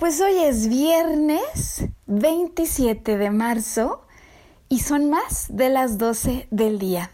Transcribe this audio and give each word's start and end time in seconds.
Pues 0.00 0.18
hoy 0.22 0.38
es 0.38 0.70
viernes 0.70 1.84
27 2.06 3.18
de 3.18 3.30
marzo 3.30 4.00
y 4.70 4.78
son 4.78 5.10
más 5.10 5.48
de 5.50 5.68
las 5.68 5.98
12 5.98 6.48
del 6.50 6.78
día. 6.78 7.10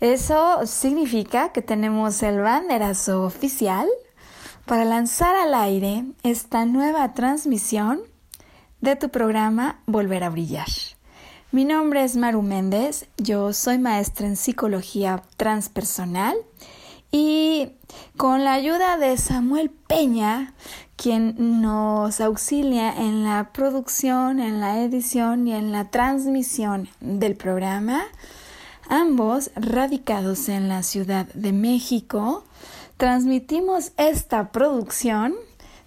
Eso 0.00 0.66
significa 0.66 1.52
que 1.52 1.62
tenemos 1.62 2.20
el 2.24 2.40
banderazo 2.40 3.22
oficial 3.22 3.88
para 4.66 4.84
lanzar 4.84 5.36
al 5.36 5.54
aire 5.54 6.06
esta 6.24 6.66
nueva 6.66 7.14
transmisión 7.14 8.00
de 8.80 8.96
tu 8.96 9.10
programa 9.10 9.80
Volver 9.86 10.24
a 10.24 10.30
Brillar. 10.30 10.66
Mi 11.52 11.64
nombre 11.64 12.02
es 12.02 12.16
Maru 12.16 12.42
Méndez, 12.42 13.06
yo 13.16 13.52
soy 13.52 13.78
maestra 13.78 14.26
en 14.26 14.34
psicología 14.34 15.22
transpersonal 15.36 16.36
y 17.12 17.70
con 18.16 18.42
la 18.44 18.54
ayuda 18.54 18.96
de 18.96 19.16
Samuel 19.16 19.70
Peña, 19.70 20.54
quien 20.98 21.62
nos 21.62 22.20
auxilia 22.20 22.92
en 22.92 23.22
la 23.22 23.50
producción, 23.52 24.40
en 24.40 24.60
la 24.60 24.82
edición 24.82 25.46
y 25.46 25.54
en 25.54 25.70
la 25.70 25.84
transmisión 25.84 26.88
del 27.00 27.36
programa, 27.36 28.02
ambos 28.88 29.52
radicados 29.54 30.48
en 30.48 30.68
la 30.68 30.82
Ciudad 30.82 31.26
de 31.34 31.52
México, 31.52 32.42
transmitimos 32.96 33.92
esta 33.96 34.50
producción 34.50 35.36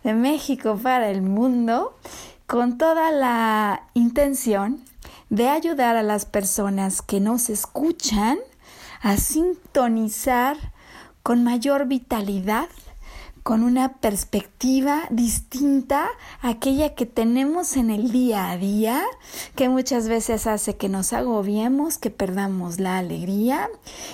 de 0.06 0.14
México 0.14 0.80
para 0.82 1.10
el 1.10 1.22
mundo 1.22 1.94
con 2.48 2.78
toda 2.78 3.12
la 3.12 3.90
intención 3.94 4.82
de 5.30 5.50
ayudar 5.50 5.98
a 5.98 6.04
las 6.04 6.26
personas 6.26 7.02
que 7.02 7.20
nos 7.20 7.50
escuchan 7.50 8.40
a 9.02 9.18
sintonizar 9.18 10.56
con 11.22 11.44
mayor 11.44 11.86
vitalidad, 11.86 12.70
con 13.44 13.64
una 13.64 13.94
perspectiva 13.94 15.04
distinta 15.10 16.08
a 16.42 16.50
aquella 16.50 16.94
que 16.94 17.06
tenemos 17.06 17.76
en 17.76 17.90
el 17.90 18.12
día 18.12 18.52
a 18.52 18.58
día, 18.58 19.02
que 19.56 19.70
muchas 19.70 20.08
veces 20.08 20.48
hace 20.48 20.78
que 20.78 20.90
nos 20.90 21.14
agobiemos, 21.14 21.98
que 21.98 22.12
perdamos 22.12 22.80
la 22.80 22.98
alegría, 22.98 23.70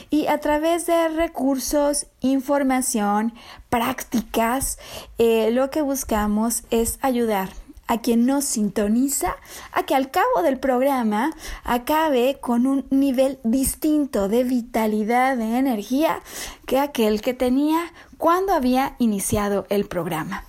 y 0.10 0.28
a 0.28 0.40
través 0.40 0.86
de 0.86 1.10
recursos, 1.10 2.08
información, 2.22 3.34
prácticas, 3.70 4.80
eh, 5.18 5.52
lo 5.52 5.70
que 5.70 5.82
buscamos 5.82 6.64
es 6.72 7.00
ayudar 7.02 7.50
a 7.88 8.02
quien 8.02 8.26
nos 8.26 8.46
sintoniza 8.46 9.36
a 9.72 9.84
que 9.84 9.96
al 9.96 10.12
cabo 10.12 10.42
del 10.44 10.60
programa 10.60 11.32
acabe 11.64 12.38
con 12.40 12.68
un 12.68 12.86
nivel 12.90 13.40
distinto 13.44 14.28
de 14.28 14.44
vitalidad, 14.44 15.38
de 15.38 15.58
energía 15.58 16.22
que 16.66 16.80
aquel 16.80 17.22
que 17.22 17.34
tenía 17.34 17.94
cuando 18.18 18.54
había 18.54 18.96
iniciado 19.00 19.66
el 19.70 19.86
programa. 19.86 20.44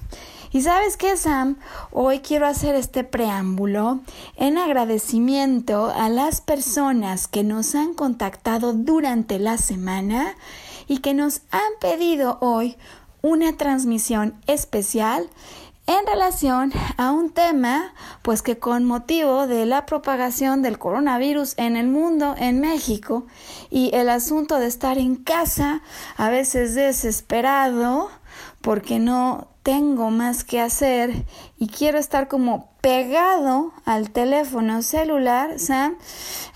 Y 0.51 0.63
sabes 0.63 0.97
qué, 0.97 1.17
Sam, 1.17 1.59
hoy 1.93 2.21
quiero 2.21 2.47
hacer 2.47 2.75
este 2.75 3.05
preámbulo 3.05 4.01
en 4.37 4.57
agradecimiento 4.57 5.93
a 5.95 6.09
las 6.09 6.41
personas 6.41 7.29
que 7.29 7.45
nos 7.45 7.75
han 7.75 7.93
contactado 7.93 8.73
durante 8.73 9.39
la 9.39 9.59
semana 9.59 10.35
y 10.87 10.99
que 10.99 11.13
nos 11.13 11.43
han 11.51 11.71
pedido 11.81 12.39
hoy 12.41 12.77
una 13.21 13.57
transmisión 13.57 14.41
especial 14.47 15.29
en 15.89 16.07
relación 16.07 16.71
a 16.99 17.11
un 17.13 17.31
tema, 17.31 17.95
pues 18.21 18.43
que 18.43 18.59
con 18.59 18.85
motivo 18.85 19.47
de 19.47 19.65
la 19.65 19.87
propagación 19.87 20.61
del 20.61 20.79
coronavirus 20.79 21.55
en 21.57 21.79
el 21.79 21.89
mundo, 21.89 22.35
en 22.39 22.61
México, 22.61 23.27
y 23.71 23.91
el 23.95 24.11
asunto 24.11 24.59
de 24.59 24.67
estar 24.67 24.99
en 24.99 25.17
casa, 25.17 25.81
a 26.19 26.29
veces 26.29 26.75
desesperado, 26.75 28.11
porque 28.61 28.99
no 28.99 29.49
tengo 29.63 30.11
más 30.11 30.45
que 30.45 30.61
hacer 30.61 31.25
y 31.59 31.69
quiero 31.69 31.99
estar 31.99 32.29
como 32.29 32.71
pegado 32.83 33.73
al 33.87 34.11
teléfono 34.11 34.83
celular, 34.83 35.59
Sam, 35.59 35.97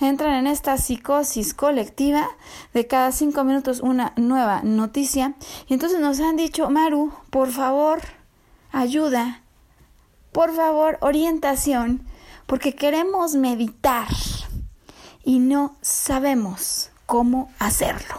entran 0.00 0.34
en 0.34 0.46
esta 0.46 0.76
psicosis 0.76 1.54
colectiva 1.54 2.28
de 2.74 2.86
cada 2.86 3.12
cinco 3.12 3.44
minutos 3.44 3.80
una 3.80 4.12
nueva 4.16 4.60
noticia. 4.62 5.34
Y 5.68 5.74
entonces 5.74 6.00
nos 6.00 6.20
han 6.20 6.36
dicho, 6.36 6.68
Maru, 6.68 7.12
por 7.30 7.50
favor, 7.50 8.00
ayuda, 8.72 9.42
por 10.32 10.54
favor, 10.54 10.98
orientación, 11.00 12.06
porque 12.46 12.74
queremos 12.74 13.34
meditar 13.34 14.08
y 15.24 15.38
no 15.38 15.76
sabemos 15.82 16.90
cómo 17.06 17.50
hacerlo. 17.58 18.16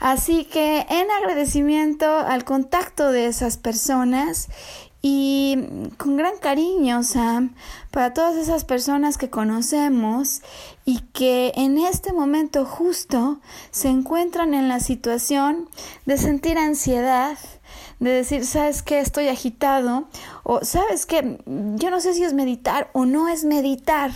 Así 0.00 0.44
que 0.46 0.86
en 0.88 1.10
agradecimiento 1.10 2.06
al 2.06 2.44
contacto 2.44 3.12
de 3.12 3.26
esas 3.26 3.58
personas 3.58 4.48
y 5.02 5.56
con 5.96 6.16
gran 6.16 6.36
cariño, 6.38 7.02
Sam, 7.02 7.54
para 7.90 8.12
todas 8.12 8.36
esas 8.36 8.64
personas 8.64 9.16
que 9.16 9.30
conocemos 9.30 10.42
y 10.84 11.00
que 11.12 11.52
en 11.54 11.78
este 11.78 12.12
momento 12.12 12.66
justo 12.66 13.40
se 13.70 13.88
encuentran 13.88 14.52
en 14.52 14.68
la 14.68 14.80
situación 14.80 15.68
de 16.04 16.18
sentir 16.18 16.58
ansiedad, 16.58 17.38
de 18.00 18.10
decir, 18.10 18.44
¿sabes 18.44 18.82
qué? 18.82 18.98
Estoy 18.98 19.28
agitado. 19.28 20.08
O, 20.42 20.64
¿sabes 20.64 21.06
qué? 21.06 21.38
Yo 21.46 21.90
no 21.90 22.00
sé 22.00 22.14
si 22.14 22.24
es 22.24 22.34
meditar 22.34 22.90
o 22.92 23.04
no 23.04 23.28
es 23.28 23.44
meditar. 23.44 24.10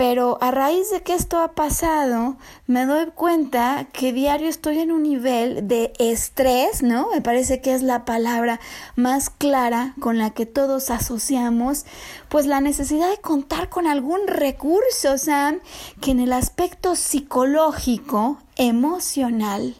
Pero 0.00 0.38
a 0.40 0.50
raíz 0.50 0.90
de 0.90 1.02
que 1.02 1.12
esto 1.12 1.40
ha 1.40 1.52
pasado, 1.52 2.38
me 2.66 2.86
doy 2.86 3.08
cuenta 3.14 3.86
que 3.92 4.14
diario 4.14 4.48
estoy 4.48 4.78
en 4.78 4.92
un 4.92 5.02
nivel 5.02 5.68
de 5.68 5.92
estrés, 5.98 6.82
¿no? 6.82 7.10
Me 7.12 7.20
parece 7.20 7.60
que 7.60 7.74
es 7.74 7.82
la 7.82 8.06
palabra 8.06 8.60
más 8.96 9.28
clara 9.28 9.92
con 10.00 10.16
la 10.16 10.30
que 10.30 10.46
todos 10.46 10.88
asociamos, 10.88 11.84
pues 12.30 12.46
la 12.46 12.62
necesidad 12.62 13.10
de 13.10 13.18
contar 13.18 13.68
con 13.68 13.86
algún 13.86 14.26
recurso, 14.26 15.18
Sam, 15.18 15.58
que 16.00 16.12
en 16.12 16.20
el 16.20 16.32
aspecto 16.32 16.96
psicológico, 16.96 18.38
emocional, 18.56 19.74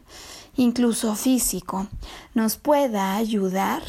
incluso 0.55 1.15
físico, 1.15 1.87
nos 2.35 2.57
pueda 2.57 3.17
ayudar 3.17 3.83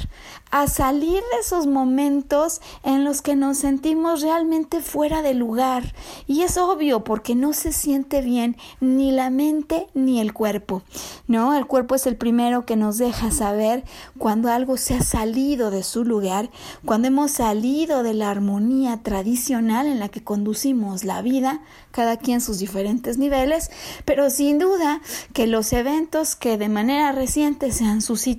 a 0.52 0.68
salir 0.68 1.22
de 1.34 1.40
esos 1.40 1.66
momentos 1.66 2.62
en 2.84 3.06
los 3.06 3.22
que 3.22 3.36
nos 3.36 3.58
sentimos 3.58 4.22
realmente 4.22 4.82
fuera 4.82 5.22
de 5.22 5.34
lugar. 5.34 5.94
Y 6.28 6.42
es 6.42 6.58
obvio 6.58 7.04
porque 7.04 7.36
no 7.36 7.54
se 7.54 7.72
siente 7.72 8.22
bien 8.22 8.58
ni 8.82 9.12
la 9.12 9.30
mente 9.30 9.88
ni 9.94 10.20
el 10.20 10.34
cuerpo. 10.34 10.84
¿No? 11.28 11.56
El 11.56 11.66
cuerpo 11.66 11.96
es 11.96 12.06
el 12.06 12.18
primero 12.18 12.66
que 12.66 12.76
nos 12.76 12.98
deja 12.98 13.32
saber 13.32 13.86
cuando 14.18 14.50
algo 14.50 14.76
se 14.76 14.96
ha 14.96 15.04
salido 15.04 15.72
de 15.72 15.84
su 15.84 16.04
lugar, 16.04 16.50
cuando 16.84 17.08
hemos 17.08 17.32
salido 17.32 18.04
de 18.04 18.14
la 18.14 18.30
armonía 18.30 19.02
tradicional 19.04 19.88
en 19.88 20.00
la 20.00 20.10
que 20.10 20.24
conducimos 20.24 21.06
la 21.06 21.22
vida, 21.22 21.62
cada 21.92 22.18
quien 22.18 22.42
sus 22.42 22.60
diferentes 22.60 23.18
niveles, 23.18 23.72
pero 24.04 24.30
sin 24.30 24.60
duda 24.60 25.02
que 25.34 25.48
los 25.48 25.72
eventos 25.72 26.36
que 26.36 26.58
de 26.58 26.70
manera 26.70 27.12
reciente 27.14 27.72
se 27.72 27.86
han 27.86 28.02
suscitado, 28.02 28.31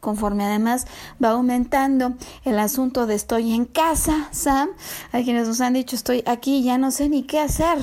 conforme 0.00 0.44
además 0.44 0.86
va 1.22 1.30
aumentando 1.30 2.14
el 2.44 2.58
asunto 2.58 3.06
de 3.06 3.14
estoy 3.14 3.52
en 3.52 3.64
casa, 3.64 4.28
Sam, 4.30 4.70
hay 5.12 5.24
quienes 5.24 5.48
nos 5.48 5.60
han 5.60 5.74
dicho 5.74 5.96
estoy 5.96 6.22
aquí, 6.26 6.62
ya 6.62 6.78
no 6.78 6.90
sé 6.90 7.08
ni 7.08 7.22
qué 7.22 7.40
hacer 7.40 7.78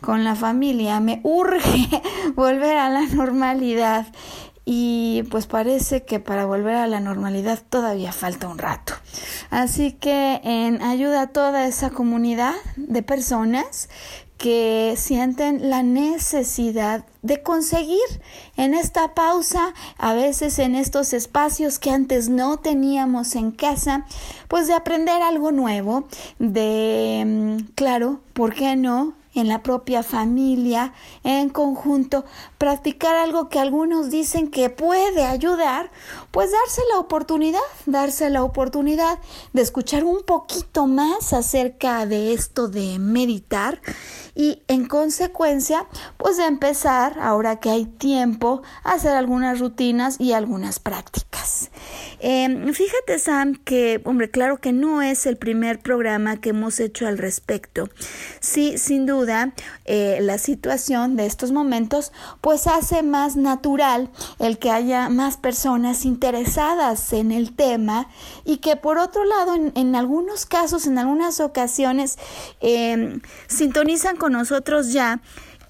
con 0.00 0.24
la 0.24 0.34
familia, 0.34 1.00
me 1.00 1.20
urge 1.22 1.88
volver 2.34 2.76
a 2.78 2.90
la 2.90 3.02
normalidad. 3.06 4.06
Y 4.68 5.22
pues 5.30 5.46
parece 5.46 6.04
que 6.04 6.18
para 6.18 6.44
volver 6.44 6.74
a 6.74 6.88
la 6.88 6.98
normalidad 6.98 7.62
todavía 7.70 8.10
falta 8.10 8.48
un 8.48 8.58
rato. 8.58 8.94
Así 9.48 9.92
que 9.92 10.40
en 10.42 10.82
ayuda 10.82 11.20
a 11.20 11.26
toda 11.28 11.68
esa 11.68 11.90
comunidad 11.90 12.52
de 12.74 13.04
personas 13.04 13.88
que 14.38 14.94
sienten 14.96 15.70
la 15.70 15.82
necesidad 15.82 17.04
de 17.22 17.42
conseguir 17.42 17.98
en 18.56 18.74
esta 18.74 19.14
pausa, 19.14 19.72
a 19.98 20.12
veces 20.12 20.58
en 20.58 20.74
estos 20.74 21.12
espacios 21.12 21.78
que 21.78 21.90
antes 21.90 22.28
no 22.28 22.58
teníamos 22.58 23.34
en 23.34 23.50
casa, 23.50 24.06
pues 24.48 24.66
de 24.66 24.74
aprender 24.74 25.22
algo 25.22 25.52
nuevo, 25.52 26.06
de, 26.38 27.24
mm, 27.26 27.72
claro, 27.74 28.20
¿por 28.32 28.54
qué 28.54 28.76
no? 28.76 29.14
en 29.36 29.48
la 29.48 29.62
propia 29.62 30.02
familia, 30.02 30.94
en 31.22 31.50
conjunto, 31.50 32.24
practicar 32.58 33.16
algo 33.16 33.48
que 33.48 33.58
algunos 33.58 34.10
dicen 34.10 34.50
que 34.50 34.70
puede 34.70 35.24
ayudar, 35.24 35.90
pues 36.30 36.50
darse 36.52 36.82
la 36.92 36.98
oportunidad, 36.98 37.60
darse 37.86 38.30
la 38.30 38.42
oportunidad 38.42 39.18
de 39.52 39.62
escuchar 39.62 40.04
un 40.04 40.22
poquito 40.22 40.86
más 40.86 41.32
acerca 41.32 42.06
de 42.06 42.32
esto 42.32 42.68
de 42.68 42.98
meditar 42.98 43.80
y 44.34 44.62
en 44.68 44.86
consecuencia, 44.86 45.86
pues 46.18 46.36
de 46.36 46.44
empezar, 46.44 47.18
ahora 47.20 47.58
que 47.58 47.70
hay 47.70 47.86
tiempo, 47.86 48.62
a 48.84 48.92
hacer 48.92 49.12
algunas 49.12 49.60
rutinas 49.60 50.20
y 50.20 50.32
algunas 50.32 50.78
prácticas. 50.78 51.70
Em, 52.20 52.72
fíjate, 52.72 53.18
Sam, 53.18 53.54
que, 53.64 54.00
hombre, 54.04 54.30
claro 54.30 54.58
que 54.58 54.72
no 54.72 55.00
es 55.00 55.26
el 55.26 55.36
primer 55.36 55.80
programa 55.80 56.40
que 56.40 56.50
hemos 56.50 56.80
hecho 56.80 57.06
al 57.06 57.18
respecto. 57.18 57.88
Sí, 58.40 58.78
sin 58.78 59.06
duda, 59.06 59.54
eh, 59.84 60.18
la 60.20 60.38
situación 60.38 61.16
de 61.16 61.26
estos 61.26 61.52
momentos, 61.52 62.12
pues 62.46 62.68
hace 62.68 63.02
más 63.02 63.34
natural 63.34 64.08
el 64.38 64.58
que 64.58 64.70
haya 64.70 65.08
más 65.08 65.36
personas 65.36 66.04
interesadas 66.04 67.12
en 67.12 67.32
el 67.32 67.56
tema 67.56 68.06
y 68.44 68.58
que 68.58 68.76
por 68.76 68.98
otro 68.98 69.24
lado, 69.24 69.56
en, 69.56 69.96
algunos 69.96 70.46
casos, 70.46 70.86
en 70.86 70.96
algunas 70.96 71.40
ocasiones, 71.40 72.20
em, 72.60 73.20
sintonizan 73.48 74.16
con 74.16 74.30
nosotros 74.30 74.92
ya. 74.92 75.20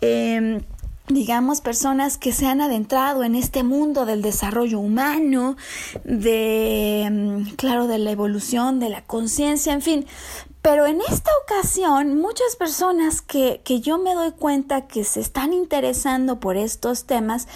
Em, 0.02 0.64
digamos, 1.08 1.62
personas 1.62 2.18
que 2.18 2.32
se 2.32 2.46
han 2.46 2.60
adentrado 2.60 3.24
en 3.24 3.36
este 3.36 3.62
mundo 3.62 4.04
del 4.04 4.20
desarrollo 4.20 4.78
humano, 4.78 5.56
de, 6.04 7.08
mm, 7.10 7.54
claro, 7.54 7.86
de 7.86 7.98
la 7.98 8.10
evolución, 8.10 8.80
de 8.80 8.90
la 8.90 9.02
conciencia, 9.02 9.72
en 9.72 9.80
fin. 9.80 10.06
Pero 10.66 10.84
en 10.86 11.00
esta 11.00 11.30
ocasión, 11.44 12.20
muchas 12.20 12.56
personas 12.56 13.22
que, 13.22 13.60
que, 13.62 13.78
yo 13.78 13.98
me 13.98 14.14
doy 14.14 14.32
cuenta 14.32 14.88
que 14.88 15.04
se 15.04 15.20
están 15.20 15.52
interesando 15.52 16.40
por 16.40 16.56
estos 16.56 17.04
temas, 17.04 17.46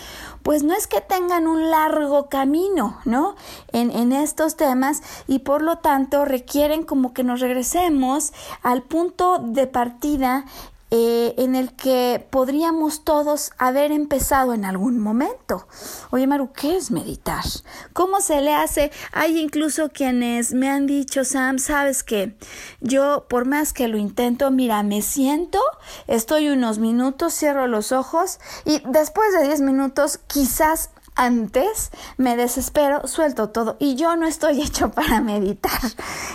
pues 0.44 0.62
no 0.62 0.74
es 0.74 0.86
que 0.86 1.00
tengan 1.00 1.48
un 1.48 1.70
largo 1.72 2.28
camino, 2.28 3.00
¿no? 3.04 3.34
En, 3.72 3.90
en 3.90 4.12
estos 4.12 4.54
temas 4.54 5.02
y 5.26 5.40
por 5.40 5.60
lo 5.60 5.78
tanto 5.78 6.24
requieren 6.24 6.84
como 6.84 7.12
que 7.12 7.24
nos 7.24 7.40
regresemos 7.40 8.32
al 8.62 8.82
punto 8.82 9.40
de 9.40 9.66
partida 9.66 10.44
eh, 10.90 11.34
en 11.38 11.54
el 11.54 11.72
que 11.74 12.26
podríamos 12.30 13.04
todos 13.04 13.52
haber 13.58 13.92
empezado 13.92 14.54
en 14.54 14.64
algún 14.64 14.98
momento. 14.98 15.68
Oye, 16.10 16.26
Maru, 16.26 16.52
¿qué 16.52 16.76
es 16.76 16.90
meditar? 16.90 17.44
¿Cómo 17.92 18.20
se 18.20 18.40
le 18.40 18.54
hace? 18.54 18.90
Hay 19.12 19.38
incluso 19.38 19.90
quienes 19.90 20.52
me 20.52 20.68
han 20.68 20.86
dicho, 20.86 21.24
Sam, 21.24 21.58
sabes 21.58 22.02
que 22.02 22.36
yo, 22.80 23.26
por 23.28 23.46
más 23.46 23.72
que 23.72 23.88
lo 23.88 23.98
intento, 23.98 24.50
mira, 24.50 24.82
me 24.82 25.02
siento, 25.02 25.60
estoy 26.06 26.48
unos 26.48 26.78
minutos, 26.78 27.34
cierro 27.34 27.66
los 27.66 27.92
ojos 27.92 28.38
y 28.64 28.82
después 28.86 29.32
de 29.32 29.46
10 29.46 29.60
minutos 29.60 30.18
quizás 30.26 30.90
antes 31.20 31.90
me 32.16 32.34
desespero, 32.34 33.06
suelto 33.06 33.50
todo 33.50 33.76
y 33.78 33.94
yo 33.94 34.16
no 34.16 34.26
estoy 34.26 34.62
hecho 34.62 34.90
para 34.90 35.20
meditar, 35.20 35.80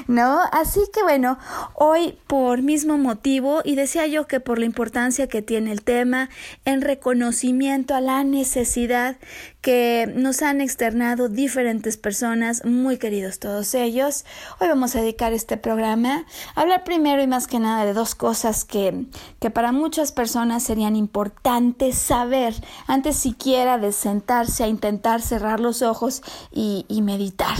¿no? 0.08 0.42
Así 0.52 0.80
que 0.94 1.02
bueno, 1.02 1.40
hoy 1.74 2.20
por 2.28 2.62
mismo 2.62 3.00
motivo 3.00 3.62
y 3.66 3.74
decía 3.76 4.06
yo 4.06 4.28
que 4.28 4.40
por 4.40 4.60
la 4.60 4.66
importancia 4.66 5.28
que 5.28 5.42
tiene 5.42 5.72
el 5.72 5.82
tema 5.82 6.30
en 6.66 6.82
reconocimiento 6.82 7.96
a 7.96 8.02
la 8.02 8.24
necesidad 8.24 9.18
que 9.66 10.08
nos 10.16 10.44
han 10.44 10.62
externado 10.62 11.28
diferentes 11.28 11.98
personas, 11.98 12.64
muy 12.66 13.00
queridos 13.00 13.40
todos 13.40 13.74
ellos. 13.74 14.24
Hoy 14.60 14.68
vamos 14.68 14.96
a 14.96 15.02
dedicar 15.02 15.34
este 15.34 15.58
programa 15.58 16.24
a 16.54 16.62
hablar 16.62 16.84
primero 16.84 17.24
y 17.24 17.26
más 17.26 17.48
que 17.48 17.58
nada 17.58 17.84
de 17.84 17.94
dos 17.94 18.14
cosas 18.14 18.64
que, 18.64 19.08
que 19.40 19.50
para 19.50 19.72
muchas 19.72 20.12
personas 20.12 20.62
serían 20.62 20.96
importantes 20.96 21.98
saber 21.98 22.54
antes 22.86 23.16
siquiera 23.16 23.80
de 23.80 23.92
sentarse 23.92 24.64
a 24.64 24.68
intentar 24.68 25.24
cerrar 25.24 25.60
los 25.60 25.82
ojos 25.82 26.22
y, 26.52 26.86
meditar. 27.02 27.58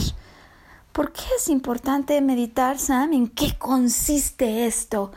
¿Por 0.92 1.12
qué 1.12 1.24
es 1.38 1.50
importante 1.50 2.22
meditar, 2.22 2.78
Sam? 2.78 3.14
¿En 3.14 3.30
qué 3.30 3.58
consiste 3.58 4.68
esto? 4.68 5.12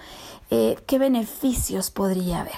Eh, 0.51 0.79
qué 0.87 0.99
beneficios 0.99 1.91
podría 1.91 2.41
haber. 2.41 2.55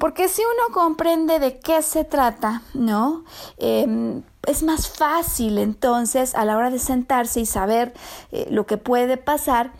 Porque 0.00 0.28
si 0.28 0.40
uno 0.40 0.74
comprende 0.74 1.38
de 1.38 1.58
qué 1.58 1.82
se 1.82 2.04
trata, 2.04 2.62
¿no? 2.72 3.22
Em, 3.58 4.22
es 4.46 4.62
más 4.62 4.88
fácil 4.88 5.58
entonces 5.58 6.34
a 6.34 6.46
la 6.46 6.56
hora 6.56 6.70
de 6.70 6.78
sentarse 6.78 7.40
y 7.40 7.44
saber 7.44 7.92
eh, 8.32 8.48
lo 8.50 8.64
que 8.64 8.78
puede 8.78 9.18
pasar, 9.18 9.72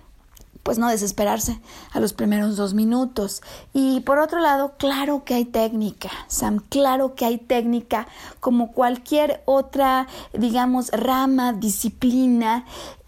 pues 0.62 0.76
no 0.76 0.90
desesperarse 0.90 1.58
a 1.92 2.00
los 2.00 2.12
primeros 2.12 2.58
dos 2.58 2.74
minutos. 2.74 3.40
Y 3.72 4.00
por 4.00 4.18
otro 4.18 4.40
lado, 4.40 4.74
claro 4.76 5.24
que 5.24 5.32
hay 5.32 5.46
técnica, 5.46 6.10
Sam, 6.28 6.58
claro 6.68 7.14
que 7.14 7.24
hay 7.24 7.38
técnica 7.38 8.06
como 8.40 8.72
cualquier 8.72 9.42
otra, 9.46 10.06
digamos, 10.34 10.90
rama, 10.90 11.54
disciplina 11.54 12.66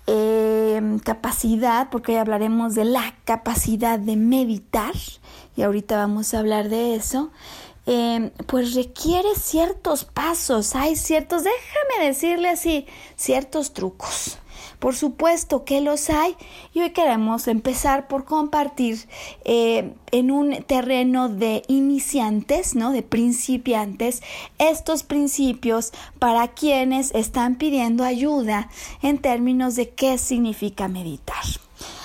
Em, 0.08 0.98
capacidad, 0.98 1.88
porque 1.88 2.12
hoy 2.12 2.18
hablaremos 2.18 2.74
de 2.74 2.84
la 2.84 3.14
capacidad 3.24 4.00
de 4.00 4.16
meditar, 4.16 4.94
y 5.56 5.62
ahorita 5.62 5.96
vamos 5.96 6.34
a 6.34 6.38
hablar 6.38 6.68
de 6.68 6.94
eso, 6.94 7.30
em, 7.86 8.30
pues 8.46 8.74
requiere 8.74 9.34
ciertos 9.34 10.04
pasos, 10.04 10.74
hay 10.74 10.96
ciertos, 10.96 11.44
déjame 11.44 12.06
decirle 12.06 12.48
así, 12.48 12.86
ciertos 13.16 13.72
trucos. 13.72 14.38
Por 14.82 14.96
supuesto 14.96 15.64
que 15.64 15.80
los 15.80 16.10
hay 16.10 16.34
y 16.74 16.80
hoy 16.80 16.90
queremos 16.90 17.46
empezar 17.46 18.08
por 18.08 18.24
compartir 18.24 19.06
eh, 19.44 19.94
en 20.10 20.32
un 20.32 20.64
terreno 20.64 21.28
de 21.28 21.62
iniciantes, 21.68 22.74
¿no? 22.74 22.90
De 22.90 23.02
principiantes, 23.02 24.24
estos 24.58 25.04
principios 25.04 25.92
para 26.18 26.48
quienes 26.48 27.14
están 27.14 27.58
pidiendo 27.58 28.02
ayuda 28.02 28.70
en 29.02 29.18
términos 29.18 29.76
de 29.76 29.90
qué 29.90 30.18
significa 30.18 30.88
meditar. 30.88 31.44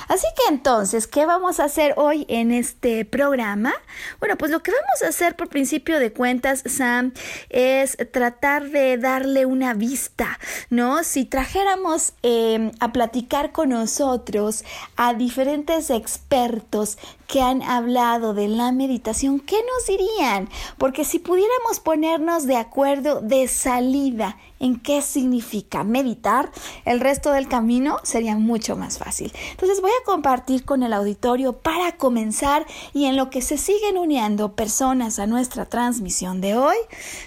Así 0.08 0.28
que 0.36 0.54
entonces, 0.54 1.06
¿qué 1.08 1.26
vamos 1.26 1.60
a 1.60 1.66
hacer 1.66 1.94
hoy 1.98 2.26
en 2.30 2.52
este 2.52 3.04
programa? 3.04 3.74
Bueno, 4.20 4.38
pues 4.38 4.52
lo 4.52 4.64
que 4.64 4.72
vamos 4.72 5.04
a 5.04 5.10
hacer 5.10 5.36
por 5.36 5.50
principio 5.50 6.00
de 6.00 6.14
cuentas, 6.14 6.64
Sam, 6.66 7.14
es 7.50 7.98
tratar 8.12 8.70
de 8.70 8.98
darle 8.98 9.46
una 9.46 9.74
vista, 9.74 10.40
¿no? 10.70 11.04
Si 11.04 11.26
trajéramos 11.26 12.14
em, 12.24 12.72
a 12.80 12.94
platicar 12.94 13.52
con 13.52 13.70
nosotros 13.70 14.64
a 14.96 15.14
diferentes 15.14 15.90
expertos 15.90 16.98
que 17.28 17.42
han 17.42 17.62
hablado 17.62 18.34
de 18.34 18.48
la 18.48 18.72
meditación, 18.72 19.40
¿qué 19.40 19.58
nos 19.58 19.88
dirían? 19.88 20.50
Porque 20.78 21.04
si 21.04 21.20
pudiéramos 21.20 21.80
ponernos 21.80 22.48
de 22.48 22.56
acuerdo 22.56 23.22
de 23.22 23.48
salida 23.48 24.38
en 24.60 24.80
qué 24.80 25.02
significa 25.02 25.84
meditar, 25.84 26.52
el 26.86 27.00
resto 27.00 27.32
del 27.32 27.48
camino 27.48 27.98
sería 28.04 28.36
mucho 28.38 28.76
más 28.76 28.98
fácil. 28.98 29.32
Entonces 29.52 29.82
voy 29.82 29.92
a 29.92 30.06
compartir 30.06 30.66
con 30.66 30.84
el 30.84 30.94
auditorio 30.94 31.54
para 31.54 31.98
comenzar 31.98 32.66
y 32.94 33.06
en 33.06 33.18
lo 33.18 33.30
que 33.30 33.42
se 33.42 33.58
siguen 33.58 33.98
uniendo 33.98 34.56
personas 34.56 35.20
a 35.20 35.28
nuestra 35.28 35.66
transmisión 35.66 36.42
de 36.42 36.56
hoy, 36.56 36.78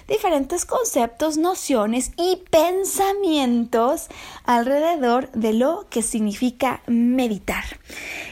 diferentes 0.07 0.65
conceptos, 0.65 1.37
nociones 1.37 2.11
y 2.17 2.41
pensamientos 2.49 4.07
alrededor 4.43 5.31
de 5.31 5.53
lo 5.53 5.85
que 5.89 6.01
significa 6.01 6.81
meditar. 6.87 7.63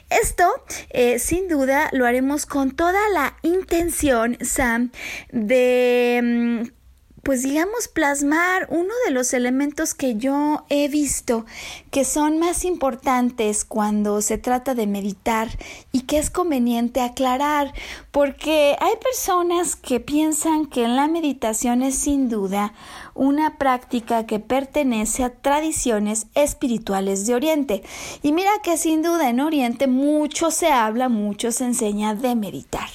Esto, 0.10 0.46
eh, 0.90 1.20
sin 1.20 1.48
duda, 1.48 1.90
lo 1.92 2.06
haremos 2.06 2.46
con 2.46 2.72
toda 2.72 3.00
la 3.14 3.38
intención, 3.44 4.38
Sam, 4.42 4.92
de 5.32 6.20
mm, 6.24 6.80
pues 7.24 7.44
digamos, 7.44 7.88
plasmar 7.88 8.68
uno 8.70 8.94
de 9.06 9.12
los 9.12 9.34
elementos 9.34 9.94
que 9.94 10.16
yo 10.16 10.66
he 10.70 10.88
visto 10.88 11.46
que 11.92 12.06
son 12.06 12.40
más 12.40 12.66
importantes 12.66 13.66
cuando 13.66 14.22
se 14.22 14.38
trata 14.38 14.74
de 14.74 14.88
meditar 14.88 15.50
y 15.92 16.02
que 16.02 16.18
es 16.18 16.30
conveniente 16.30 17.02
aclarar, 17.02 17.74
porque 18.12 18.76
hay 18.80 18.94
personas 18.96 19.76
que 19.76 20.00
piensan 20.00 20.66
que 20.66 20.88
la 20.88 21.08
meditación 21.08 21.82
es 21.82 21.96
sin 21.96 22.30
duda 22.30 22.74
una 23.20 23.58
práctica 23.58 24.26
que 24.26 24.40
pertenece 24.40 25.26
a 25.26 25.30
tradiciones 25.30 26.28
espirituales 26.36 27.28
de 27.28 27.36
Oriente. 27.36 27.84
Y 28.24 28.32
mira 28.32 28.50
que 28.64 28.78
sin 28.78 29.02
duda 29.04 29.30
en 29.30 29.42
Oriente 29.42 29.88
mucho 29.88 30.52
se 30.52 30.72
habla, 30.72 31.10
mucho 31.10 31.52
se 31.52 31.66
enseña 31.66 32.16
de 32.16 32.36
meditar. 32.36 32.88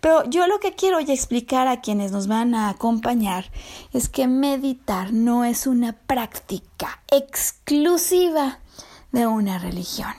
Pero 0.00 0.28
yo 0.28 0.48
lo 0.48 0.58
que 0.58 0.72
quiero 0.72 0.98
explicar 0.98 1.68
a 1.68 1.80
quienes 1.80 2.10
nos 2.10 2.26
van 2.26 2.56
a 2.56 2.68
acompañar 2.68 3.44
es 3.92 4.08
que 4.08 4.26
meditar 4.26 5.12
no 5.12 5.44
es 5.44 5.68
una 5.68 5.92
práctica 5.92 7.00
exclusiva 7.08 8.58
de 9.12 9.28
una 9.28 9.60
religión. 9.60 10.14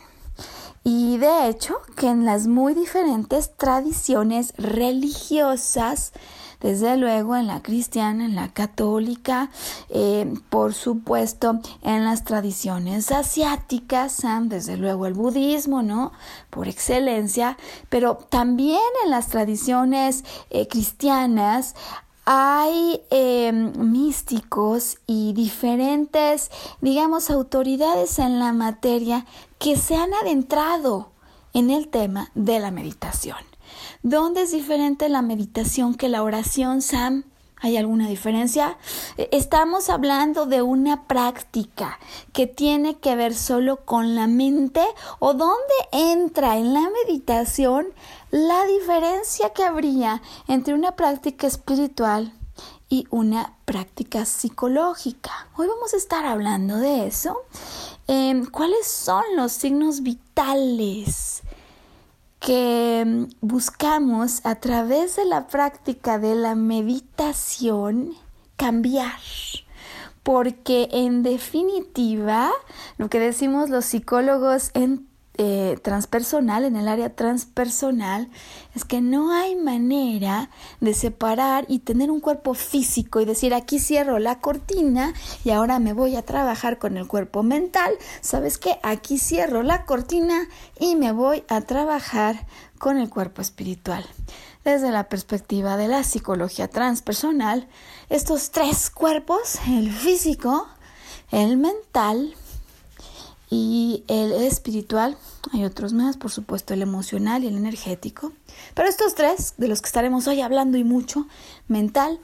Y 0.86 1.18
de 1.18 1.50
hecho 1.50 1.76
que 1.98 2.08
en 2.08 2.24
las 2.24 2.48
muy 2.48 2.74
diferentes 2.74 3.56
tradiciones 3.58 4.54
religiosas 4.58 6.14
desde 6.62 6.98
luego 6.98 7.36
en 7.36 7.48
la 7.48 7.62
cristiana, 7.62 8.26
en 8.26 8.36
la 8.36 8.50
católica, 8.50 9.50
eh, 9.90 10.34
por 10.50 10.74
supuesto 10.74 11.60
en 11.82 12.06
las 12.06 12.24
tradiciones 12.24 13.12
asiáticas, 13.12 14.22
desde 14.44 14.78
luego 14.78 15.06
el 15.06 15.14
budismo, 15.14 15.82
¿no? 15.82 16.12
Por 16.50 16.68
excelencia, 16.68 17.58
pero 17.90 18.16
también 18.30 18.80
en 19.04 19.12
las 19.12 19.28
tradiciones 19.28 20.24
eh, 20.50 20.68
cristianas 20.68 21.76
hay 22.26 23.02
em, 23.10 23.74
místicos 23.92 25.00
y 25.08 25.34
diferentes, 25.34 26.52
digamos, 26.80 27.30
autoridades 27.30 28.20
en 28.20 28.40
la 28.40 28.54
materia 28.54 29.26
que 29.58 29.76
se 29.76 29.96
han 29.96 30.14
adentrado 30.14 31.12
en 31.54 31.72
el 31.72 31.90
tema 31.90 32.32
de 32.36 32.60
la 32.60 32.72
meditación. 32.72 33.51
¿Dónde 34.04 34.42
es 34.42 34.52
diferente 34.52 35.10
la 35.10 35.22
meditación 35.22 35.94
que 35.94 36.10
la 36.10 36.24
oración, 36.24 36.82
Sam? 36.82 37.24
¿Hay 37.58 37.78
alguna 37.78 38.08
diferencia? 38.08 38.80
E, 39.16 39.30
estamos 39.32 39.92
hablando 39.92 40.48
de 40.48 40.64
una 40.64 41.04
práctica 41.04 42.00
que 42.34 42.48
tiene 42.48 42.98
que 42.98 43.16
ver 43.16 43.36
solo 43.36 43.86
con 43.86 44.16
la 44.16 44.26
mente 44.26 44.82
o 45.20 45.36
dónde 45.36 45.76
entra 45.92 46.58
en 46.58 46.74
la 46.74 46.90
meditación 47.06 47.90
la 48.32 48.66
diferencia 48.66 49.52
que 49.54 49.66
habría 49.66 50.24
entre 50.48 50.74
una 50.74 50.96
práctica 50.96 51.46
espiritual 51.46 52.34
y 52.90 53.06
una 53.12 53.54
práctica 53.66 54.26
psicológica. 54.26 55.48
Hoy 55.56 55.68
vamos 55.68 55.94
a 55.94 55.98
estar 55.98 56.26
hablando 56.26 56.78
de 56.78 57.06
eso. 57.06 57.38
Em, 58.08 58.48
¿Cuáles 58.48 58.88
son 58.88 59.24
los 59.36 59.52
signos 59.52 60.02
vitales 60.02 61.41
que 62.42 63.04
mm, 63.06 63.26
buscamos 63.40 64.46
a 64.46 64.56
través 64.56 65.16
de 65.16 65.26
la 65.26 65.48
práctica 65.48 66.20
de 66.20 66.36
la 66.36 66.56
meditación 66.56 68.14
cambiar. 68.58 69.20
Porque 70.24 70.90
en 70.92 71.24
definitiva, 71.24 72.52
lo 72.98 73.10
que 73.10 73.20
decimos 73.20 73.70
los 73.70 73.86
psicólogos 73.86 74.72
en 74.74 75.08
eh, 75.38 75.80
transpersonal, 75.82 76.66
en 76.66 76.76
el 76.76 76.90
área 76.90 77.16
transpersonal, 77.16 78.30
es 78.76 78.84
que 78.84 79.02
no 79.02 79.32
hay 79.32 79.56
manera 79.56 80.50
de 80.82 80.94
separar 80.94 81.66
y 81.70 81.80
tener 81.80 82.12
un 82.12 82.20
cuerpo 82.20 82.54
físico 82.54 83.22
y 83.22 83.26
decir 83.26 83.54
aquí 83.54 83.80
cierro 83.80 84.20
la 84.20 84.40
cortina 84.40 85.14
y 85.46 85.52
ahora 85.52 85.80
me 85.80 85.94
voy 85.94 86.18
a 86.18 86.22
trabajar 86.24 86.80
con 86.80 86.98
el 86.98 87.08
cuerpo 87.08 87.44
mental. 87.44 87.94
¿Sabes 88.20 88.58
qué? 88.58 88.78
Aquí 88.84 89.18
cierro 89.18 89.64
la 89.64 89.86
cortina 89.86 90.48
y 90.80 90.96
me 90.96 91.14
voy 91.14 91.44
a 91.48 91.62
trabajar 91.62 92.46
con 92.78 92.98
el 92.98 93.10
cuerpo 93.10 93.42
espiritual. 93.42 94.06
Desde 94.66 94.92
la 94.92 95.08
perspectiva 95.08 95.78
de 95.78 95.88
la 95.88 96.04
psicología 96.04 96.68
transpersonal, 96.68 97.68
estos 98.10 98.52
tres 98.52 98.90
cuerpos, 98.90 99.60
el 99.68 99.92
físico, 99.92 100.68
el 101.32 101.58
mental 101.58 102.36
y 103.54 104.06
el 104.08 104.32
espiritual, 104.32 105.18
hay 105.52 105.66
otros 105.66 105.92
más, 105.92 106.16
por 106.16 106.32
supuesto, 106.32 106.74
el 106.74 106.82
emocional 106.82 107.44
y 107.44 107.48
el 107.48 107.58
energético. 107.58 108.32
Pero 108.74 108.88
estos 108.88 109.14
tres, 109.14 109.56
de 109.58 109.68
los 109.68 109.82
que 109.82 109.88
estaremos 109.88 110.26
hoy 110.28 110.40
hablando 110.40 110.78
y 110.78 110.86
mucho, 110.86 111.28
mental, 111.68 112.22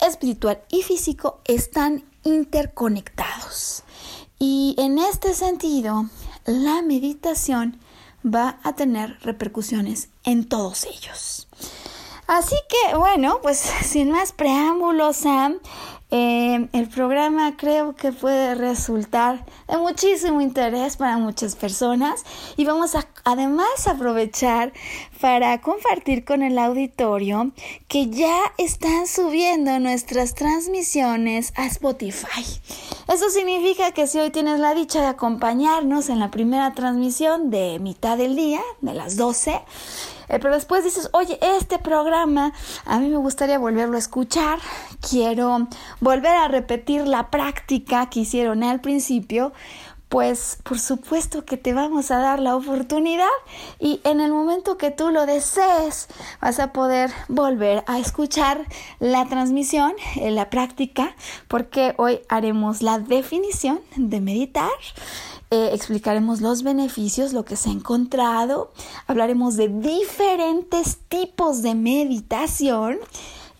espiritual 0.00 0.62
y 0.70 0.82
físico, 0.82 1.40
están 1.44 2.04
interconectados. 2.22 3.82
Y 4.38 4.76
en 4.78 5.00
este 5.00 5.34
sentido, 5.34 6.08
la 6.46 6.82
meditación 6.82 7.80
va 8.24 8.60
a 8.62 8.74
tener 8.74 9.18
repercusiones 9.22 10.08
en 10.22 10.48
todos 10.48 10.84
ellos. 10.84 11.48
Así 12.28 12.54
que, 12.68 12.96
bueno, 12.96 13.40
pues 13.42 13.58
sin 13.82 14.12
más 14.12 14.30
preámbulos, 14.30 15.16
Sam, 15.16 15.58
eh, 16.10 16.68
el 16.72 16.88
programa 16.88 17.56
creo 17.56 17.94
que 17.94 18.10
puede 18.10 18.54
resultar 18.54 19.44
de 19.68 19.78
muchísimo 19.78 20.40
interés 20.40 20.96
para 20.96 21.18
muchas 21.18 21.54
personas 21.54 22.24
y 22.56 22.64
vamos 22.64 22.96
a 22.96 23.06
además 23.24 23.86
aprovechar 23.86 24.72
para 25.20 25.60
compartir 25.60 26.24
con 26.24 26.42
el 26.42 26.58
auditorio 26.58 27.52
que 27.86 28.08
ya 28.08 28.40
están 28.58 29.06
subiendo 29.06 29.78
nuestras 29.78 30.34
transmisiones 30.34 31.52
a 31.56 31.66
Spotify. 31.66 32.44
Eso 33.06 33.30
significa 33.30 33.92
que 33.92 34.06
si 34.06 34.18
hoy 34.18 34.30
tienes 34.30 34.58
la 34.60 34.74
dicha 34.74 35.00
de 35.00 35.08
acompañarnos 35.08 36.08
en 36.08 36.18
la 36.18 36.30
primera 36.30 36.72
transmisión 36.72 37.50
de 37.50 37.78
mitad 37.78 38.16
del 38.16 38.36
día, 38.36 38.60
de 38.80 38.94
las 38.94 39.16
12, 39.16 39.60
eh, 40.30 40.38
pero 40.40 40.54
después 40.54 40.84
dices, 40.84 41.10
oye, 41.12 41.38
este 41.42 41.78
programa 41.78 42.52
a 42.86 42.98
mí 43.00 43.08
me 43.08 43.16
gustaría 43.16 43.58
volverlo 43.58 43.96
a 43.96 43.98
escuchar, 43.98 44.60
quiero 45.08 45.66
volver 46.00 46.36
a 46.36 46.48
repetir 46.48 47.06
la 47.06 47.30
práctica 47.30 48.08
que 48.08 48.20
hicieron 48.20 48.62
al 48.62 48.80
principio, 48.80 49.52
pues 50.08 50.58
por 50.64 50.80
supuesto 50.80 51.44
que 51.44 51.56
te 51.56 51.72
vamos 51.72 52.10
a 52.10 52.18
dar 52.18 52.40
la 52.40 52.56
oportunidad 52.56 53.28
y 53.78 54.00
en 54.04 54.20
el 54.20 54.32
momento 54.32 54.76
que 54.76 54.90
tú 54.90 55.10
lo 55.10 55.24
desees 55.24 56.08
vas 56.40 56.58
a 56.58 56.72
poder 56.72 57.12
volver 57.28 57.84
a 57.86 57.98
escuchar 58.00 58.66
la 58.98 59.26
transmisión, 59.26 59.92
eh, 60.16 60.32
la 60.32 60.50
práctica, 60.50 61.14
porque 61.46 61.94
hoy 61.96 62.20
haremos 62.28 62.82
la 62.82 62.98
definición 62.98 63.80
de 63.96 64.20
meditar 64.20 64.70
eh, 65.50 65.70
explicaremos 65.72 66.40
los 66.40 66.62
beneficios, 66.62 67.32
lo 67.32 67.44
que 67.44 67.56
se 67.56 67.70
ha 67.70 67.72
encontrado, 67.72 68.72
hablaremos 69.08 69.56
de 69.56 69.68
diferentes 69.68 70.98
tipos 71.08 71.62
de 71.62 71.74
meditación. 71.74 72.98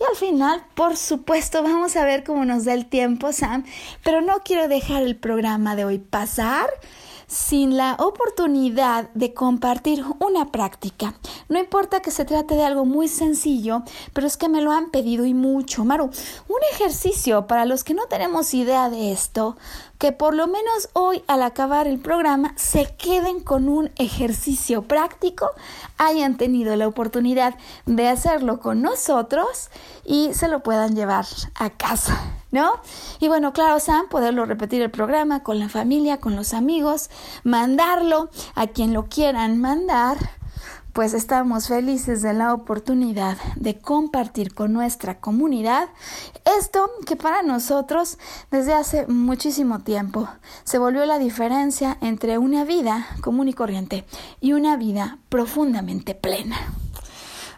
Y 0.00 0.04
al 0.08 0.16
final, 0.16 0.64
por 0.74 0.96
supuesto, 0.96 1.62
vamos 1.62 1.96
a 1.96 2.04
ver 2.04 2.22
cómo 2.24 2.44
nos 2.44 2.64
da 2.64 2.74
el 2.74 2.86
tiempo, 2.86 3.32
Sam. 3.32 3.64
Pero 4.04 4.20
no 4.20 4.38
quiero 4.44 4.68
dejar 4.68 5.02
el 5.02 5.16
programa 5.16 5.74
de 5.74 5.84
hoy 5.84 5.98
pasar 5.98 6.70
sin 7.30 7.76
la 7.76 7.94
oportunidad 8.00 9.08
de 9.14 9.32
compartir 9.32 10.04
una 10.18 10.50
práctica. 10.50 11.14
No 11.48 11.60
importa 11.60 12.00
que 12.00 12.10
se 12.10 12.24
trate 12.24 12.56
de 12.56 12.64
algo 12.64 12.84
muy 12.84 13.06
sencillo, 13.06 13.84
pero 14.12 14.26
es 14.26 14.36
que 14.36 14.48
me 14.48 14.60
lo 14.60 14.72
han 14.72 14.90
pedido 14.90 15.24
y 15.24 15.32
mucho. 15.32 15.84
Maru, 15.84 16.06
un 16.06 16.58
ejercicio 16.72 17.46
para 17.46 17.66
los 17.66 17.84
que 17.84 17.94
no 17.94 18.06
tenemos 18.06 18.52
idea 18.52 18.90
de 18.90 19.12
esto, 19.12 19.56
que 19.98 20.10
por 20.10 20.34
lo 20.34 20.48
menos 20.48 20.88
hoy 20.92 21.22
al 21.28 21.44
acabar 21.44 21.86
el 21.86 22.00
programa 22.00 22.52
se 22.56 22.92
queden 22.96 23.38
con 23.38 23.68
un 23.68 23.92
ejercicio 23.96 24.82
práctico, 24.82 25.50
hayan 25.98 26.36
tenido 26.36 26.74
la 26.74 26.88
oportunidad 26.88 27.54
de 27.86 28.08
hacerlo 28.08 28.58
con 28.58 28.82
nosotros 28.82 29.70
y 30.04 30.34
se 30.34 30.48
lo 30.48 30.64
puedan 30.64 30.96
llevar 30.96 31.26
a 31.54 31.70
casa. 31.70 32.39
¿No? 32.50 32.72
Y 33.20 33.28
bueno, 33.28 33.52
claro, 33.52 33.80
Sam, 33.80 34.08
poderlo 34.08 34.44
repetir 34.44 34.82
el 34.82 34.90
programa 34.90 35.42
con 35.42 35.58
la 35.58 35.68
familia, 35.68 36.18
con 36.18 36.36
los 36.36 36.54
amigos, 36.54 37.10
mandarlo 37.44 38.30
a 38.54 38.66
quien 38.66 38.92
lo 38.92 39.06
quieran 39.06 39.60
mandar, 39.60 40.18
pues 40.92 41.14
estamos 41.14 41.68
felices 41.68 42.20
de 42.22 42.32
la 42.32 42.52
oportunidad 42.52 43.38
de 43.56 43.78
compartir 43.78 44.54
con 44.54 44.72
nuestra 44.72 45.20
comunidad 45.20 45.88
esto 46.58 46.90
que 47.06 47.16
para 47.16 47.42
nosotros 47.42 48.18
desde 48.50 48.74
hace 48.74 49.06
muchísimo 49.06 49.80
tiempo 49.80 50.28
se 50.64 50.78
volvió 50.78 51.06
la 51.06 51.18
diferencia 51.18 51.96
entre 52.00 52.38
una 52.38 52.64
vida 52.64 53.06
común 53.20 53.48
y 53.48 53.52
corriente 53.52 54.04
y 54.40 54.52
una 54.52 54.76
vida 54.76 55.18
profundamente 55.28 56.14
plena. 56.14 56.56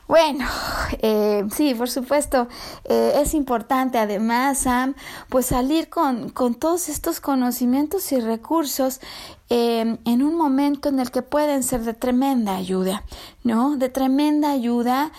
Bueno, 0.08 0.46
eh, 1.00 1.44
sí, 1.54 1.74
por 1.74 1.88
supuesto, 1.88 2.48
eh, 2.84 3.14
es 3.16 3.34
importante 3.34 3.98
además, 3.98 4.58
Sam, 4.58 4.94
pues 5.28 5.46
salir 5.46 5.88
con, 5.88 6.30
con 6.30 6.54
todos 6.54 6.88
estos 6.88 7.20
conocimientos 7.20 8.12
y 8.12 8.20
recursos 8.20 9.00
eh, 9.48 9.98
en 10.04 10.22
un 10.22 10.36
momento 10.36 10.88
en 10.88 10.98
el 10.98 11.10
que 11.10 11.22
pueden 11.22 11.62
ser 11.62 11.82
de 11.82 11.94
tremenda 11.94 12.56
ayuda, 12.56 13.04
¿no? 13.44 13.76
De 13.76 13.88
tremenda 13.88 14.50
ayuda 14.50 15.12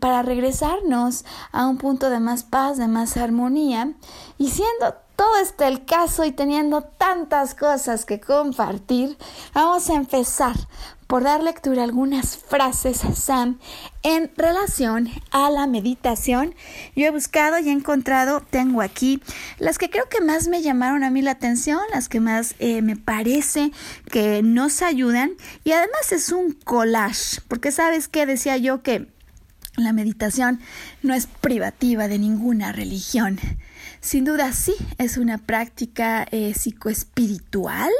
para 0.00 0.22
regresarnos 0.22 1.24
a 1.52 1.66
un 1.66 1.76
punto 1.76 2.08
de 2.08 2.18
más 2.18 2.44
paz, 2.44 2.78
de 2.78 2.88
más 2.88 3.16
armonía 3.16 3.92
y 4.38 4.48
siendo 4.48 4.94
todo 5.16 5.36
este 5.36 5.68
el 5.68 5.84
caso 5.84 6.24
y 6.24 6.32
teniendo 6.32 6.82
tantas 6.82 7.54
cosas 7.54 8.04
que 8.04 8.20
compartir, 8.20 9.16
vamos 9.54 9.88
a 9.90 9.94
empezar 9.94 10.56
por 11.12 11.24
dar 11.24 11.42
lectura 11.42 11.82
a 11.82 11.84
algunas 11.84 12.38
frases, 12.38 13.02
Sam, 13.16 13.58
en 14.02 14.30
relación 14.34 15.10
a 15.30 15.50
la 15.50 15.66
meditación. 15.66 16.54
Yo 16.96 17.04
he 17.04 17.10
buscado 17.10 17.58
y 17.58 17.68
he 17.68 17.72
encontrado, 17.72 18.40
tengo 18.40 18.80
aquí 18.80 19.20
las 19.58 19.76
que 19.76 19.90
creo 19.90 20.08
que 20.08 20.22
más 20.22 20.48
me 20.48 20.62
llamaron 20.62 21.04
a 21.04 21.10
mí 21.10 21.20
la 21.20 21.32
atención, 21.32 21.80
las 21.92 22.08
que 22.08 22.20
más 22.20 22.54
eh, 22.60 22.80
me 22.80 22.96
parece 22.96 23.72
que 24.10 24.42
nos 24.42 24.80
ayudan 24.80 25.32
y 25.64 25.72
además 25.72 26.12
es 26.12 26.32
un 26.32 26.52
collage, 26.52 27.42
porque 27.46 27.72
sabes 27.72 28.08
que 28.08 28.24
decía 28.24 28.56
yo 28.56 28.82
que 28.82 29.06
la 29.76 29.92
meditación 29.92 30.60
no 31.02 31.12
es 31.12 31.26
privativa 31.26 32.08
de 32.08 32.18
ninguna 32.18 32.72
religión. 32.72 33.38
Sin 34.00 34.24
duda 34.24 34.54
sí, 34.54 34.72
es 34.96 35.18
una 35.18 35.36
práctica 35.36 36.26
eh, 36.30 36.54
psicoespiritual, 36.54 37.92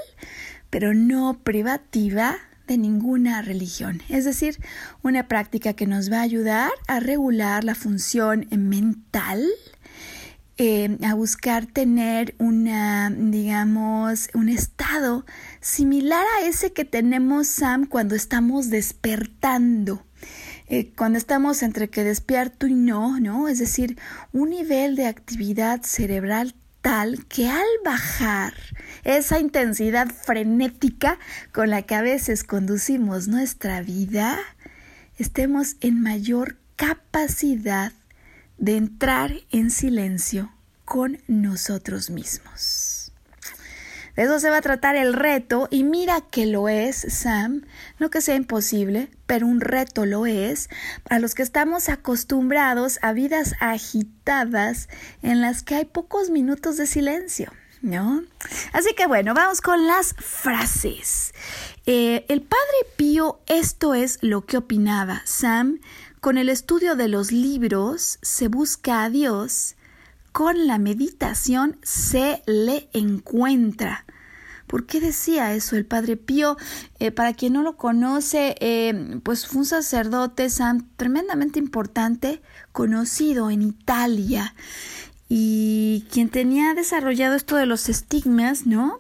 pero 0.71 0.95
no 0.95 1.39
privativa 1.45 2.39
ninguna 2.77 3.43
religión, 3.43 4.03
es 4.09 4.25
decir, 4.25 4.59
una 5.03 5.29
práctica 5.29 5.73
que 5.75 5.87
nos 5.87 6.11
va 6.11 6.19
a 6.19 6.23
ayudar 6.23 6.71
a 6.89 7.01
regular 7.01 7.65
la 7.65 7.75
función 7.75 8.47
mental, 8.51 9.45
eh, 10.59 10.99
a 11.05 11.15
buscar 11.15 11.67
tener 11.67 12.35
una, 12.39 13.11
digamos, 13.11 14.29
un 14.35 14.49
estado 14.49 15.25
similar 15.61 16.25
a 16.39 16.47
ese 16.47 16.73
que 16.73 16.85
tenemos, 16.85 17.49
Sam, 17.49 17.87
cuando 17.87 18.15
estamos 18.15 18.71
despertando. 18.71 20.05
Eh, 20.69 20.93
cuando 20.97 21.19
estamos 21.19 21.63
entre 21.63 21.91
que 21.91 22.05
despierto 22.05 22.67
y 22.67 22.75
no, 22.75 23.21
¿no? 23.21 23.49
Es 23.49 23.59
decir, 23.59 23.99
un 24.33 24.51
nivel 24.51 24.97
de 24.97 25.07
actividad 25.07 25.83
cerebral 25.83 26.55
tal 26.83 27.25
que 27.27 27.49
al 27.49 27.67
bajar 27.85 28.55
esa 29.05 29.39
intensidad 29.39 30.09
frenética 30.09 31.19
con 31.53 31.71
la 31.71 31.83
que 31.83 31.95
a 31.95 32.03
veces 32.03 32.45
conducimos 32.45 33.29
nuestra 33.29 33.81
vida, 33.81 34.39
estemos 35.17 35.77
en 35.81 36.03
mayor 36.03 36.59
capacidad 36.77 37.93
de 38.59 38.77
entrar 38.77 39.33
en 39.51 39.71
silencio 39.71 40.53
con 40.85 41.19
nosotros 41.27 42.11
mismos. 42.11 42.92
De 44.17 44.25
eso 44.25 44.39
se 44.41 44.51
va 44.51 44.59
a 44.59 44.63
tratar 44.63 44.97
el 44.97 45.15
reto 45.15 45.69
y 45.71 45.85
mira 45.85 46.21
que 46.21 46.47
lo 46.47 46.69
es, 46.69 47.07
Sam, 47.09 47.65
no 47.99 48.11
que 48.11 48.21
sea 48.21 48.35
imposible, 48.35 49.11
pero 49.27 49.47
un 49.47 49.61
reto 49.61 50.05
lo 50.05 50.27
es 50.27 50.69
para 51.03 51.19
los 51.19 51.35
que 51.35 51.43
estamos 51.43 51.89
acostumbrados 51.89 52.99
a 53.03 53.13
vidas 53.13 53.55
agitadas 53.61 54.89
en 55.23 55.41
las 55.41 55.63
que 55.63 55.77
hay 55.77 55.85
pocos 55.87 56.31
minutos 56.31 56.77
de 56.77 56.87
silencio. 56.87 57.53
¿No? 57.81 58.23
Así 58.73 58.95
que 58.95 59.09
bueno, 59.09 59.35
vamos 59.35 59.61
con 59.61 59.89
las 59.89 60.15
frases. 60.15 61.35
Eh, 61.85 62.25
el 62.29 62.41
padre 62.41 62.63
Pío, 62.95 63.41
esto 63.49 63.95
es 63.95 64.19
lo 64.21 64.47
que 64.47 64.59
opinaba 64.59 65.23
Sam. 65.25 65.81
Con 66.21 66.39
el 66.39 66.49
estudio 66.49 66.95
de 66.95 67.09
los 67.09 67.33
libros 67.33 68.21
se 68.23 68.47
busca 68.47 69.03
a 69.03 69.11
Dios 69.11 69.75
con 70.33 70.67
la 70.67 70.79
meditación 70.79 71.79
se 71.83 72.43
le 72.47 72.89
encuentra. 72.93 74.05
¿Por 74.67 74.87
qué 74.87 75.01
decía 75.01 75.55
eso 75.55 75.77
el 75.77 75.85
Padre 75.85 76.17
Pío? 76.17 76.57
Eh, 76.99 77.11
para 77.11 77.35
quien 77.35 77.53
no 77.53 77.63
lo 77.63 77.77
conoce, 77.77 78.55
eh, 78.61 79.21
pues 79.23 79.47
fue 79.47 79.61
un 79.61 79.67
sacerdote 79.67 80.49
tremendamente 80.97 81.59
importante, 81.59 82.41
conocido 82.73 83.51
en 83.51 83.61
Italia, 83.61 84.55
y 85.29 86.07
quien 86.11 86.31
tenía 86.31 86.73
desarrollado 86.73 87.35
esto 87.35 87.57
de 87.57 87.67
los 87.67 87.91
estigmas, 87.91 88.67
¿no? 88.67 88.99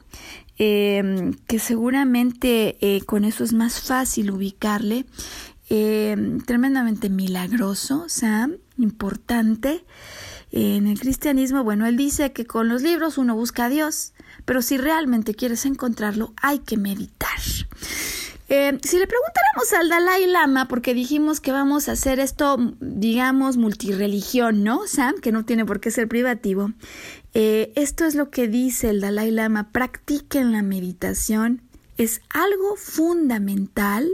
Em, 0.58 1.32
que 1.46 1.58
seguramente 1.58 2.76
eh, 2.80 3.00
con 3.06 3.24
eso 3.24 3.42
es 3.42 3.54
más 3.54 3.80
fácil 3.80 4.30
ubicarle. 4.30 5.06
Em, 5.70 6.40
tremendamente 6.40 7.08
milagroso, 7.08 8.04
Sam, 8.08 8.58
importante 8.76 9.86
en 10.52 10.87
el 10.87 11.00
cristianismo, 11.00 11.64
bueno, 11.64 11.87
él 11.87 11.97
dice 11.97 12.32
que 12.32 12.44
con 12.44 12.68
los 12.68 12.82
libros 12.82 13.16
uno 13.16 13.35
busca 13.35 13.64
a 13.64 13.68
Dios, 13.70 14.12
pero 14.44 14.61
si 14.61 14.76
realmente 14.76 15.35
quieres 15.35 15.64
encontrarlo, 15.64 16.35
hay 16.40 16.59
que 16.59 16.76
meditar. 16.76 17.31
Eh, 18.50 18.79
si 18.83 18.98
le 18.98 19.07
preguntáramos 19.07 19.72
al 19.72 19.88
Dalai 19.88 20.26
Lama, 20.26 20.68
porque 20.68 20.92
dijimos 20.92 21.40
que 21.40 21.53
vamos 21.53 21.88
a 21.88 21.92
hacer 21.92 22.20
esto, 22.20 22.59
digamos, 22.81 23.57
multireligión, 23.57 24.62
¿no, 24.62 24.87
Sam? 24.87 25.14
Que 25.22 25.33
no 25.33 25.46
tiene 25.46 25.64
por 25.64 25.81
qué 25.81 25.90
ser 25.90 26.07
privativo. 26.07 26.70
Eh, 27.33 27.72
esto 27.74 28.05
es 28.05 28.14
lo 28.14 28.29
que 28.29 28.48
dice 28.48 28.90
el 28.90 29.00
Dalai 29.00 29.31
Lama, 29.31 29.70
practiquen 29.72 30.53
la 30.53 30.61
meditación, 30.61 31.62
es 31.96 32.20
algo 32.29 32.76
fundamental. 32.76 34.07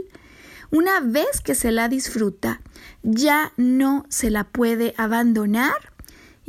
Una 0.71 1.01
vez 1.01 1.41
que 1.43 1.53
se 1.53 1.73
la 1.73 1.89
disfruta, 1.89 2.61
ya 3.03 3.51
no 3.57 4.05
se 4.07 4.29
la 4.29 4.45
puede 4.45 4.93
abandonar 4.95 5.73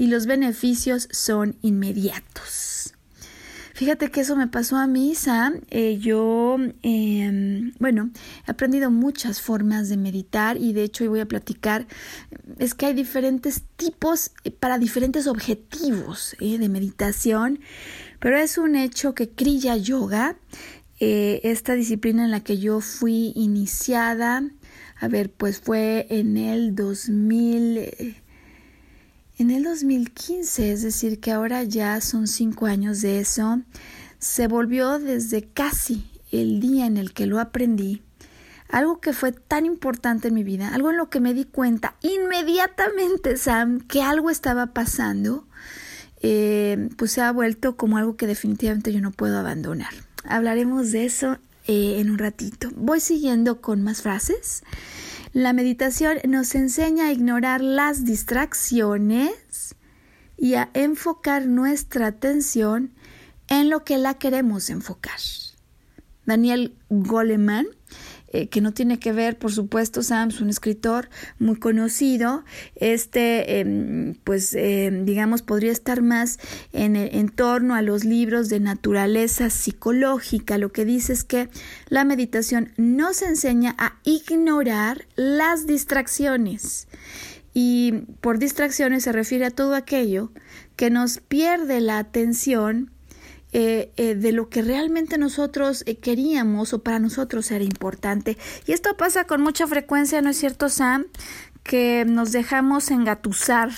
y 0.01 0.07
los 0.07 0.25
beneficios 0.25 1.09
son 1.13 1.57
inmediatos. 1.61 2.95
Fíjate 3.75 4.11
que 4.11 4.23
eso 4.23 4.35
me 4.35 4.47
pasó 4.47 4.79
a 4.79 4.87
mí, 4.87 5.15
Sam. 5.15 5.61
Eh, 5.69 5.99
yo, 5.99 6.57
em, 6.83 7.75
bueno, 7.79 8.09
he 8.49 8.51
aprendido 8.51 8.91
muchas 8.91 9.43
formas 9.43 9.91
de 9.91 9.99
meditar 9.99 10.57
y 10.57 10.73
de 10.73 10.85
hecho 10.85 11.05
hoy 11.05 11.09
voy 11.09 11.21
a 11.21 11.29
platicar, 11.29 11.87
es 12.59 12.73
que 12.73 12.87
hay 12.87 12.95
diferentes 12.95 13.63
tipos 13.77 14.31
eh, 14.45 14.51
para 14.51 14.79
diferentes 14.79 15.27
objetivos 15.27 16.35
eh, 16.41 16.57
de 16.57 16.71
meditación, 16.71 17.61
pero 18.21 18.39
es 18.39 18.57
un 18.57 18.77
hecho 18.77 19.15
que 19.15 19.29
Kriya 19.29 19.77
Yoga, 19.77 20.39
esta 20.99 21.75
disciplina 21.75 22.25
en 22.25 22.31
la 22.31 22.41
que 22.41 22.59
yo 22.59 22.81
fui 22.81 23.33
iniciada, 23.35 24.45
a 24.99 25.09
ver, 25.09 25.31
pues 25.31 25.61
fue 25.61 26.07
en 26.09 26.39
el 26.39 26.75
2000 26.75 28.17
en 29.41 29.51
el 29.51 29.65
2015, 29.65 30.71
es 30.71 30.83
decir, 30.83 31.19
que 31.19 31.33
ahora 31.33 31.63
ya 31.63 31.99
son 32.03 32.27
cinco 32.27 32.67
años 32.67 33.01
de 33.01 33.21
eso, 33.21 33.63
se 34.19 34.49
volvió 34.49 34.99
desde 34.99 35.45
casi 35.45 36.11
el 36.31 36.61
día 36.61 36.85
en 36.85 36.99
el 36.99 37.15
que 37.15 37.25
lo 37.25 37.41
aprendí, 37.41 38.03
algo 38.69 39.01
que 39.01 39.15
fue 39.15 39.33
tan 39.33 39.65
importante 39.65 40.29
en 40.29 40.35
mi 40.35 40.45
vida, 40.45 40.69
algo 40.75 40.91
en 40.91 40.99
lo 40.99 41.09
que 41.09 41.21
me 41.21 41.33
di 41.33 41.47
cuenta 41.47 41.97
inmediatamente, 42.03 43.39
Sam, 43.39 43.81
que 43.81 44.03
algo 44.03 44.29
estaba 44.29 44.75
pasando, 44.75 45.49
eh, 46.21 46.91
pues 46.99 47.13
se 47.13 47.23
ha 47.23 47.33
vuelto 47.33 47.79
como 47.79 47.97
algo 47.97 48.17
que 48.17 48.27
definitivamente 48.27 48.93
yo 48.93 49.01
no 49.01 49.11
puedo 49.11 49.39
abandonar. 49.39 49.95
Hablaremos 50.25 50.93
de 50.93 51.07
eso 51.07 51.39
eh, 51.67 51.97
en 51.99 52.11
un 52.11 52.19
ratito. 52.19 52.69
Voy 52.77 53.01
siguiendo 53.01 53.63
con 53.63 53.83
más 53.83 54.03
frases. 54.03 54.65
La 55.33 55.53
meditación 55.53 56.19
nos 56.27 56.57
enseña 56.57 57.07
a 57.07 57.13
ignorar 57.13 57.61
las 57.61 58.05
distracciones 58.05 59.77
y 60.37 60.55
a 60.55 60.71
enfocar 60.75 61.47
nuestra 61.47 62.09
atención 62.09 62.93
en 63.47 63.71
lo 63.71 63.85
que 63.85 63.97
la 63.97 64.15
queremos 64.15 64.71
enfocar. 64.71 65.21
Daniel 66.27 66.75
Goleman 66.89 67.67
eh, 68.33 68.49
que 68.49 68.61
no 68.61 68.73
tiene 68.73 68.99
que 68.99 69.13
ver, 69.13 69.39
por 69.39 69.53
supuesto, 69.53 70.03
Sam 70.03 70.29
es 70.29 70.41
un 70.41 70.51
escritor 70.51 71.09
muy 71.39 71.59
conocido, 71.59 72.45
este, 72.77 73.59
em, 73.59 74.15
pues, 74.23 74.55
em, 74.55 75.05
digamos, 75.05 75.43
podría 75.43 75.73
estar 75.73 76.01
más 76.01 76.39
en, 76.73 76.95
en 76.97 77.29
torno 77.29 77.75
a 77.75 77.83
los 77.83 78.05
libros 78.05 78.49
de 78.49 78.61
naturaleza 78.61 79.51
psicológica. 79.51 80.59
Lo 80.59 80.71
que 80.71 80.85
dice 80.85 81.13
es 81.13 81.25
que 81.25 81.49
la 81.89 82.05
meditación 82.05 82.73
nos 82.77 83.23
enseña 83.23 83.75
a 83.79 83.99
ignorar 84.05 85.07
las 85.17 85.67
distracciones. 85.67 86.87
Y 87.53 88.05
por 88.21 88.39
distracciones 88.39 89.05
se 89.05 89.13
refiere 89.13 89.47
a 89.47 89.51
todo 89.51 89.75
aquello 89.75 90.31
que 90.77 90.91
nos 90.91 91.19
pierde 91.19 91.81
la 91.81 91.99
atención 91.99 92.93
eh, 93.53 93.91
eh, 93.97 94.15
de 94.15 94.31
lo 94.31 94.49
que 94.49 94.63
realmente 94.63 95.19
nosotros 95.19 95.83
eh, 95.87 95.97
queríamos 95.97 96.73
o 96.73 96.85
para 96.85 97.01
nosotros 97.01 97.51
era 97.51 97.65
importante. 97.65 98.39
Y 98.65 98.73
esto 98.73 98.97
pasa 98.97 99.25
con 99.25 99.41
mucha 99.41 99.67
frecuencia, 99.67 100.23
¿no 100.23 100.31
es 100.31 100.37
cierto, 100.37 100.69
Sam? 100.69 101.07
Que 101.63 102.05
nos 102.07 102.33
dejamos 102.33 102.91
engatusar, 102.91 103.71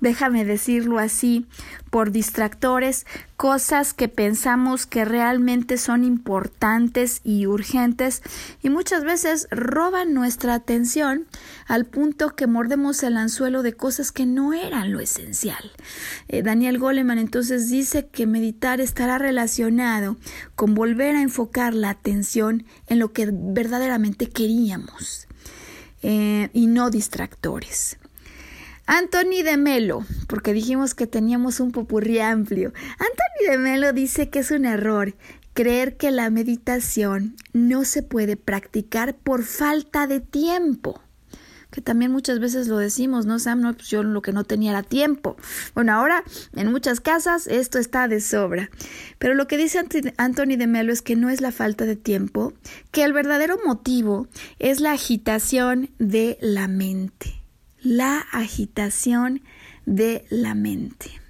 déjame 0.00 0.44
decirlo 0.44 0.98
así, 0.98 1.46
por 1.90 2.12
distractores, 2.12 3.04
cosas 3.36 3.94
que 3.94 4.08
pensamos 4.08 4.86
que 4.86 5.04
realmente 5.04 5.76
son 5.76 6.04
importantes 6.04 7.20
y 7.24 7.46
urgentes 7.46 8.22
y 8.62 8.70
muchas 8.70 9.02
veces 9.02 9.48
roban 9.50 10.14
nuestra 10.14 10.54
atención 10.54 11.26
al 11.66 11.86
punto 11.86 12.36
que 12.36 12.46
mordemos 12.46 13.02
el 13.02 13.16
anzuelo 13.16 13.62
de 13.62 13.72
cosas 13.72 14.12
que 14.12 14.26
no 14.26 14.52
eran 14.52 14.92
lo 14.92 15.00
esencial. 15.00 15.72
Eh, 16.28 16.42
Daniel 16.42 16.78
Goleman 16.78 17.18
entonces 17.18 17.68
dice 17.68 18.06
que 18.06 18.26
meditar 18.26 18.80
estará 18.80 19.18
relacionado 19.18 20.16
con 20.54 20.74
volver 20.74 21.16
a 21.16 21.22
enfocar 21.22 21.74
la 21.74 21.90
atención 21.90 22.64
en 22.86 23.00
lo 23.00 23.12
que 23.12 23.28
verdaderamente 23.32 24.28
queríamos. 24.28 25.26
Eh, 26.02 26.48
y 26.52 26.66
no 26.66 26.90
distractores. 26.90 27.98
Anthony 28.86 29.42
de 29.44 29.56
Melo, 29.56 30.04
porque 30.26 30.52
dijimos 30.52 30.94
que 30.94 31.06
teníamos 31.06 31.60
un 31.60 31.72
popurrí 31.72 32.18
amplio. 32.18 32.72
Anthony 32.92 33.50
de 33.50 33.58
Melo 33.58 33.92
dice 33.92 34.30
que 34.30 34.40
es 34.40 34.50
un 34.50 34.64
error 34.64 35.14
creer 35.52 35.96
que 35.96 36.10
la 36.10 36.30
meditación 36.30 37.36
no 37.52 37.84
se 37.84 38.02
puede 38.02 38.36
practicar 38.36 39.14
por 39.14 39.44
falta 39.44 40.06
de 40.06 40.20
tiempo 40.20 41.02
que 41.70 41.80
también 41.80 42.10
muchas 42.10 42.40
veces 42.40 42.68
lo 42.68 42.78
decimos, 42.78 43.26
¿no, 43.26 43.38
Sam? 43.38 43.60
No, 43.60 43.74
pues 43.74 43.88
yo 43.88 44.02
lo 44.02 44.22
que 44.22 44.32
no 44.32 44.44
tenía 44.44 44.70
era 44.70 44.82
tiempo. 44.82 45.36
Bueno, 45.74 45.92
ahora 45.92 46.24
en 46.54 46.70
muchas 46.70 47.00
casas 47.00 47.46
esto 47.46 47.78
está 47.78 48.08
de 48.08 48.20
sobra. 48.20 48.70
Pero 49.18 49.34
lo 49.34 49.46
que 49.46 49.56
dice 49.56 49.80
Anthony 50.16 50.56
de 50.56 50.66
Melo 50.66 50.92
es 50.92 51.02
que 51.02 51.16
no 51.16 51.30
es 51.30 51.40
la 51.40 51.52
falta 51.52 51.86
de 51.86 51.96
tiempo, 51.96 52.52
que 52.90 53.04
el 53.04 53.12
verdadero 53.12 53.58
motivo 53.64 54.28
es 54.58 54.80
la 54.80 54.92
agitación 54.92 55.90
de 55.98 56.38
la 56.40 56.68
mente. 56.68 57.42
La 57.82 58.18
agitación 58.32 59.42
de 59.86 60.24
la 60.28 60.54
mente. 60.54 61.20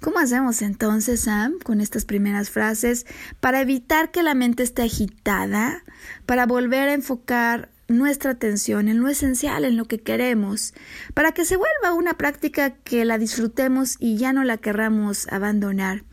¿Cómo 0.00 0.18
hacemos 0.18 0.62
entonces, 0.62 1.20
Sam, 1.20 1.58
con 1.62 1.82
estas 1.82 2.06
primeras 2.06 2.48
frases 2.48 3.04
para 3.40 3.60
evitar 3.60 4.10
que 4.10 4.22
la 4.22 4.34
mente 4.34 4.62
esté 4.62 4.82
agitada, 4.82 5.82
para 6.24 6.46
volver 6.46 6.88
a 6.88 6.94
enfocar 6.94 7.68
nuestra 7.90 8.32
atención 8.32 8.88
en 8.88 9.00
lo 9.00 9.08
esencial, 9.08 9.64
en 9.64 9.76
lo 9.76 9.84
que 9.84 9.98
queremos, 9.98 10.74
para 11.12 11.32
que 11.32 11.44
se 11.44 11.56
vuelva 11.56 11.92
una 11.92 12.14
práctica 12.14 12.70
que 12.70 13.04
la 13.04 13.18
disfrutemos 13.18 13.96
y 13.98 14.16
ya 14.16 14.32
no 14.32 14.44
la 14.44 14.56
querramos 14.56 15.26
abandonar. 15.28 16.04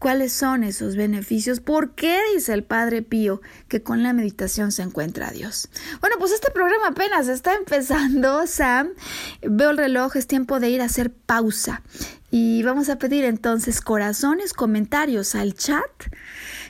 ¿Cuáles 0.00 0.32
son 0.32 0.64
esos 0.64 0.96
beneficios? 0.96 1.60
¿Por 1.60 1.94
qué 1.94 2.18
dice 2.34 2.54
el 2.54 2.64
Padre 2.64 3.02
Pío 3.02 3.42
que 3.68 3.82
con 3.82 4.02
la 4.02 4.14
meditación 4.14 4.72
se 4.72 4.80
encuentra 4.80 5.30
Dios? 5.30 5.68
Bueno, 6.00 6.16
pues 6.18 6.32
este 6.32 6.50
programa 6.50 6.88
apenas 6.88 7.28
está 7.28 7.54
empezando, 7.54 8.46
Sam. 8.46 8.94
Veo 9.42 9.68
el 9.68 9.76
reloj, 9.76 10.16
es 10.16 10.26
tiempo 10.26 10.58
de 10.58 10.70
ir 10.70 10.80
a 10.80 10.86
hacer 10.86 11.12
pausa. 11.12 11.82
Y 12.30 12.62
vamos 12.62 12.88
a 12.88 12.96
pedir 12.96 13.24
entonces 13.24 13.82
corazones, 13.82 14.54
comentarios 14.54 15.34
al 15.34 15.52
chat 15.52 15.90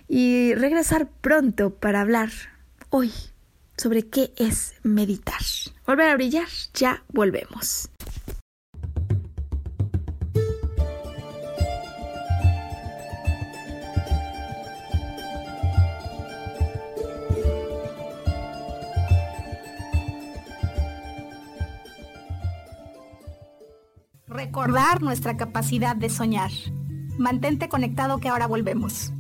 y 0.08 0.52
regresar 0.56 1.08
pronto 1.20 1.70
para 1.70 2.00
hablar 2.00 2.30
hoy 2.88 3.12
sobre 3.80 4.06
qué 4.08 4.34
es 4.36 4.74
meditar. 4.82 5.40
Volver 5.86 6.10
a 6.10 6.14
brillar, 6.14 6.48
ya 6.74 7.02
volvemos. 7.08 7.88
Recordar 24.26 25.00
nuestra 25.00 25.38
capacidad 25.38 25.96
de 25.96 26.10
soñar. 26.10 26.50
Mantente 27.18 27.70
conectado 27.70 28.18
que 28.18 28.28
ahora 28.28 28.46
volvemos. 28.46 29.12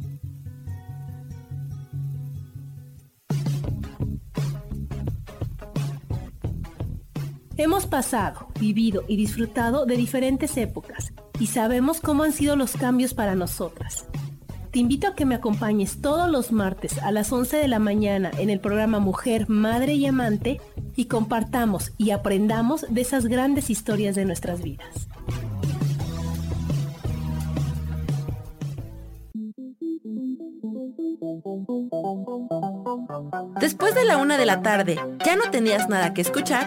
Hemos 7.60 7.86
pasado, 7.86 8.46
vivido 8.58 9.04
y 9.06 9.16
disfrutado 9.18 9.84
de 9.84 9.98
diferentes 9.98 10.56
épocas 10.56 11.12
y 11.38 11.48
sabemos 11.48 12.00
cómo 12.00 12.22
han 12.22 12.32
sido 12.32 12.56
los 12.56 12.72
cambios 12.72 13.12
para 13.12 13.34
nosotras. 13.34 14.06
Te 14.70 14.78
invito 14.78 15.08
a 15.08 15.14
que 15.14 15.26
me 15.26 15.34
acompañes 15.34 16.00
todos 16.00 16.30
los 16.30 16.52
martes 16.52 16.96
a 17.02 17.12
las 17.12 17.30
11 17.30 17.58
de 17.58 17.68
la 17.68 17.78
mañana 17.78 18.30
en 18.38 18.48
el 18.48 18.60
programa 18.60 18.98
Mujer, 18.98 19.50
Madre 19.50 19.92
y 19.92 20.06
Amante 20.06 20.58
y 20.96 21.04
compartamos 21.04 21.92
y 21.98 22.12
aprendamos 22.12 22.86
de 22.88 23.02
esas 23.02 23.26
grandes 23.26 23.68
historias 23.68 24.14
de 24.16 24.24
nuestras 24.24 24.62
vidas. 24.62 25.06
Después 33.60 33.94
de 33.94 34.06
la 34.06 34.16
una 34.16 34.38
de 34.38 34.46
la 34.46 34.62
tarde, 34.62 34.98
¿ya 35.26 35.36
no 35.36 35.50
tenías 35.50 35.90
nada 35.90 36.14
que 36.14 36.22
escuchar? 36.22 36.66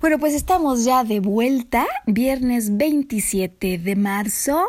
Bueno, 0.00 0.18
pues 0.18 0.32
estamos 0.32 0.86
ya 0.86 1.04
de 1.04 1.20
vuelta, 1.20 1.86
viernes 2.06 2.78
27 2.78 3.76
de 3.76 3.96
marzo, 3.96 4.64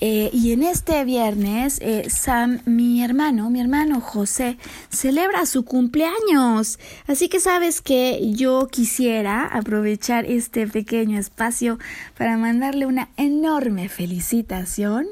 eh, 0.00 0.30
y 0.32 0.52
en 0.52 0.62
este 0.62 1.04
viernes, 1.04 1.80
eh, 1.80 2.08
Sam, 2.08 2.60
mi 2.64 3.02
hermano, 3.02 3.50
mi 3.50 3.60
hermano 3.60 4.00
José, 4.00 4.56
celebra 4.88 5.46
su 5.46 5.64
cumpleaños. 5.64 6.78
Así 7.08 7.28
que 7.28 7.40
sabes 7.40 7.80
que 7.80 8.30
yo 8.30 8.68
quisiera 8.68 9.46
aprovechar 9.46 10.26
este 10.26 10.68
pequeño 10.68 11.18
espacio 11.18 11.80
para 12.16 12.36
mandarle 12.36 12.86
una 12.86 13.08
enorme 13.16 13.88
felicitación, 13.88 15.08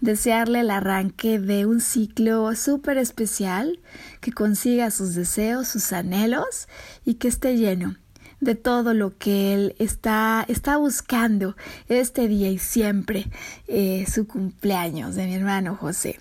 desearle 0.00 0.60
el 0.60 0.70
arranque 0.70 1.40
de 1.40 1.66
un 1.66 1.80
ciclo 1.80 2.54
súper 2.54 2.98
especial, 2.98 3.80
que 4.20 4.30
consiga 4.30 4.92
sus 4.92 5.16
deseos, 5.16 5.66
sus 5.66 5.92
anhelos 5.92 6.68
y 7.04 7.14
que 7.14 7.26
esté 7.26 7.56
lleno 7.56 7.96
de 8.40 8.54
todo 8.54 8.94
lo 8.94 9.16
que 9.16 9.54
él 9.54 9.74
está, 9.78 10.44
está 10.48 10.76
buscando 10.76 11.56
este 11.88 12.28
día 12.28 12.48
y 12.50 12.58
siempre, 12.58 13.26
eh, 13.66 14.04
su 14.10 14.26
cumpleaños 14.26 15.14
de 15.14 15.26
mi 15.26 15.34
hermano 15.34 15.76
José. 15.76 16.18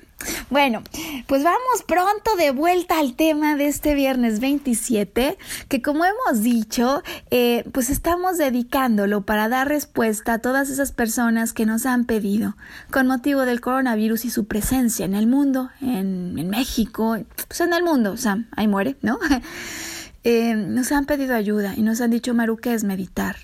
Bueno, 0.49 0.81
pues 1.27 1.43
vamos 1.43 1.83
pronto 1.87 2.35
de 2.37 2.51
vuelta 2.51 2.97
al 2.99 3.15
tema 3.15 3.55
de 3.55 3.67
este 3.67 3.93
viernes 3.93 4.39
27, 4.39 5.37
que 5.67 5.81
como 5.81 6.05
hemos 6.05 6.41
dicho, 6.41 7.03
eh, 7.29 7.63
pues 7.71 7.89
estamos 7.91 8.37
dedicándolo 8.37 9.21
para 9.21 9.47
dar 9.47 9.67
respuesta 9.67 10.33
a 10.33 10.39
todas 10.39 10.69
esas 10.69 10.91
personas 10.91 11.53
que 11.53 11.65
nos 11.67 11.85
han 11.85 12.05
pedido 12.05 12.55
con 12.91 13.07
motivo 13.07 13.41
del 13.45 13.61
coronavirus 13.61 14.25
y 14.25 14.31
su 14.31 14.45
presencia 14.47 15.05
en 15.05 15.13
el 15.13 15.27
mundo, 15.27 15.69
en, 15.81 16.37
en 16.39 16.49
México, 16.49 17.17
pues 17.47 17.61
en 17.61 17.73
el 17.73 17.83
mundo, 17.83 18.13
o 18.13 18.17
sea, 18.17 18.39
ahí 18.55 18.67
muere, 18.67 18.95
¿no? 19.01 19.19
Eh, 20.29 20.55
nos 20.55 20.91
han 20.91 21.05
pedido 21.05 21.35
ayuda 21.35 21.73
y 21.77 21.83
nos 21.83 22.01
han 22.01 22.11
dicho, 22.11 22.33
Maru, 22.33 22.57
¿qué 22.57 22.73
es 22.73 22.83
meditar? 22.83 23.37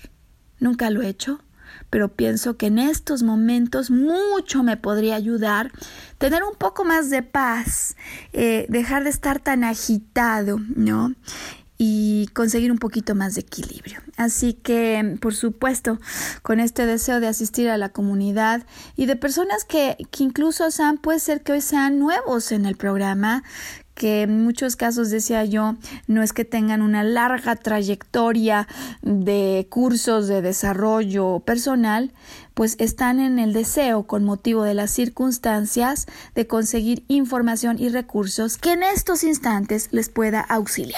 Nunca 0.60 0.90
lo 0.90 1.00
he 1.00 1.08
hecho, 1.08 1.40
pero 1.88 2.14
pienso 2.14 2.58
que 2.58 2.66
en 2.66 2.78
estos 2.78 3.22
momentos 3.22 3.90
mucho 3.90 4.62
me 4.62 4.76
podría 4.76 5.16
ayudar 5.16 5.72
tener 6.18 6.42
un 6.42 6.54
poco 6.54 6.84
más 6.84 7.08
de 7.08 7.22
paz, 7.22 7.96
eh, 8.34 8.66
dejar 8.68 9.04
de 9.04 9.08
estar 9.08 9.40
tan 9.40 9.64
agitado, 9.64 10.60
¿no? 10.76 11.14
y 11.76 12.28
conseguir 12.34 12.70
un 12.70 12.78
poquito 12.78 13.14
más 13.14 13.34
de 13.34 13.40
equilibrio. 13.40 14.00
Así 14.16 14.52
que, 14.54 15.18
por 15.20 15.34
supuesto, 15.34 15.98
con 16.42 16.60
este 16.60 16.86
deseo 16.86 17.18
de 17.18 17.26
asistir 17.26 17.68
a 17.68 17.78
la 17.78 17.88
comunidad 17.88 18.64
y 18.94 19.06
de 19.06 19.16
personas 19.16 19.64
que, 19.64 19.96
que 20.12 20.22
incluso 20.22 20.70
sean, 20.70 20.98
puede 20.98 21.18
ser 21.18 21.42
que 21.42 21.52
hoy 21.52 21.60
sean 21.60 21.98
nuevos 21.98 22.52
en 22.52 22.64
el 22.64 22.76
programa, 22.76 23.42
que 23.94 24.22
en 24.22 24.42
muchos 24.42 24.76
casos, 24.76 25.10
decía 25.10 25.44
yo, 25.44 25.76
no 26.06 26.22
es 26.22 26.32
que 26.32 26.44
tengan 26.44 26.82
una 26.82 27.04
larga 27.04 27.56
trayectoria 27.56 28.66
de 29.02 29.66
cursos 29.70 30.26
de 30.28 30.42
desarrollo 30.42 31.40
personal, 31.40 32.12
pues 32.54 32.76
están 32.78 33.20
en 33.20 33.38
el 33.38 33.52
deseo, 33.52 34.04
con 34.04 34.24
motivo 34.24 34.62
de 34.62 34.74
las 34.74 34.92
circunstancias, 34.92 36.06
de 36.34 36.46
conseguir 36.46 37.04
información 37.08 37.78
y 37.78 37.88
recursos 37.88 38.56
que 38.56 38.72
en 38.72 38.84
estos 38.84 39.24
instantes 39.24 39.88
les 39.90 40.08
pueda 40.08 40.40
auxiliar. 40.40 40.94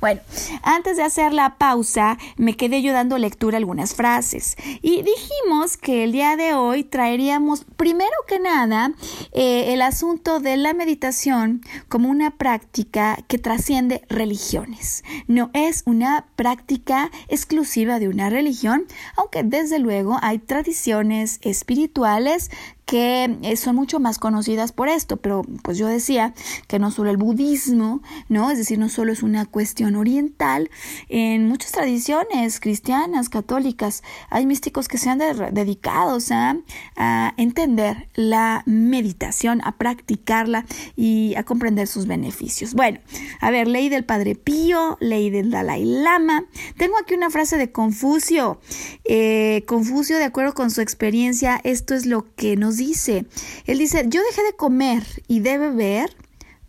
Bueno, 0.00 0.20
antes 0.62 0.96
de 0.96 1.02
hacer 1.02 1.32
la 1.32 1.56
pausa, 1.56 2.18
me 2.36 2.56
quedé 2.56 2.82
yo 2.82 2.92
dando 2.92 3.18
lectura 3.18 3.56
a 3.56 3.58
algunas 3.58 3.94
frases 3.94 4.56
y 4.82 5.02
dijimos 5.02 5.76
que 5.76 6.04
el 6.04 6.12
día 6.12 6.36
de 6.36 6.54
hoy 6.54 6.84
traeríamos, 6.84 7.64
primero 7.76 8.12
que 8.28 8.38
nada, 8.38 8.92
eh, 9.32 9.72
el 9.72 9.82
asunto 9.82 10.40
de 10.40 10.56
la 10.56 10.74
meditación 10.74 11.62
como 11.88 12.10
una 12.10 12.36
práctica 12.36 13.18
que 13.28 13.38
trasciende 13.38 14.02
religiones. 14.08 15.04
No 15.26 15.50
es 15.54 15.82
una 15.86 16.26
práctica 16.36 17.10
exclusiva 17.28 17.98
de 17.98 18.08
una 18.08 18.30
religión, 18.30 18.86
aunque 19.16 19.42
desde 19.42 19.78
luego 19.78 20.18
hay 20.22 20.38
tradiciones 20.38 21.38
espirituales 21.42 22.50
que 22.92 23.38
eh, 23.40 23.56
son 23.56 23.76
mucho 23.76 24.00
más 24.00 24.18
conocidas 24.18 24.70
por 24.72 24.90
esto, 24.90 25.16
pero 25.16 25.46
pues 25.62 25.78
yo 25.78 25.86
decía 25.86 26.34
que 26.68 26.78
no 26.78 26.90
solo 26.90 27.08
el 27.08 27.16
budismo, 27.16 28.02
¿no? 28.28 28.50
Es 28.50 28.58
decir, 28.58 28.78
no 28.78 28.90
solo 28.90 29.12
es 29.12 29.22
una 29.22 29.46
cuestión 29.46 29.96
oriental, 29.96 30.68
en 31.08 31.48
muchas 31.48 31.72
tradiciones 31.72 32.60
cristianas, 32.60 33.30
católicas, 33.30 34.02
hay 34.28 34.44
místicos 34.44 34.88
que 34.88 34.98
se 34.98 35.08
han 35.08 35.22
a, 35.22 36.56
a 36.96 37.34
entender 37.38 38.08
la 38.14 38.62
meditación, 38.66 39.62
a 39.64 39.78
practicarla 39.78 40.66
y 40.94 41.34
a 41.36 41.44
comprender 41.44 41.86
sus 41.86 42.06
beneficios. 42.06 42.74
Bueno, 42.74 43.00
a 43.40 43.50
ver, 43.50 43.68
ley 43.68 43.88
del 43.88 44.04
Padre 44.04 44.34
Pío, 44.34 44.98
ley 45.00 45.30
del 45.30 45.50
Dalai 45.50 45.86
Lama. 45.86 46.44
Tengo 46.76 46.98
aquí 46.98 47.14
una 47.14 47.30
frase 47.30 47.56
de 47.56 47.72
Confucio. 47.72 48.60
Eh, 49.04 49.64
Confucio, 49.66 50.18
de 50.18 50.24
acuerdo 50.24 50.52
con 50.52 50.70
su 50.70 50.82
experiencia, 50.82 51.58
esto 51.64 51.94
es 51.94 52.04
lo 52.04 52.26
que 52.34 52.56
nos 52.56 52.81
dice. 52.82 53.26
Él 53.66 53.78
dice, 53.78 54.04
yo 54.08 54.20
dejé 54.22 54.42
de 54.42 54.56
comer 54.56 55.04
y 55.28 55.40
de 55.40 55.58
beber 55.58 56.16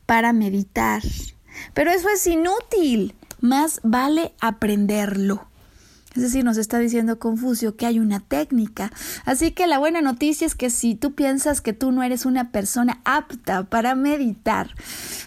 para 0.05 0.33
meditar. 0.33 1.01
Pero 1.73 1.91
eso 1.91 2.09
es 2.09 2.25
inútil. 2.27 3.15
Más 3.39 3.79
vale 3.83 4.33
aprenderlo. 4.39 5.47
Es 6.15 6.21
decir, 6.21 6.45
nos 6.45 6.57
está 6.57 6.77
diciendo 6.77 7.17
Confucio 7.17 7.75
que 7.75 7.87
hay 7.87 7.99
una 7.99 8.19
técnica. 8.19 8.91
Así 9.25 9.51
que 9.51 9.65
la 9.65 9.79
buena 9.79 10.01
noticia 10.01 10.45
es 10.45 10.53
que 10.53 10.69
si 10.69 10.93
tú 10.93 11.15
piensas 11.15 11.59
que 11.59 11.73
tú 11.73 11.91
no 11.91 12.03
eres 12.03 12.25
una 12.25 12.51
persona 12.51 13.01
apta 13.03 13.63
para 13.63 13.95
meditar, 13.95 14.69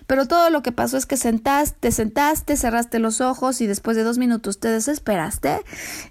pero 0.06 0.26
todo 0.26 0.50
lo 0.50 0.62
que 0.62 0.70
pasó 0.70 0.96
es 0.96 1.06
que 1.06 1.16
sentaste, 1.16 1.76
te 1.80 1.90
sentaste, 1.90 2.56
cerraste 2.56 3.00
los 3.00 3.20
ojos 3.20 3.60
y 3.60 3.66
después 3.66 3.96
de 3.96 4.04
dos 4.04 4.18
minutos 4.18 4.60
te 4.60 4.68
desesperaste, 4.68 5.58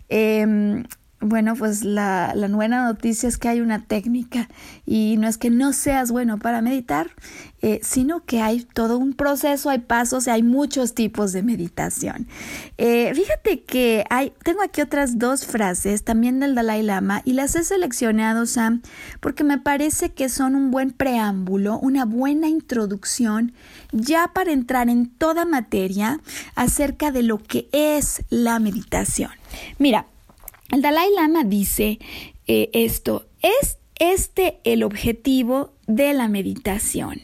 eh, 0.10 0.84
bueno, 1.22 1.56
pues 1.56 1.84
la, 1.84 2.34
la, 2.36 2.48
buena 2.50 2.84
noticia 2.84 3.30
es 3.30 3.38
que 3.38 3.48
hay 3.48 3.62
una 3.62 3.86
técnica 3.86 4.50
y 4.86 5.16
no 5.18 5.28
es 5.28 5.38
que 5.38 5.50
no 5.50 5.72
seas 5.72 6.12
bueno 6.12 6.38
para 6.38 6.62
meditar, 6.62 7.10
eh, 7.62 7.80
sino 7.84 8.26
que 8.26 8.42
hay 8.42 8.62
todo 8.62 8.98
un 8.98 9.14
proceso, 9.14 9.70
hay 9.70 9.80
pasos, 9.80 10.28
hay 10.28 10.44
muchos 10.44 10.94
tipos 10.94 11.32
de 11.32 11.42
meditación. 11.42 12.28
Eh, 12.78 13.12
fíjate 13.16 13.64
que 13.64 14.04
hay, 14.10 14.34
tengo 14.44 14.62
aquí 14.62 14.82
otras 14.82 15.18
dos 15.18 15.46
frases 15.46 16.04
también 16.04 16.40
del 16.40 16.54
Dalai 16.54 16.84
Lama 16.84 17.22
y 17.24 17.34
las 17.34 17.56
he 17.56 17.64
seleccionado, 17.64 18.46
Sam, 18.46 18.82
porque 19.22 19.44
me 19.44 19.58
parece 19.58 20.12
que 20.12 20.30
son 20.30 20.54
un 20.54 20.70
buen 20.70 20.92
preámbulo, 20.92 21.80
una 21.80 22.06
buena 22.06 22.50
introducción 22.50 23.54
ya 23.92 24.32
para 24.34 24.52
entrar 24.52 24.90
en 24.90 25.10
toda 25.10 25.46
materia 25.46 26.20
acerca 26.56 27.12
de 27.12 27.24
lo 27.24 27.38
que 27.38 27.70
es 27.72 28.24
la 28.30 28.60
meditación. 28.60 29.32
Mira, 29.80 30.06
el 30.72 30.82
Dalai 30.82 31.10
Lama 31.16 31.44
dice 31.44 32.00
eh, 32.48 32.70
esto, 32.74 33.28
es 33.42 33.78
este 34.00 34.60
el 34.64 34.84
objetivo 34.84 35.74
de 35.88 36.14
la 36.14 36.28
meditación, 36.28 37.22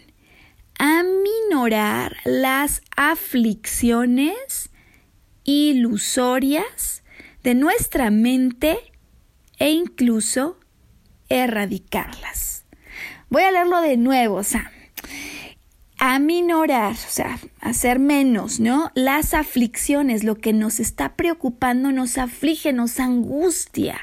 aminorar 0.78 2.18
las 2.24 2.82
aflicciones 2.96 4.70
ilusorias 5.44 7.04
de 7.44 7.56
nuestra 7.56 8.12
mente 8.12 8.78
e 9.58 9.72
incluso 9.72 10.60
erradicarlas. 11.30 12.66
Voy 13.30 13.44
a 13.44 13.52
leerlo 13.52 13.82
de 13.82 13.98
nuevo, 13.98 14.44
Sam 14.44 14.81
aminorar, 16.04 16.94
o 16.94 17.10
sea, 17.10 17.38
hacer 17.60 18.00
menos, 18.00 18.60
¿no? 18.60 18.92
Las 18.96 19.36
aflicciones, 19.36 20.24
lo 20.24 20.34
que 20.34 20.52
nos 20.52 20.80
está 20.80 21.16
preocupando, 21.16 21.92
nos 21.92 22.18
aflige, 22.18 22.74
nos 22.74 23.00
angustia. 23.00 24.00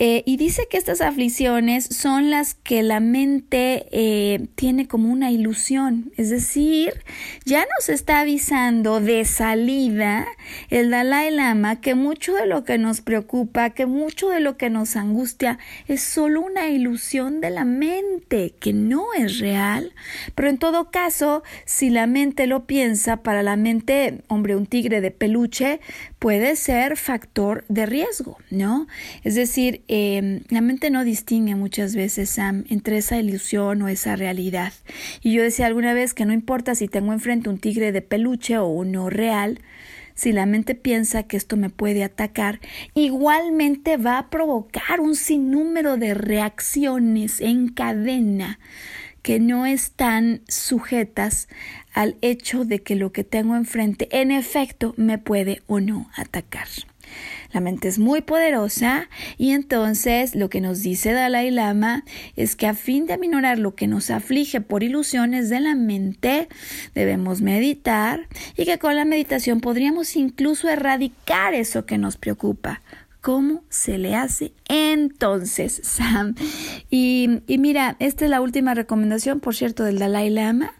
Eh, 0.00 0.24
y 0.26 0.36
dice 0.38 0.66
que 0.68 0.76
estas 0.76 1.00
aflicciones 1.00 1.84
son 1.84 2.30
las 2.30 2.54
que 2.54 2.82
la 2.82 2.98
mente 2.98 3.86
eh, 3.92 4.48
tiene 4.56 4.88
como 4.88 5.12
una 5.12 5.30
ilusión, 5.30 6.10
es 6.16 6.30
decir, 6.30 7.04
ya 7.44 7.64
nos 7.78 7.88
está 7.88 8.20
avisando 8.20 9.00
de 9.00 9.24
salida 9.24 10.26
el 10.68 10.90
Dalai 10.90 11.30
Lama 11.30 11.80
que 11.80 11.94
mucho 11.94 12.34
de 12.34 12.46
lo 12.46 12.64
que 12.64 12.76
nos 12.76 13.02
preocupa, 13.02 13.70
que 13.70 13.86
mucho 13.86 14.30
de 14.30 14.40
lo 14.40 14.56
que 14.56 14.68
nos 14.68 14.96
angustia 14.96 15.60
es 15.86 16.02
solo 16.02 16.40
una 16.40 16.68
ilusión 16.70 17.40
de 17.40 17.50
la 17.50 17.64
mente, 17.64 18.54
que 18.58 18.72
no 18.72 19.14
es 19.16 19.38
real. 19.38 19.92
Pero 20.34 20.48
en 20.48 20.58
todo 20.58 20.90
caso, 20.90 21.44
si 21.66 21.90
la 21.90 22.08
mente 22.08 22.48
lo 22.48 22.66
piensa, 22.66 23.18
para 23.18 23.42
la 23.44 23.56
mente, 23.56 24.22
hombre, 24.26 24.56
un 24.56 24.66
tigre 24.66 25.00
de 25.00 25.10
peluche 25.12 25.80
puede 26.24 26.56
ser 26.56 26.96
factor 26.96 27.66
de 27.68 27.84
riesgo, 27.84 28.38
¿no? 28.50 28.86
Es 29.24 29.34
decir, 29.34 29.82
Em, 29.88 30.40
la 30.48 30.62
mente 30.62 30.88
no 30.88 31.04
distingue 31.04 31.54
muchas 31.54 31.94
veces, 31.94 32.30
Sam, 32.30 32.64
entre 32.70 32.96
esa 32.96 33.18
ilusión 33.18 33.82
o 33.82 33.88
esa 33.88 34.16
realidad. 34.16 34.72
Y 35.22 35.34
yo 35.34 35.42
decía 35.42 35.66
alguna 35.66 35.92
vez 35.92 36.14
que 36.14 36.24
no 36.24 36.32
importa 36.32 36.74
si 36.74 36.88
tengo 36.88 37.12
enfrente 37.12 37.50
un 37.50 37.58
tigre 37.58 37.92
de 37.92 38.00
peluche 38.00 38.56
o 38.56 38.66
uno 38.66 39.10
real, 39.10 39.60
si 40.14 40.32
la 40.32 40.46
mente 40.46 40.74
piensa 40.74 41.24
que 41.24 41.36
esto 41.36 41.58
me 41.58 41.68
puede 41.68 42.04
atacar, 42.04 42.60
igualmente 42.94 43.98
va 43.98 44.16
a 44.16 44.30
provocar 44.30 45.00
un 45.00 45.14
sinnúmero 45.14 45.98
de 45.98 46.14
reacciones 46.14 47.42
en 47.42 47.68
cadena 47.68 48.58
que 49.22 49.40
no 49.40 49.66
están 49.66 50.42
sujetas 50.48 51.48
al 51.94 52.16
hecho 52.20 52.64
de 52.64 52.82
que 52.82 52.96
lo 52.96 53.12
que 53.12 53.24
tengo 53.24 53.56
enfrente 53.56 54.08
en 54.10 54.30
efecto 54.30 54.94
me 54.96 55.16
puede 55.18 55.62
o 55.66 55.80
no 55.80 56.10
atacar. 56.16 56.68
La 57.52 57.60
mente 57.60 57.86
es 57.86 58.00
muy 58.00 58.20
poderosa 58.20 59.08
y 59.38 59.50
entonces 59.50 60.34
lo 60.34 60.50
que 60.50 60.60
nos 60.60 60.82
dice 60.82 61.12
Dalai 61.12 61.52
Lama 61.52 62.04
es 62.34 62.56
que 62.56 62.66
a 62.66 62.74
fin 62.74 63.06
de 63.06 63.12
aminorar 63.12 63.60
lo 63.60 63.76
que 63.76 63.86
nos 63.86 64.10
aflige 64.10 64.60
por 64.60 64.82
ilusiones 64.82 65.48
de 65.50 65.60
la 65.60 65.76
mente, 65.76 66.48
debemos 66.94 67.40
meditar 67.40 68.26
y 68.56 68.64
que 68.64 68.78
con 68.78 68.96
la 68.96 69.04
meditación 69.04 69.60
podríamos 69.60 70.16
incluso 70.16 70.68
erradicar 70.68 71.54
eso 71.54 71.86
que 71.86 71.96
nos 71.96 72.16
preocupa. 72.16 72.82
¿Cómo 73.20 73.62
se 73.70 73.96
le 73.96 74.16
hace 74.16 74.52
entonces, 74.68 75.80
Sam? 75.82 76.34
Y, 76.90 77.40
y 77.46 77.58
mira, 77.58 77.96
esta 78.00 78.24
es 78.24 78.30
la 78.30 78.42
última 78.42 78.74
recomendación, 78.74 79.40
por 79.40 79.54
cierto, 79.54 79.84
del 79.84 79.98
Dalai 79.98 80.28
Lama. 80.28 80.74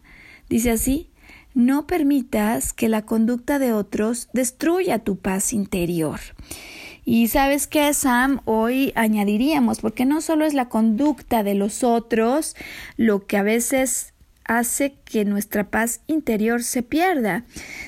Dice 0.49 0.71
así, 0.71 1.11
no 1.55 1.87
permitas 1.87 2.73
que 2.73 2.89
la 2.89 3.03
conducta 3.03 3.59
de 3.59 3.73
otros 3.73 4.29
destruya 4.33 4.99
tu 4.99 5.17
paz 5.17 5.53
interior. 5.53 6.21
Y 7.05 7.29
sabes 7.29 7.67
qué, 7.67 7.93
Sam, 7.93 8.41
hoy 8.45 8.93
añadiríamos, 8.97 9.81
porque 9.81 10.05
no 10.05 10.21
solo 10.21 10.47
es 10.47 10.55
la 10.55 10.69
conducta 10.69 11.43
de 11.43 11.55
los 11.55 11.85
otros 11.85 12.57
lo 12.97 13.27
que 13.27 13.37
a 13.37 13.43
veces 13.43 14.15
hace 14.45 14.95
que 15.05 15.25
nuestra 15.25 15.71
paz 15.71 16.01
interior 16.07 16.63
se 16.63 16.83
pierda, 16.83 17.45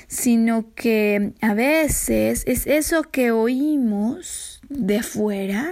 sino 0.06 0.72
que 0.74 1.32
a 1.40 1.54
veces 1.54 2.44
es 2.46 2.66
eso 2.66 3.02
que 3.02 3.30
oímos 3.30 4.60
de 4.68 5.02
fuera 5.02 5.70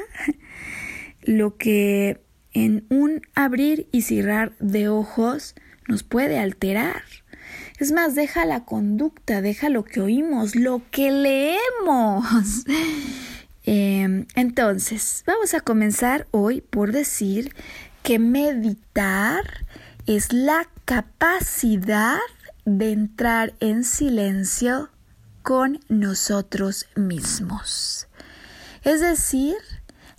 lo 1.23 1.57
que 1.57 2.21
en 2.53 2.87
un 2.89 3.23
abrir 3.35 3.89
y 3.93 4.03
cerrar 4.03 4.53
de 4.59 4.89
ojos 4.89 5.55
nos 5.89 6.03
puede 6.03 6.39
alterar. 6.39 7.03
Es 7.79 7.93
más, 7.93 8.15
deja 8.15 8.45
la 8.45 8.65
conducta, 8.65 9.41
deja 9.41 9.69
lo 9.69 9.85
que 9.85 10.01
oímos, 10.01 10.55
lo 10.55 10.83
que 10.91 11.11
leemos. 11.11 12.25
Em, 13.67 14.27
entonces, 14.35 15.25
vamos 15.27 15.55
a 15.55 15.61
comenzar 15.61 16.27
hoy 16.33 16.61
por 16.61 16.93
decir 16.93 17.55
que 18.03 18.19
meditar 18.19 19.65
es 20.07 20.35
la 20.35 20.69
capacidad 20.85 22.19
de 22.67 22.93
entrar 22.93 23.55
en 23.61 23.85
silencio 23.85 24.91
con 25.43 25.81
nosotros 25.89 26.89
mismos. 26.95 28.07
Es 28.83 29.01
decir, 29.01 29.57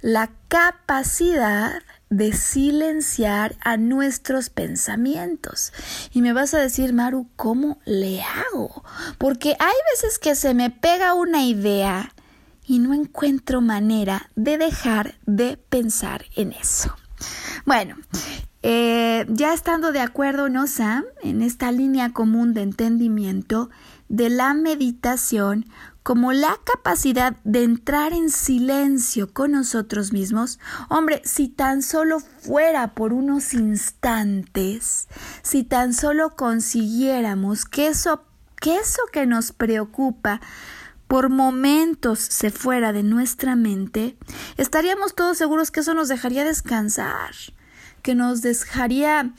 la 0.02 0.32
capacidad 0.48 1.84
de 2.10 2.34
silenciar 2.34 3.56
a 3.62 3.78
nuestros 3.78 4.50
pensamientos. 4.50 5.74
Y 6.12 6.22
me 6.22 6.34
vas 6.34 6.54
a 6.54 6.60
decir, 6.60 6.94
Maru, 6.94 7.28
¿cómo 7.36 7.80
le 7.86 8.22
hago? 8.22 8.84
Porque 9.18 9.56
hay 9.60 9.76
veces 9.94 10.20
que 10.20 10.36
se 10.36 10.54
me 10.54 10.70
pega 10.70 11.14
una 11.14 11.44
idea 11.44 12.14
y 12.68 12.80
no 12.80 12.94
encuentro 12.94 13.62
manera 13.62 14.30
de 14.36 14.58
dejar 14.58 15.16
de 15.26 15.58
pensar 15.58 16.26
en 16.36 16.54
eso. 16.54 16.96
Bueno, 17.66 17.96
eh, 18.64 19.26
ya 19.30 19.54
estando 19.54 19.92
de 19.92 20.00
acuerdo, 20.00 20.50
¿no, 20.50 20.68
Sam? 20.68 21.04
En 21.22 21.42
esta 21.42 21.72
línea 21.72 22.12
común 22.12 22.54
de 22.54 22.64
entendimiento 22.64 23.70
de 24.10 24.30
la 24.30 24.54
meditación 24.54 25.66
como 26.06 26.34
la 26.34 26.60
capacidad 26.64 27.36
de 27.46 27.64
entrar 27.64 28.14
en 28.14 28.30
silencio 28.30 29.34
con 29.34 29.54
nosotros 29.54 30.14
mismos, 30.14 30.60
hombre, 30.88 31.20
si 31.26 31.48
tan 31.48 31.82
solo 31.82 32.20
fuera 32.20 32.94
por 32.94 33.12
unos 33.12 33.56
instantes, 33.56 35.08
si 35.42 35.64
tan 35.64 35.96
solo 35.96 36.36
consiguiéramos 36.36 37.66
que 37.66 37.88
eso, 37.88 38.24
que 38.62 38.76
eso 38.78 39.02
que 39.12 39.26
nos 39.26 39.52
preocupa 39.52 40.42
por 41.08 41.30
momentos 41.30 42.20
se 42.20 42.52
fuera 42.52 42.94
de 42.94 43.02
nuestra 43.02 43.56
mente, 43.56 44.16
estaríamos 44.58 45.16
todos 45.16 45.40
seguros 45.40 45.72
que 45.72 45.80
eso 45.80 45.96
nos 45.96 46.08
dejaría 46.08 46.44
descansar, 46.44 47.34
que 48.04 48.14
nos 48.14 48.44
dejaría, 48.44 49.34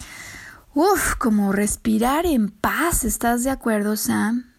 uff, 0.74 1.14
como 1.14 1.52
respirar 1.52 2.26
en 2.26 2.48
paz. 2.48 3.04
¿Estás 3.04 3.44
de 3.44 3.50
acuerdo, 3.50 3.96
Sam? 3.96 4.55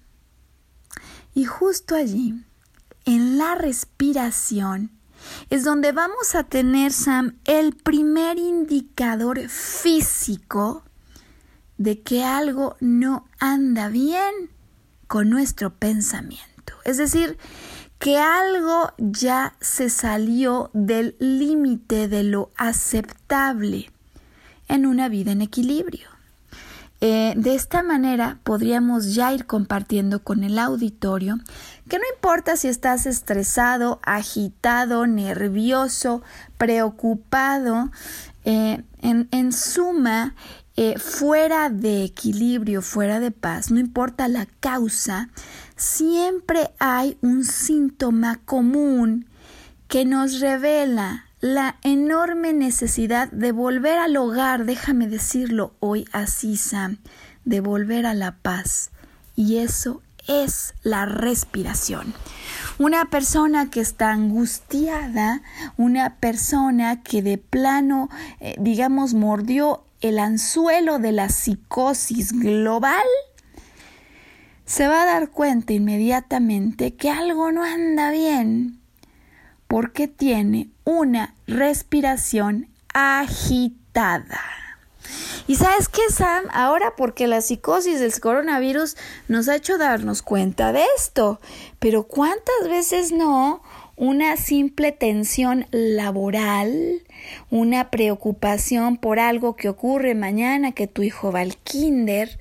Y 1.37 1.45
justo 1.45 1.93
allí, 1.93 2.33
en 3.05 3.37
la 3.37 3.53
respiración, 3.53 4.89
es 5.51 5.63
donde 5.63 5.91
vamos 5.91 6.33
a 6.33 6.43
tener, 6.43 6.91
Sam, 6.91 7.37
el 7.45 7.75
primer 7.75 8.39
indicador 8.39 9.47
físico 9.47 10.81
de 11.77 12.01
que 12.01 12.23
algo 12.23 12.75
no 12.79 13.27
anda 13.37 13.87
bien 13.87 14.49
con 15.05 15.29
nuestro 15.29 15.75
pensamiento. 15.75 16.73
Es 16.85 16.97
decir, 16.97 17.37
que 17.99 18.17
algo 18.17 18.91
ya 18.97 19.55
se 19.61 19.91
salió 19.91 20.71
del 20.73 21.15
límite 21.19 22.07
de 22.07 22.23
lo 22.23 22.49
aceptable 22.57 23.91
en 24.67 24.87
una 24.87 25.07
vida 25.07 25.33
en 25.33 25.43
equilibrio. 25.43 26.16
Eh, 26.99 27.33
de 27.37 27.53
esta 27.53 27.83
manera 27.83 28.39
podríamos 28.43 29.13
ya 29.13 29.31
ir 29.31 29.45
compartiendo 29.45 30.23
con 30.23 30.43
el 30.43 30.57
auditorio 30.57 31.37
que 31.87 31.99
no 31.99 32.05
importa 32.15 32.57
si 32.57 32.69
estás 32.69 33.05
estresado, 33.05 33.99
agitado, 34.01 35.05
nervioso, 35.05 36.23
preocupado, 36.57 37.91
eh, 38.45 38.81
en, 39.01 39.53
suma, 39.53 40.33
eh, 40.75 40.97
fuera 40.97 41.69
de 41.69 42.03
equilibrio, 42.03 42.81
fuera 42.81 43.19
de 43.19 43.29
paz, 43.29 43.69
no 43.69 43.79
importa 43.79 44.27
la 44.27 44.47
causa, 44.59 45.29
siempre 45.75 46.71
hay 46.79 47.17
un 47.21 47.43
síntoma 47.43 48.39
común 48.43 49.27
que 49.87 50.03
nos 50.03 50.39
revela 50.39 51.26
la 51.39 51.77
enorme 51.83 52.53
necesidad 52.53 53.29
de 53.31 53.51
volver 53.51 53.99
al 53.99 54.17
hogar, 54.17 54.65
déjame 54.65 55.07
decirlo 55.07 55.73
hoy 55.79 56.05
así, 56.11 56.57
Sam, 56.57 56.97
de 57.45 57.61
volver 57.61 58.05
a 58.05 58.13
la 58.13 58.31
paz. 58.31 58.91
Y 59.35 59.57
eso 59.57 60.01
es 60.27 60.73
la 60.83 61.05
respiración. 61.05 62.13
Una 62.79 63.09
persona 63.09 63.69
que 63.69 63.81
está 63.81 64.11
angustiada, 64.11 65.41
una 65.77 66.15
persona 66.15 67.01
que 67.03 67.21
de 67.21 67.37
plano, 67.37 68.09
eh, 68.39 68.55
digamos, 68.59 69.13
mordió 69.13 69.83
el 70.01 70.19
anzuelo 70.19 70.99
de 70.99 71.11
la 71.11 71.29
psicosis 71.29 72.33
global, 72.33 73.05
se 74.65 74.87
va 74.87 75.03
a 75.03 75.05
dar 75.05 75.29
cuenta 75.29 75.73
inmediatamente 75.73 76.95
que 76.95 77.09
algo 77.09 77.51
no 77.51 77.63
anda 77.63 78.11
bien 78.11 78.79
porque 79.67 80.07
tiene 80.07 80.69
una 80.83 81.35
respiración 81.45 82.67
agitada. 82.93 84.41
Y 85.47 85.55
sabes 85.55 85.87
qué, 85.87 86.01
Sam, 86.09 86.45
ahora 86.51 86.93
porque 86.97 87.27
la 87.27 87.41
psicosis 87.41 87.99
del 87.99 88.19
coronavirus 88.19 88.97
nos 89.27 89.47
ha 89.47 89.55
hecho 89.55 89.77
darnos 89.77 90.21
cuenta 90.21 90.73
de 90.73 90.83
esto, 90.97 91.39
pero 91.79 92.03
¿cuántas 92.03 92.67
veces 92.67 93.11
no? 93.11 93.63
Una 93.95 94.37
simple 94.37 94.91
tensión 94.91 95.65
laboral, 95.71 97.01
una 97.49 97.89
preocupación 97.89 98.97
por 98.97 99.19
algo 99.19 99.55
que 99.55 99.69
ocurre 99.69 100.13
mañana 100.15 100.73
que 100.73 100.87
tu 100.87 101.01
hijo 101.01 101.31
va 101.31 101.39
al 101.39 101.57
kinder 101.57 102.37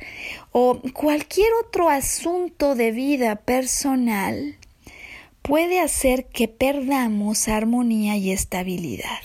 o 0.52 0.80
cualquier 0.92 1.48
otro 1.64 1.88
asunto 1.88 2.74
de 2.74 2.90
vida 2.90 3.36
personal 3.36 4.56
puede 5.46 5.80
hacer 5.80 6.26
que 6.26 6.48
perdamos 6.48 7.46
armonía 7.48 8.16
y 8.16 8.32
estabilidad. 8.32 9.20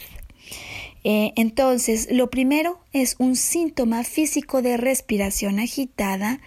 Eh, 1.03 1.33
entonces, 1.35 2.09
lo 2.11 2.29
primero 2.29 2.79
es 2.93 3.15
un 3.17 3.35
síntoma 3.35 4.03
físico 4.03 4.61
de 4.61 4.77
respiración 4.77 5.59
agitada, 5.59 6.39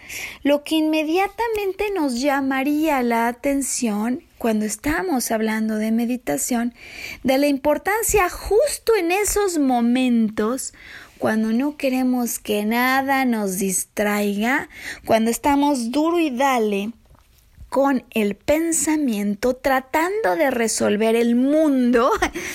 lo 0.45 0.63
que 0.63 0.77
inmediatamente 0.77 1.91
nos 1.93 2.21
llamaría 2.21 3.03
la 3.03 3.27
atención 3.27 4.23
cuando 4.39 4.65
estamos 4.65 5.33
hablando 5.33 5.75
de 5.77 5.91
meditación, 5.91 6.73
de 7.25 7.39
la 7.39 7.49
importancia 7.49 8.29
justo 8.29 8.95
en 8.95 9.11
esos 9.11 9.59
momentos 9.59 10.73
cuando 11.19 11.53
no 11.53 11.77
queremos 11.77 12.39
que 12.39 12.65
nada 12.65 13.25
nos 13.25 13.59
distraiga, 13.59 14.69
cuando 15.05 15.33
estamos 15.33 15.91
duro 15.91 16.21
y 16.21 16.31
dale 16.31 16.93
con 17.75 18.05
el 18.11 18.37
pensamiento 18.37 19.57
tratando 19.57 20.37
de 20.37 20.53
resolver 20.53 21.17
el 21.17 21.35
mundo, 21.35 22.09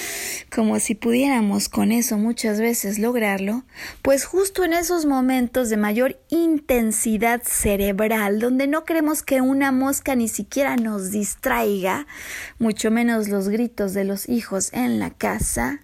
como 0.56 0.80
si 0.80 0.96
pudiéramos 0.96 1.68
con 1.68 1.92
eso 1.92 2.18
muchas 2.18 2.62
veces 2.62 3.00
lograrlo, 3.00 3.66
pues 4.02 4.24
justo 4.24 4.64
en 4.64 4.72
esos 4.72 5.06
momentos 5.06 5.70
de 5.70 5.76
mayor 5.76 6.22
intensidad 6.30 7.42
cerebral, 7.44 8.40
donde 8.40 8.68
no 8.68 8.86
queremos 8.86 9.22
que 9.22 9.42
una 9.42 9.74
mosca 9.74 10.16
ni 10.16 10.30
siquiera 10.30 10.78
nos 10.78 11.12
distraiga, 11.12 12.08
mucho 12.58 12.90
menos 12.90 13.28
los 13.28 13.50
gritos 13.50 13.94
de 13.94 14.06
los 14.06 14.30
hijos 14.30 14.72
en 14.72 15.00
la 15.00 15.10
casa, 15.10 15.82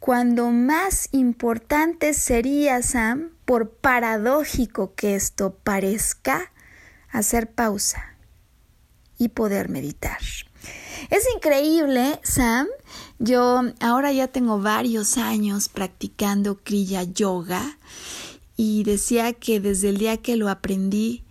cuando 0.00 0.50
más 0.50 1.08
importante 1.12 2.12
sería, 2.12 2.82
Sam, 2.82 3.30
por 3.46 3.70
paradójico 3.70 4.94
que 4.94 5.14
esto 5.14 5.56
parezca, 5.64 6.52
hacer 7.10 7.50
pausa 7.50 8.09
y 9.20 9.28
poder 9.28 9.68
meditar. 9.68 10.18
Es 11.10 11.24
increíble, 11.36 12.18
Sam. 12.22 12.66
Yo 13.18 13.60
ahora 13.80 14.12
ya 14.12 14.28
tengo 14.28 14.60
varios 14.60 15.18
años 15.18 15.68
practicando 15.68 16.58
Kriya 16.64 17.02
Yoga 17.02 17.78
y 18.56 18.82
decía 18.82 19.34
que 19.34 19.60
desde 19.60 19.90
el 19.90 19.98
día 19.98 20.16
que 20.16 20.36
lo 20.36 20.48
aprendí 20.48 21.22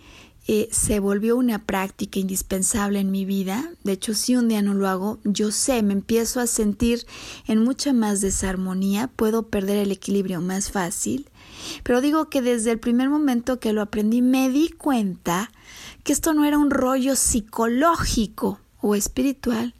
eh, 0.48 0.70
se 0.72 1.00
volvió 1.00 1.36
una 1.36 1.66
práctica 1.66 2.20
indispensable 2.20 3.00
en 3.00 3.12
mi 3.12 3.26
vida. 3.26 3.72
De 3.84 3.94
hecho, 3.94 4.14
si 4.14 4.36
un 4.36 4.50
día 4.50 4.62
no 4.62 4.74
lo 4.74 4.88
hago, 4.88 5.20
yo 5.24 5.52
sé, 5.52 5.82
me 5.82 5.94
empiezo 5.94 6.40
a 6.40 6.48
sentir 6.48 7.06
en 7.48 7.64
mucha 7.64 7.92
más 7.92 8.22
desarmonía, 8.22 9.08
puedo 9.16 9.48
perder 9.48 9.78
el 9.78 9.92
equilibrio 9.92 10.42
más 10.42 10.72
fácil. 10.72 11.30
Pero 11.84 12.02
digo 12.02 12.30
que 12.30 12.42
desde 12.42 12.72
el 12.72 12.80
primer 12.80 13.10
momento 13.10 13.60
que 13.60 13.74
lo 13.74 13.82
aprendí 13.82 14.22
me 14.22 14.50
di 14.50 14.70
cuenta 14.70 15.52
que 16.10 16.14
esto 16.14 16.34
no 16.34 16.44
era 16.44 16.58
un 16.58 16.72
rollo 16.72 17.16
psicológico 17.16 18.60
o 18.82 18.96
espiritual, 18.96 19.76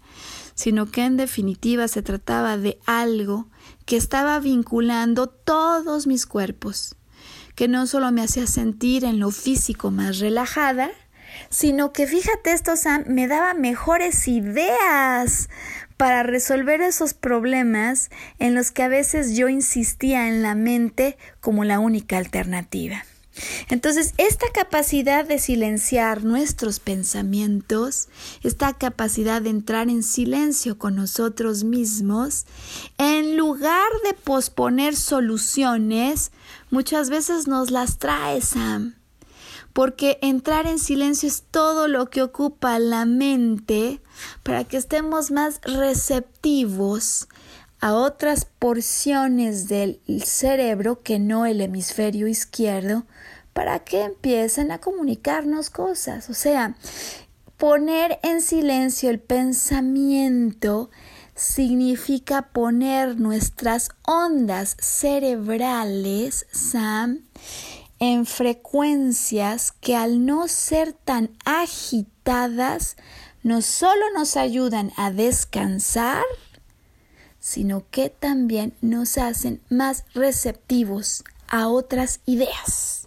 sino 0.54 0.86
que 0.86 1.04
en 1.04 1.18
definitiva 1.18 1.88
se 1.88 2.04
trataba 2.04 2.56
de 2.56 2.78
algo 2.86 3.48
que 3.88 3.98
estaba 3.98 4.40
vinculando 4.40 5.26
todos 5.26 6.06
mis 6.06 6.28
cuerpos, 6.28 6.96
que 7.56 7.68
no 7.68 7.88
solo 7.88 8.12
me 8.12 8.22
hacía 8.22 8.46
sentir 8.46 9.06
en 9.06 9.20
lo 9.20 9.32
físico 9.32 9.90
más 9.90 10.20
relajada, 10.20 10.92
sino 11.50 11.94
que 11.94 12.06
fíjate 12.06 12.52
esto, 12.52 12.74
me 13.08 13.28
daba 13.28 13.56
mejores 13.56 14.28
ideas 14.28 15.50
para 15.98 16.22
resolver 16.22 16.80
esos 16.82 17.16
problemas 17.16 18.12
en 18.38 18.54
los 18.54 18.70
que 18.70 18.84
a 18.84 18.88
veces 18.88 19.36
yo 19.36 19.50
insistía 19.50 20.28
en 20.28 20.44
la 20.44 20.54
mente 20.54 21.18
como 21.42 21.64
la 21.64 21.80
única 21.80 22.20
alternativa. 22.20 23.04
Entonces, 23.70 24.14
esta 24.18 24.48
capacidad 24.54 25.26
de 25.26 25.40
silenciar 25.40 26.24
nuestros 26.24 26.80
pensamientos, 26.80 28.08
esta 28.44 28.74
capacidad 28.74 29.42
de 29.42 29.50
entrar 29.50 29.90
en 29.90 30.04
silencio 30.04 30.78
con 30.78 30.96
nosotros 30.96 31.64
mismos, 31.64 32.46
en 32.98 33.38
lugar 33.38 33.90
de 34.04 34.14
posponer 34.14 34.96
soluciones, 34.96 36.32
muchas 36.70 37.10
veces 37.10 37.48
nos 37.48 37.72
las 37.72 37.98
trae 37.98 38.42
Sam. 38.42 38.96
Porque 39.74 40.18
entrar 40.22 40.66
en 40.66 40.80
silencio 40.80 41.30
es 41.30 41.44
todo 41.52 41.88
lo 41.88 42.10
que 42.10 42.24
ocupa 42.24 42.80
la 42.80 43.06
mente 43.06 44.02
para 44.44 44.64
que 44.64 44.78
estemos 44.78 45.32
más 45.32 45.62
receptivos 45.62 47.28
a 47.80 47.94
otras 47.94 48.46
porciones 48.46 49.68
del 49.68 50.02
cerebro 50.26 51.02
que 51.02 51.20
no 51.20 51.46
el 51.46 51.62
hemisferio 51.62 52.28
izquierdo 52.28 53.06
para 53.54 53.80
que 53.80 54.04
empiecen 54.04 54.72
a 54.72 54.80
comunicarnos 54.80 55.70
cosas. 55.70 56.30
O 56.30 56.34
sea, 56.34 56.76
poner 57.58 58.20
en 58.24 58.42
silencio 58.42 59.10
el 59.10 59.20
pensamiento 59.20 60.90
significa 61.36 62.42
poner 62.50 63.20
nuestras 63.20 63.90
ondas 64.06 64.76
cerebrales, 64.80 66.46
Sam, 66.52 67.22
en 68.00 68.26
frecuencias 68.26 69.72
que 69.72 69.96
al 69.96 70.26
no 70.26 70.48
ser 70.48 70.94
tan 70.94 71.32
agitadas, 71.46 72.98
no 73.42 73.62
solo 73.62 74.06
nos 74.14 74.36
ayudan 74.36 74.92
a 74.98 75.12
descansar, 75.12 76.24
sino 77.40 77.86
que 77.90 78.10
también 78.10 78.74
nos 78.82 79.18
hacen 79.18 79.62
más 79.70 80.04
receptivos 80.14 81.24
a 81.48 81.70
otras 81.70 82.20
ideas. 82.26 82.99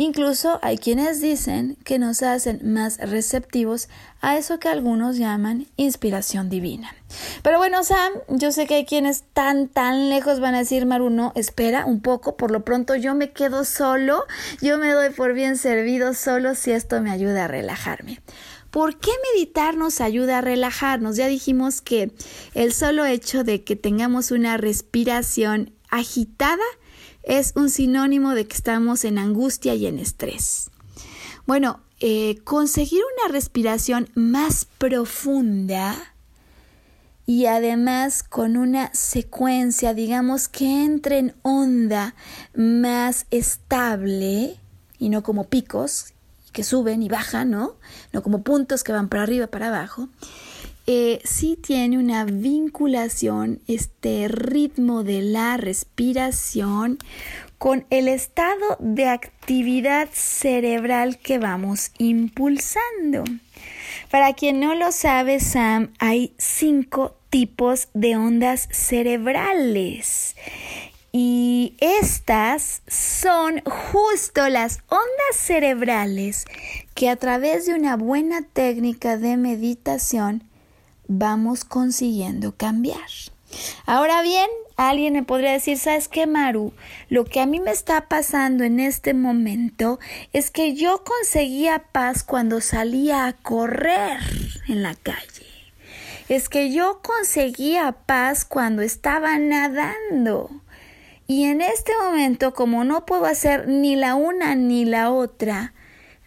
Incluso 0.00 0.58
hay 0.62 0.78
quienes 0.78 1.20
dicen 1.20 1.76
que 1.84 1.98
nos 1.98 2.22
hacen 2.22 2.72
más 2.72 2.96
receptivos 2.96 3.90
a 4.22 4.38
eso 4.38 4.58
que 4.58 4.70
algunos 4.70 5.18
llaman 5.18 5.66
inspiración 5.76 6.48
divina. 6.48 6.96
Pero 7.42 7.58
bueno, 7.58 7.84
Sam, 7.84 8.14
yo 8.28 8.50
sé 8.50 8.66
que 8.66 8.76
hay 8.76 8.86
quienes 8.86 9.24
tan, 9.34 9.68
tan 9.68 10.08
lejos 10.08 10.40
van 10.40 10.54
a 10.54 10.60
decir, 10.60 10.86
Maru, 10.86 11.10
no, 11.10 11.32
espera 11.34 11.84
un 11.84 12.00
poco, 12.00 12.38
por 12.38 12.50
lo 12.50 12.64
pronto 12.64 12.94
yo 12.96 13.14
me 13.14 13.32
quedo 13.32 13.66
solo, 13.66 14.24
yo 14.62 14.78
me 14.78 14.90
doy 14.90 15.10
por 15.10 15.34
bien 15.34 15.58
servido 15.58 16.14
solo 16.14 16.54
si 16.54 16.70
esto 16.70 17.02
me 17.02 17.10
ayuda 17.10 17.44
a 17.44 17.48
relajarme. 17.48 18.22
¿Por 18.70 18.98
qué 18.98 19.10
meditar 19.34 19.76
nos 19.76 20.00
ayuda 20.00 20.38
a 20.38 20.40
relajarnos? 20.40 21.16
Ya 21.16 21.26
dijimos 21.26 21.82
que 21.82 22.10
el 22.54 22.72
solo 22.72 23.04
hecho 23.04 23.44
de 23.44 23.64
que 23.64 23.76
tengamos 23.76 24.30
una 24.30 24.56
respiración 24.56 25.74
agitada 25.90 26.64
es 27.22 27.52
un 27.56 27.70
sinónimo 27.70 28.34
de 28.34 28.46
que 28.46 28.56
estamos 28.56 29.04
en 29.04 29.18
angustia 29.18 29.74
y 29.74 29.86
en 29.86 29.98
estrés. 29.98 30.70
Bueno, 31.46 31.80
eh, 32.00 32.38
conseguir 32.44 33.02
una 33.16 33.32
respiración 33.32 34.08
más 34.14 34.66
profunda 34.78 35.96
y 37.26 37.46
además 37.46 38.22
con 38.22 38.56
una 38.56 38.92
secuencia, 38.94 39.94
digamos, 39.94 40.48
que 40.48 40.84
entre 40.84 41.18
en 41.18 41.34
onda 41.42 42.14
más 42.54 43.26
estable 43.30 44.56
y 44.98 45.08
no 45.10 45.22
como 45.22 45.44
picos 45.44 46.12
que 46.52 46.64
suben 46.64 47.02
y 47.02 47.08
bajan, 47.08 47.50
¿no? 47.50 47.76
No 48.12 48.22
como 48.22 48.42
puntos 48.42 48.82
que 48.82 48.92
van 48.92 49.08
para 49.08 49.22
arriba, 49.22 49.46
para 49.46 49.68
abajo. 49.68 50.08
Eh, 50.86 51.20
sí 51.24 51.56
tiene 51.56 51.98
una 51.98 52.24
vinculación, 52.24 53.60
este 53.68 54.28
ritmo 54.28 55.04
de 55.04 55.22
la 55.22 55.56
respiración 55.56 56.98
con 57.58 57.84
el 57.90 58.08
estado 58.08 58.76
de 58.78 59.06
actividad 59.06 60.08
cerebral 60.12 61.18
que 61.18 61.38
vamos 61.38 61.92
impulsando. 61.98 63.24
Para 64.10 64.32
quien 64.32 64.60
no 64.60 64.74
lo 64.74 64.90
sabe, 64.92 65.38
Sam, 65.40 65.92
hay 65.98 66.32
cinco 66.38 67.16
tipos 67.28 67.88
de 67.94 68.16
ondas 68.16 68.68
cerebrales. 68.72 70.34
Y 71.12 71.76
estas 71.80 72.82
son 72.88 73.62
justo 73.64 74.48
las 74.48 74.78
ondas 74.88 75.34
cerebrales 75.34 76.46
que 76.94 77.08
a 77.08 77.16
través 77.16 77.66
de 77.66 77.74
una 77.74 77.96
buena 77.96 78.42
técnica 78.42 79.16
de 79.16 79.36
meditación 79.36 80.44
vamos 81.10 81.64
consiguiendo 81.64 82.54
cambiar. 82.56 83.08
Ahora 83.84 84.22
bien, 84.22 84.46
alguien 84.76 85.14
me 85.14 85.24
podría 85.24 85.50
decir, 85.52 85.76
¿sabes 85.76 86.06
qué, 86.06 86.28
Maru? 86.28 86.72
Lo 87.08 87.24
que 87.24 87.40
a 87.40 87.46
mí 87.46 87.58
me 87.58 87.72
está 87.72 88.08
pasando 88.08 88.62
en 88.62 88.78
este 88.78 89.12
momento 89.12 89.98
es 90.32 90.52
que 90.52 90.74
yo 90.74 91.02
conseguía 91.02 91.82
paz 91.90 92.22
cuando 92.22 92.60
salía 92.60 93.26
a 93.26 93.32
correr 93.32 94.20
en 94.68 94.84
la 94.84 94.94
calle. 94.94 95.46
Es 96.28 96.48
que 96.48 96.72
yo 96.72 97.00
conseguía 97.02 97.90
paz 98.06 98.44
cuando 98.44 98.82
estaba 98.82 99.36
nadando. 99.36 100.62
Y 101.26 101.44
en 101.44 101.60
este 101.60 101.90
momento, 102.00 102.54
como 102.54 102.84
no 102.84 103.04
puedo 103.04 103.24
hacer 103.24 103.66
ni 103.66 103.96
la 103.96 104.14
una 104.14 104.54
ni 104.54 104.84
la 104.84 105.10
otra, 105.10 105.74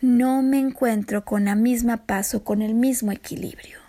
no 0.01 0.41
me 0.41 0.59
encuentro 0.59 1.23
con 1.23 1.45
la 1.45 1.55
misma 1.55 2.05
paz 2.05 2.35
o 2.35 2.43
con 2.43 2.61
el 2.61 2.73
mismo 2.73 3.13
equilibrio. 3.13 3.82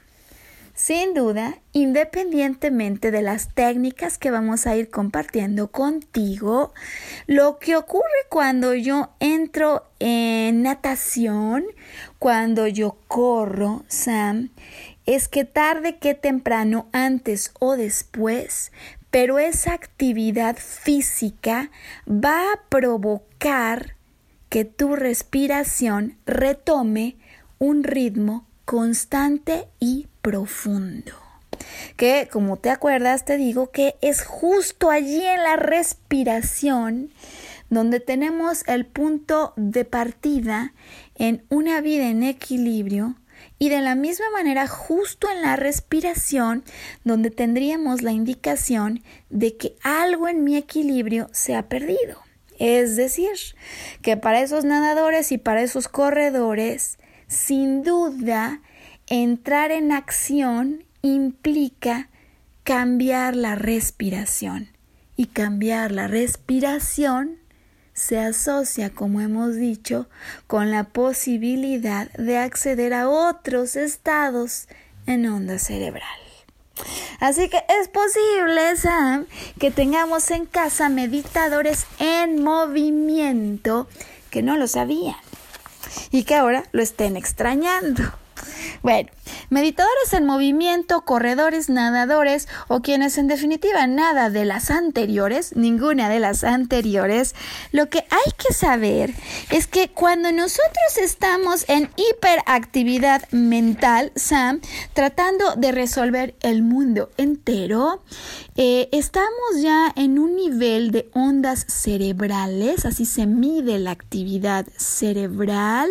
Sin 0.86 1.14
duda, 1.14 1.62
independientemente 1.72 3.10
de 3.10 3.22
las 3.22 3.54
técnicas 3.54 4.18
que 4.18 4.30
vamos 4.30 4.66
a 4.66 4.76
ir 4.76 4.90
compartiendo 4.90 5.68
contigo, 5.68 6.74
lo 7.26 7.58
que 7.58 7.74
ocurre 7.74 8.04
cuando 8.28 8.74
yo 8.74 9.08
entro 9.18 9.86
en 9.98 10.62
natación, 10.62 11.64
cuando 12.18 12.66
yo 12.66 12.98
corro, 13.08 13.82
Sam, 13.88 14.50
es 15.06 15.26
que 15.26 15.46
tarde 15.46 15.96
que 15.96 16.12
temprano, 16.12 16.86
antes 16.92 17.54
o 17.60 17.78
después, 17.78 18.70
pero 19.10 19.38
esa 19.38 19.72
actividad 19.72 20.56
física 20.58 21.70
va 22.06 22.52
a 22.52 22.60
provocar 22.68 23.96
que 24.50 24.66
tu 24.66 24.96
respiración 24.96 26.18
retome 26.26 27.16
un 27.58 27.84
ritmo 27.84 28.46
constante 28.64 29.68
y 29.80 30.08
profundo. 30.22 31.12
Que, 31.96 32.28
como 32.30 32.56
te 32.56 32.70
acuerdas, 32.70 33.24
te 33.24 33.36
digo 33.36 33.70
que 33.70 33.96
es 34.00 34.24
justo 34.24 34.90
allí 34.90 35.24
en 35.24 35.42
la 35.42 35.56
respiración 35.56 37.10
donde 37.70 38.00
tenemos 38.00 38.62
el 38.66 38.86
punto 38.86 39.52
de 39.56 39.84
partida 39.84 40.72
en 41.14 41.44
una 41.48 41.80
vida 41.80 42.08
en 42.08 42.22
equilibrio 42.22 43.16
y 43.58 43.68
de 43.68 43.80
la 43.80 43.94
misma 43.94 44.26
manera 44.32 44.66
justo 44.66 45.28
en 45.30 45.42
la 45.42 45.56
respiración 45.56 46.64
donde 47.04 47.30
tendríamos 47.30 48.02
la 48.02 48.12
indicación 48.12 49.02
de 49.30 49.56
que 49.56 49.76
algo 49.82 50.28
en 50.28 50.44
mi 50.44 50.56
equilibrio 50.56 51.28
se 51.32 51.54
ha 51.54 51.68
perdido. 51.68 52.22
Es 52.58 52.96
decir, 52.96 53.32
que 54.02 54.16
para 54.16 54.40
esos 54.40 54.64
nadadores 54.64 55.32
y 55.32 55.38
para 55.38 55.62
esos 55.62 55.88
corredores, 55.88 56.98
sin 57.34 57.82
duda, 57.82 58.60
entrar 59.06 59.70
en 59.70 59.92
acción 59.92 60.84
implica 61.02 62.08
cambiar 62.62 63.36
la 63.36 63.56
respiración. 63.56 64.68
Y 65.16 65.26
cambiar 65.26 65.92
la 65.92 66.08
respiración 66.08 67.38
se 67.92 68.18
asocia, 68.18 68.90
como 68.90 69.20
hemos 69.20 69.54
dicho, 69.54 70.08
con 70.46 70.70
la 70.70 70.84
posibilidad 70.84 72.10
de 72.12 72.38
acceder 72.38 72.94
a 72.94 73.08
otros 73.08 73.76
estados 73.76 74.66
en 75.06 75.26
onda 75.26 75.58
cerebral. 75.58 76.02
Así 77.20 77.48
que 77.48 77.62
es 77.80 77.88
posible, 77.88 78.76
Sam, 78.76 79.26
que 79.60 79.70
tengamos 79.70 80.30
en 80.32 80.46
casa 80.46 80.88
meditadores 80.88 81.86
en 82.00 82.42
movimiento 82.42 83.86
que 84.30 84.42
no 84.42 84.56
lo 84.56 84.66
sabían 84.66 85.14
y 86.10 86.24
que 86.24 86.34
ahora 86.34 86.64
lo 86.72 86.82
estén 86.82 87.16
extrañando. 87.16 88.02
Bueno, 88.82 89.10
meditadores 89.50 90.12
en 90.12 90.26
movimiento, 90.26 91.02
corredores, 91.02 91.68
nadadores 91.68 92.48
o 92.68 92.80
quienes 92.80 93.18
en 93.18 93.28
definitiva 93.28 93.86
nada 93.86 94.30
de 94.30 94.44
las 94.44 94.70
anteriores, 94.70 95.56
ninguna 95.56 96.08
de 96.08 96.20
las 96.20 96.44
anteriores, 96.44 97.34
lo 97.72 97.88
que 97.88 97.98
hay 97.98 98.32
que 98.36 98.52
saber 98.52 99.14
es 99.50 99.66
que 99.66 99.88
cuando 99.88 100.32
nosotros 100.32 100.98
estamos 101.00 101.64
en 101.68 101.90
hiperactividad 101.96 103.28
mental, 103.30 104.12
Sam, 104.16 104.60
tratando 104.92 105.54
de 105.56 105.72
resolver 105.72 106.34
el 106.40 106.62
mundo 106.62 107.10
entero, 107.16 108.02
eh, 108.56 108.88
estamos 108.92 109.60
ya 109.60 109.92
en 109.96 110.18
un 110.18 110.36
nivel 110.36 110.90
de 110.90 111.08
ondas 111.12 111.66
cerebrales, 111.68 112.84
así 112.84 113.04
se 113.04 113.26
mide 113.26 113.78
la 113.78 113.90
actividad 113.90 114.66
cerebral. 114.76 115.90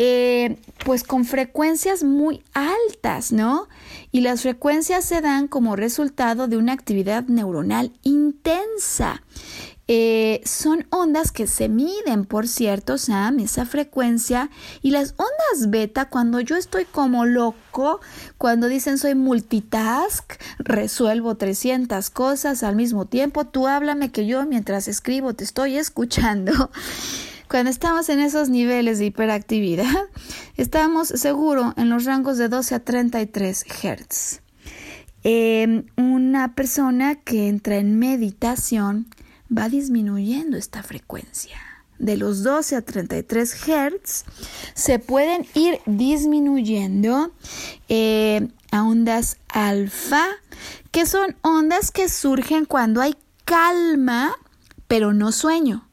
Eh, 0.00 0.56
pues 0.84 1.02
con 1.02 1.24
frecuencias 1.24 2.04
muy 2.04 2.44
altas, 2.54 3.32
¿no? 3.32 3.68
Y 4.12 4.20
las 4.20 4.42
frecuencias 4.42 5.04
se 5.04 5.20
dan 5.20 5.48
como 5.48 5.74
resultado 5.74 6.46
de 6.46 6.56
una 6.56 6.72
actividad 6.72 7.24
neuronal 7.24 7.92
intensa. 8.04 9.22
Eh, 9.90 10.42
son 10.44 10.86
ondas 10.90 11.32
que 11.32 11.46
se 11.46 11.68
miden, 11.68 12.26
por 12.26 12.46
cierto, 12.46 12.96
Sam, 12.96 13.40
esa 13.40 13.66
frecuencia. 13.66 14.50
Y 14.82 14.92
las 14.92 15.14
ondas 15.16 15.70
beta, 15.70 16.08
cuando 16.10 16.38
yo 16.40 16.56
estoy 16.56 16.84
como 16.84 17.24
loco, 17.24 18.00
cuando 18.36 18.68
dicen 18.68 18.98
soy 18.98 19.16
multitask, 19.16 20.34
resuelvo 20.58 21.36
300 21.36 22.10
cosas 22.10 22.62
al 22.62 22.76
mismo 22.76 23.06
tiempo, 23.06 23.46
tú 23.46 23.66
háblame 23.66 24.12
que 24.12 24.26
yo 24.26 24.46
mientras 24.46 24.86
escribo 24.86 25.34
te 25.34 25.42
estoy 25.42 25.76
escuchando. 25.76 26.70
Cuando 27.48 27.70
estamos 27.70 28.10
en 28.10 28.20
esos 28.20 28.50
niveles 28.50 28.98
de 28.98 29.06
hiperactividad, 29.06 30.08
estamos 30.58 31.08
seguro 31.08 31.72
en 31.78 31.88
los 31.88 32.04
rangos 32.04 32.36
de 32.36 32.48
12 32.48 32.74
a 32.74 32.80
33 32.80 33.64
Hz. 33.64 34.40
Em, 35.24 35.86
una 35.96 36.54
persona 36.54 37.14
que 37.14 37.48
entra 37.48 37.76
en 37.76 37.98
meditación 37.98 39.08
va 39.50 39.70
disminuyendo 39.70 40.58
esta 40.58 40.82
frecuencia. 40.82 41.56
De 41.98 42.18
los 42.18 42.42
12 42.42 42.76
a 42.76 42.82
33 42.82 43.54
Hz 43.54 44.24
se 44.74 44.98
pueden 44.98 45.46
ir 45.54 45.80
disminuyendo 45.86 47.32
eh, 47.88 48.46
a 48.70 48.82
ondas 48.82 49.38
alfa, 49.48 50.26
que 50.90 51.06
son 51.06 51.34
ondas 51.40 51.92
que 51.92 52.10
surgen 52.10 52.66
cuando 52.66 53.00
hay 53.00 53.16
calma, 53.46 54.34
pero 54.86 55.14
no 55.14 55.32
sueño 55.32 55.87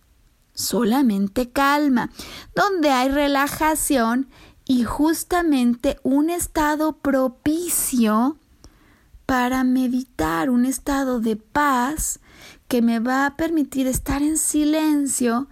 solamente 0.56 1.52
calma, 1.52 2.10
donde 2.56 2.90
hay 2.90 3.10
relajación 3.10 4.28
y 4.66 4.84
justamente 4.84 6.00
un 6.02 6.32
estado 6.32 6.98
propicio 6.98 8.38
para 9.28 9.64
meditar, 9.64 10.50
un 10.50 10.66
estado 10.66 11.20
de 11.20 11.36
paz 11.36 12.20
que 12.68 12.82
me 12.82 13.00
va 13.00 13.26
a 13.26 13.36
permitir 13.38 13.86
estar 13.86 14.24
en 14.24 14.38
silencio 14.38 15.48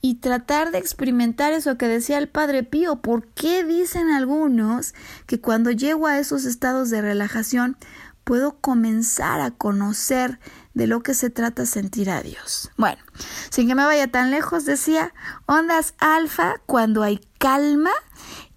y 0.00 0.16
tratar 0.16 0.70
de 0.70 0.78
experimentar 0.78 1.52
eso 1.52 1.76
que 1.76 1.88
decía 1.88 2.18
el 2.18 2.28
Padre 2.28 2.62
Pío. 2.62 2.96
¿Por 2.96 3.26
qué 3.28 3.64
dicen 3.64 4.10
algunos 4.10 4.94
que 5.26 5.40
cuando 5.40 5.70
llego 5.70 6.06
a 6.06 6.18
esos 6.18 6.44
estados 6.44 6.90
de 6.90 7.02
relajación 7.02 7.76
puedo 8.24 8.58
comenzar 8.60 9.40
a 9.40 9.50
conocer 9.50 10.38
de 10.78 10.86
lo 10.86 11.02
que 11.02 11.12
se 11.12 11.28
trata 11.28 11.66
sentir 11.66 12.08
a 12.08 12.22
Dios. 12.22 12.70
Bueno, 12.76 13.02
sin 13.50 13.66
que 13.66 13.74
me 13.74 13.84
vaya 13.84 14.06
tan 14.06 14.30
lejos, 14.30 14.64
decía, 14.64 15.12
ondas 15.44 15.94
alfa, 15.98 16.62
cuando 16.66 17.02
hay 17.02 17.20
calma, 17.38 17.90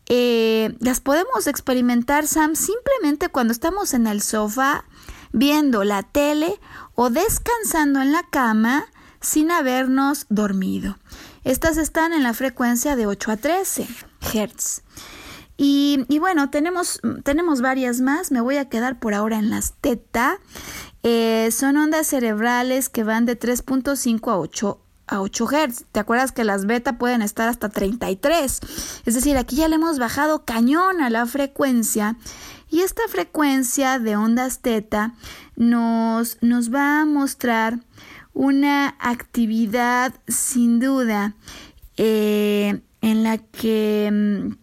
eh, 0.05 0.78
las 0.80 0.99
podemos 0.99 1.47
experimentar, 1.47 2.28
Sam, 2.28 2.55
simplemente 2.55 3.30
cuando 3.30 3.51
estamos 3.51 3.95
en 3.95 4.05
el 4.05 4.22
sofá 4.22 4.86
viendo 5.34 5.84
la 5.84 6.03
tele 6.03 6.59
o 6.93 7.09
descansando 7.09 8.01
en 8.01 8.11
la 8.11 8.22
cama 8.30 8.86
sin 9.19 9.49
habernos 9.49 10.28
dormido. 10.30 10.99
Estas 11.43 11.78
están 11.78 12.13
en 12.13 12.22
la 12.22 12.36
frecuencia 12.36 12.95
de 12.95 13.07
8 13.07 13.32
a 13.32 13.38
13 13.38 13.88
Hz. 14.22 14.84
Y, 15.57 16.05
y, 16.07 16.17
bueno, 16.17 16.49
tenemos, 16.49 16.99
tenemos 17.24 17.61
varias 17.61 18.01
más. 18.01 18.32
Me 18.32 18.41
voy 18.41 18.57
a 18.57 18.67
quedar 18.67 18.99
por 18.99 19.13
ahora 19.13 19.38
en 19.38 19.51
las 19.51 19.74
teta. 19.74 20.39
Eh, 21.03 21.49
son 21.51 21.77
ondas 21.77 22.07
cerebrales 22.07 22.89
que 22.89 23.03
van 23.03 23.25
de 23.25 23.39
3.5 23.39 24.31
a 24.31 24.37
8 24.37 24.81
a 25.07 25.21
8 25.21 25.45
Hz. 25.47 25.85
¿Te 25.91 25.99
acuerdas 25.99 26.31
que 26.31 26.43
las 26.43 26.65
beta 26.65 26.97
pueden 26.97 27.21
estar 27.21 27.49
hasta 27.49 27.69
33? 27.69 28.59
Es 29.05 29.13
decir, 29.13 29.37
aquí 29.37 29.57
ya 29.57 29.67
le 29.67 29.75
hemos 29.75 29.99
bajado 29.99 30.45
cañón 30.45 31.01
a 31.01 31.09
la 31.09 31.25
frecuencia 31.25 32.17
y 32.69 32.81
esta 32.81 33.01
frecuencia 33.09 33.99
de 33.99 34.15
ondas 34.15 34.59
teta 34.59 35.13
nos, 35.55 36.37
nos 36.41 36.73
va 36.73 37.01
a 37.01 37.05
mostrar 37.05 37.79
una 38.33 38.95
actividad 38.99 40.13
sin 40.27 40.79
duda 40.79 41.35
eh, 41.97 42.81
en 43.01 43.23
la 43.23 43.37
que 43.39 44.09
mm, 44.11 44.55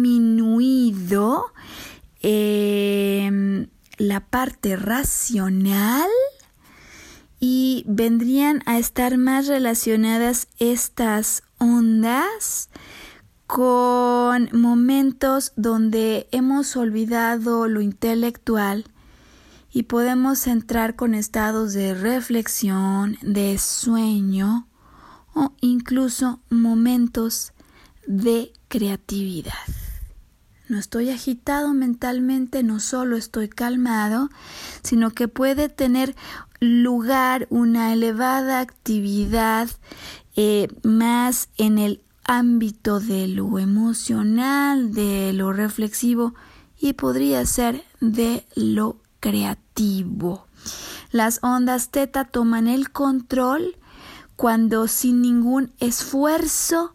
Em, 2.23 3.67
la 3.97 4.19
parte 4.19 4.75
racional 4.75 6.09
y 7.39 7.83
vendrían 7.87 8.61
a 8.67 8.77
estar 8.77 9.17
más 9.17 9.47
relacionadas 9.47 10.47
estas 10.59 11.41
ondas 11.57 12.69
con 13.47 14.49
momentos 14.53 15.51
donde 15.55 16.27
hemos 16.31 16.75
olvidado 16.75 17.67
lo 17.67 17.81
intelectual 17.81 18.85
y 19.73 19.83
podemos 19.83 20.45
entrar 20.45 20.95
con 20.95 21.15
estados 21.15 21.73
de 21.73 21.95
reflexión, 21.95 23.17
de 23.23 23.57
sueño 23.57 24.67
o 25.33 25.53
incluso 25.59 26.39
momentos 26.49 27.53
de 28.05 28.53
creatividad 28.67 29.80
no 30.71 30.79
estoy 30.79 31.09
agitado 31.09 31.73
mentalmente, 31.73 32.63
no 32.63 32.79
solo 32.79 33.17
estoy 33.17 33.49
calmado, 33.49 34.29
sino 34.83 35.11
que 35.11 35.27
puede 35.27 35.67
tener 35.67 36.15
lugar 36.61 37.45
una 37.49 37.91
elevada 37.91 38.61
actividad 38.61 39.69
eh, 40.37 40.69
más 40.83 41.49
en 41.57 41.77
el 41.77 42.01
ámbito 42.23 43.01
de 43.01 43.27
lo 43.27 43.59
emocional, 43.59 44.93
de 44.93 45.33
lo 45.33 45.51
reflexivo 45.51 46.35
y 46.79 46.93
podría 46.93 47.45
ser 47.45 47.83
de 47.99 48.45
lo 48.55 49.01
creativo. 49.19 50.47
Las 51.11 51.39
ondas 51.43 51.89
teta 51.89 52.23
toman 52.23 52.69
el 52.69 52.91
control 52.91 53.75
cuando 54.37 54.87
sin 54.87 55.21
ningún 55.21 55.73
esfuerzo 55.79 56.93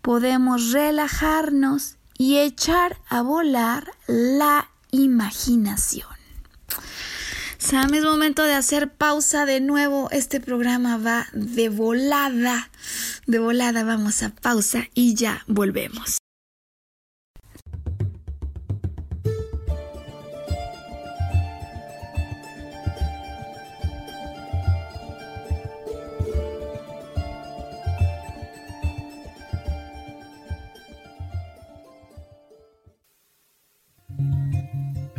podemos 0.00 0.70
relajarnos 0.70 1.96
y 2.20 2.36
echar 2.36 2.98
a 3.08 3.22
volar 3.22 3.92
la 4.06 4.68
imaginación. 4.90 6.06
Sam, 7.56 7.94
es 7.94 8.04
momento 8.04 8.42
de 8.42 8.52
hacer 8.52 8.92
pausa 8.92 9.46
de 9.46 9.60
nuevo. 9.60 10.10
Este 10.10 10.38
programa 10.38 10.98
va 10.98 11.28
de 11.32 11.70
volada. 11.70 12.68
De 13.26 13.38
volada 13.38 13.84
vamos 13.84 14.22
a 14.22 14.28
pausa 14.28 14.84
y 14.92 15.14
ya 15.14 15.44
volvemos. 15.46 16.18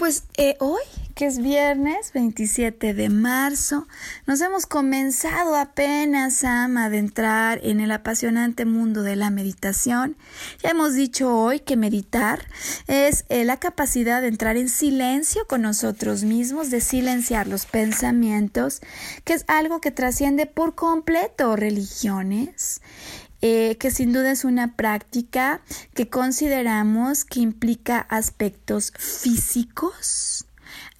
Pues 0.00 0.24
eh, 0.38 0.56
hoy, 0.60 0.80
que 1.14 1.26
es 1.26 1.42
viernes 1.42 2.14
27 2.14 2.94
de 2.94 3.10
marzo, 3.10 3.86
nos 4.26 4.40
hemos 4.40 4.64
comenzado 4.64 5.56
apenas 5.56 6.42
a 6.42 6.64
adentrar 6.64 7.60
en 7.62 7.80
el 7.80 7.92
apasionante 7.92 8.64
mundo 8.64 9.02
de 9.02 9.14
la 9.16 9.28
meditación. 9.28 10.16
Ya 10.62 10.70
hemos 10.70 10.94
dicho 10.94 11.36
hoy 11.36 11.60
que 11.60 11.76
meditar 11.76 12.46
es 12.86 13.26
eh, 13.28 13.44
la 13.44 13.58
capacidad 13.58 14.22
de 14.22 14.28
entrar 14.28 14.56
en 14.56 14.70
silencio 14.70 15.46
con 15.46 15.60
nosotros 15.60 16.24
mismos, 16.24 16.70
de 16.70 16.80
silenciar 16.80 17.46
los 17.46 17.66
pensamientos, 17.66 18.80
que 19.24 19.34
es 19.34 19.44
algo 19.48 19.82
que 19.82 19.90
trasciende 19.90 20.46
por 20.46 20.74
completo 20.74 21.56
religiones 21.56 22.80
eh, 23.42 23.76
que 23.78 23.90
sin 23.90 24.12
duda 24.12 24.30
es 24.32 24.44
una 24.44 24.76
práctica 24.76 25.62
que 25.94 26.08
consideramos 26.08 27.24
que 27.24 27.40
implica 27.40 27.98
aspectos 27.98 28.92
físicos, 28.98 30.46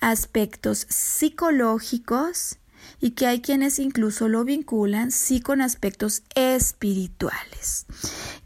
aspectos 0.00 0.86
psicológicos 0.88 2.58
y 3.00 3.12
que 3.12 3.26
hay 3.26 3.40
quienes 3.40 3.78
incluso 3.78 4.28
lo 4.28 4.44
vinculan 4.44 5.10
sí 5.10 5.40
con 5.40 5.60
aspectos 5.60 6.22
espirituales. 6.34 7.86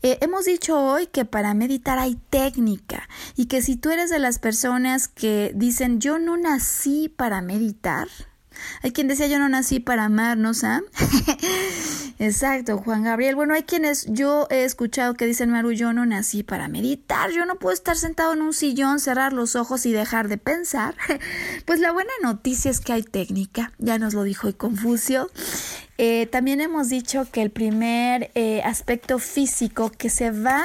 Eh, 0.03 0.19
hemos 0.21 0.45
dicho 0.45 0.81
hoy 0.81 1.07
que 1.07 1.25
para 1.25 1.55
meditar 1.55 1.99
hay 1.99 2.17
técnica 2.31 3.09
y 3.37 3.47
que 3.47 3.63
si 3.63 3.77
tú 3.77 3.91
eres 3.91 4.11
de 4.11 4.19
las 4.19 4.39
personas 4.39 5.09
que 5.09 5.53
dicen 5.55 6.01
yo 6.01 6.19
no 6.19 6.37
nací 6.37 7.09
para 7.09 7.41
meditar, 7.41 8.09
hay 8.83 8.93
quien 8.93 9.09
decía 9.09 9.27
yo 9.27 9.39
no 9.39 9.49
nací 9.49 9.81
para 9.81 10.05
amar, 10.05 10.37
¿no, 10.37 10.55
Sam? 10.55 10.83
Exacto, 12.19 12.79
Juan 12.79 13.03
Gabriel. 13.03 13.35
Bueno, 13.35 13.55
hay 13.55 13.65
quienes 13.65 14.07
yo 14.09 14.47
he 14.51 14.65
escuchado 14.65 15.15
que 15.15 15.27
dicen, 15.27 15.51
Maru, 15.51 15.73
yo 15.73 15.93
no 15.93 16.07
nací 16.07 16.43
para 16.43 16.69
meditar, 16.69 17.31
yo 17.31 17.45
no 17.45 17.57
puedo 17.57 17.75
estar 17.75 17.97
sentado 17.97 18.33
en 18.33 18.43
un 18.43 18.53
sillón, 18.53 19.01
cerrar 19.01 19.33
los 19.33 19.57
ojos 19.57 19.85
y 19.87 19.93
dejar 19.93 20.29
de 20.29 20.39
pensar. 20.39 20.95
pues 21.65 21.81
la 21.81 21.93
buena 21.93 22.13
noticia 22.23 22.71
es 22.71 22.81
que 22.81 22.93
hay 22.93 23.03
técnica, 23.03 23.73
ya 23.79 23.99
nos 23.99 24.15
lo 24.15 24.23
dijo 24.23 24.55
Confucio. 24.57 25.31
Eh, 25.97 26.27
también 26.27 26.61
hemos 26.61 26.89
dicho 26.89 27.31
que 27.31 27.41
el 27.43 27.51
primer 27.51 28.33
eh, 28.35 28.61
aspecto 28.63 29.21
físico 29.21 29.91
que 29.91 30.11
se 30.11 30.33
va 30.33 30.65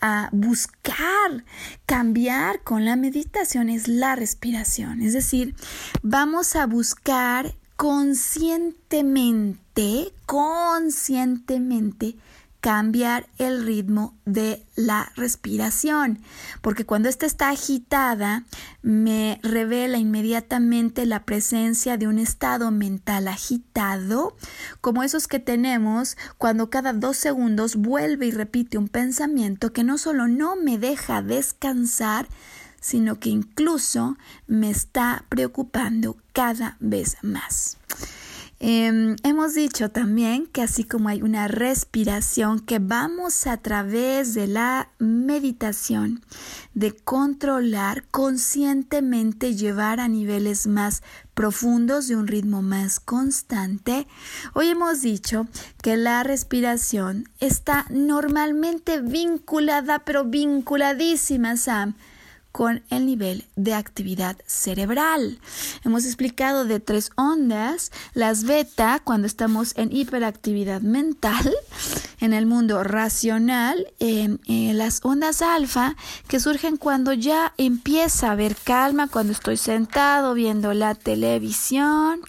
a 0.00 0.30
buscar 0.32 1.44
cambiar 1.86 2.62
con 2.62 2.84
la 2.84 2.96
meditación 2.96 3.68
es 3.68 3.86
la 3.88 4.16
respiración. 4.16 5.02
Es 5.02 5.12
decir, 5.12 5.54
vamos 6.02 6.56
a 6.56 6.66
buscar 6.66 7.54
conscientemente, 7.76 10.12
conscientemente 10.26 12.16
cambiar 12.64 13.26
el 13.36 13.66
ritmo 13.66 14.16
de 14.24 14.64
la 14.74 15.12
respiración, 15.16 16.20
porque 16.62 16.86
cuando 16.86 17.10
esta 17.10 17.26
está 17.26 17.50
agitada 17.50 18.44
me 18.80 19.38
revela 19.42 19.98
inmediatamente 19.98 21.04
la 21.04 21.26
presencia 21.26 21.98
de 21.98 22.08
un 22.08 22.18
estado 22.18 22.70
mental 22.70 23.28
agitado, 23.28 24.34
como 24.80 25.02
esos 25.02 25.28
que 25.28 25.40
tenemos 25.40 26.16
cuando 26.38 26.70
cada 26.70 26.94
dos 26.94 27.18
segundos 27.18 27.76
vuelve 27.76 28.28
y 28.28 28.30
repite 28.30 28.78
un 28.78 28.88
pensamiento 28.88 29.74
que 29.74 29.84
no 29.84 29.98
solo 29.98 30.26
no 30.26 30.56
me 30.56 30.78
deja 30.78 31.20
descansar, 31.20 32.28
sino 32.80 33.20
que 33.20 33.28
incluso 33.28 34.16
me 34.46 34.70
está 34.70 35.26
preocupando 35.28 36.16
cada 36.32 36.78
vez 36.80 37.18
más. 37.20 37.76
Em, 38.66 39.16
hemos 39.24 39.52
dicho 39.52 39.90
también 39.90 40.46
que 40.46 40.62
así 40.62 40.84
como 40.84 41.10
hay 41.10 41.20
una 41.20 41.48
respiración 41.48 42.60
que 42.60 42.78
vamos 42.78 43.46
a 43.46 43.58
través 43.58 44.32
de 44.32 44.46
la 44.46 44.88
meditación 44.98 46.24
de 46.72 46.96
controlar 46.96 48.04
conscientemente 48.10 49.54
llevar 49.54 50.00
a 50.00 50.08
niveles 50.08 50.66
más 50.66 51.02
profundos 51.34 52.08
de 52.08 52.16
un 52.16 52.26
ritmo 52.26 52.62
más 52.62 53.00
constante, 53.00 54.06
hoy 54.54 54.68
hemos 54.68 55.02
dicho 55.02 55.46
que 55.82 55.98
la 55.98 56.22
respiración 56.22 57.28
está 57.40 57.84
normalmente 57.90 59.02
vinculada, 59.02 60.06
pero 60.06 60.24
vinculadísima, 60.24 61.58
Sam, 61.58 61.96
con 62.54 62.84
el 62.88 63.04
nivel 63.04 63.46
de 63.56 63.74
actividad 63.74 64.36
cerebral. 64.46 65.40
Hemos 65.84 66.04
explicado 66.04 66.64
de 66.64 66.78
tres 66.78 67.10
ondas, 67.16 67.90
las 68.14 68.44
beta 68.44 69.00
cuando 69.02 69.26
estamos 69.26 69.72
en 69.76 69.90
hiperactividad 69.90 70.80
mental, 70.80 71.52
en 72.20 72.32
el 72.32 72.46
mundo 72.46 72.84
racional, 72.84 73.88
em, 73.98 74.38
eh, 74.46 74.72
las 74.72 75.00
ondas 75.02 75.42
alfa 75.42 75.96
que 76.28 76.38
surgen 76.38 76.76
cuando 76.76 77.12
ya 77.12 77.54
empieza 77.56 78.28
a 78.28 78.32
haber 78.32 78.54
calma, 78.54 79.08
cuando 79.08 79.32
estoy 79.32 79.56
sentado 79.56 80.32
viendo 80.34 80.74
la 80.74 80.94
televisión 80.94 82.20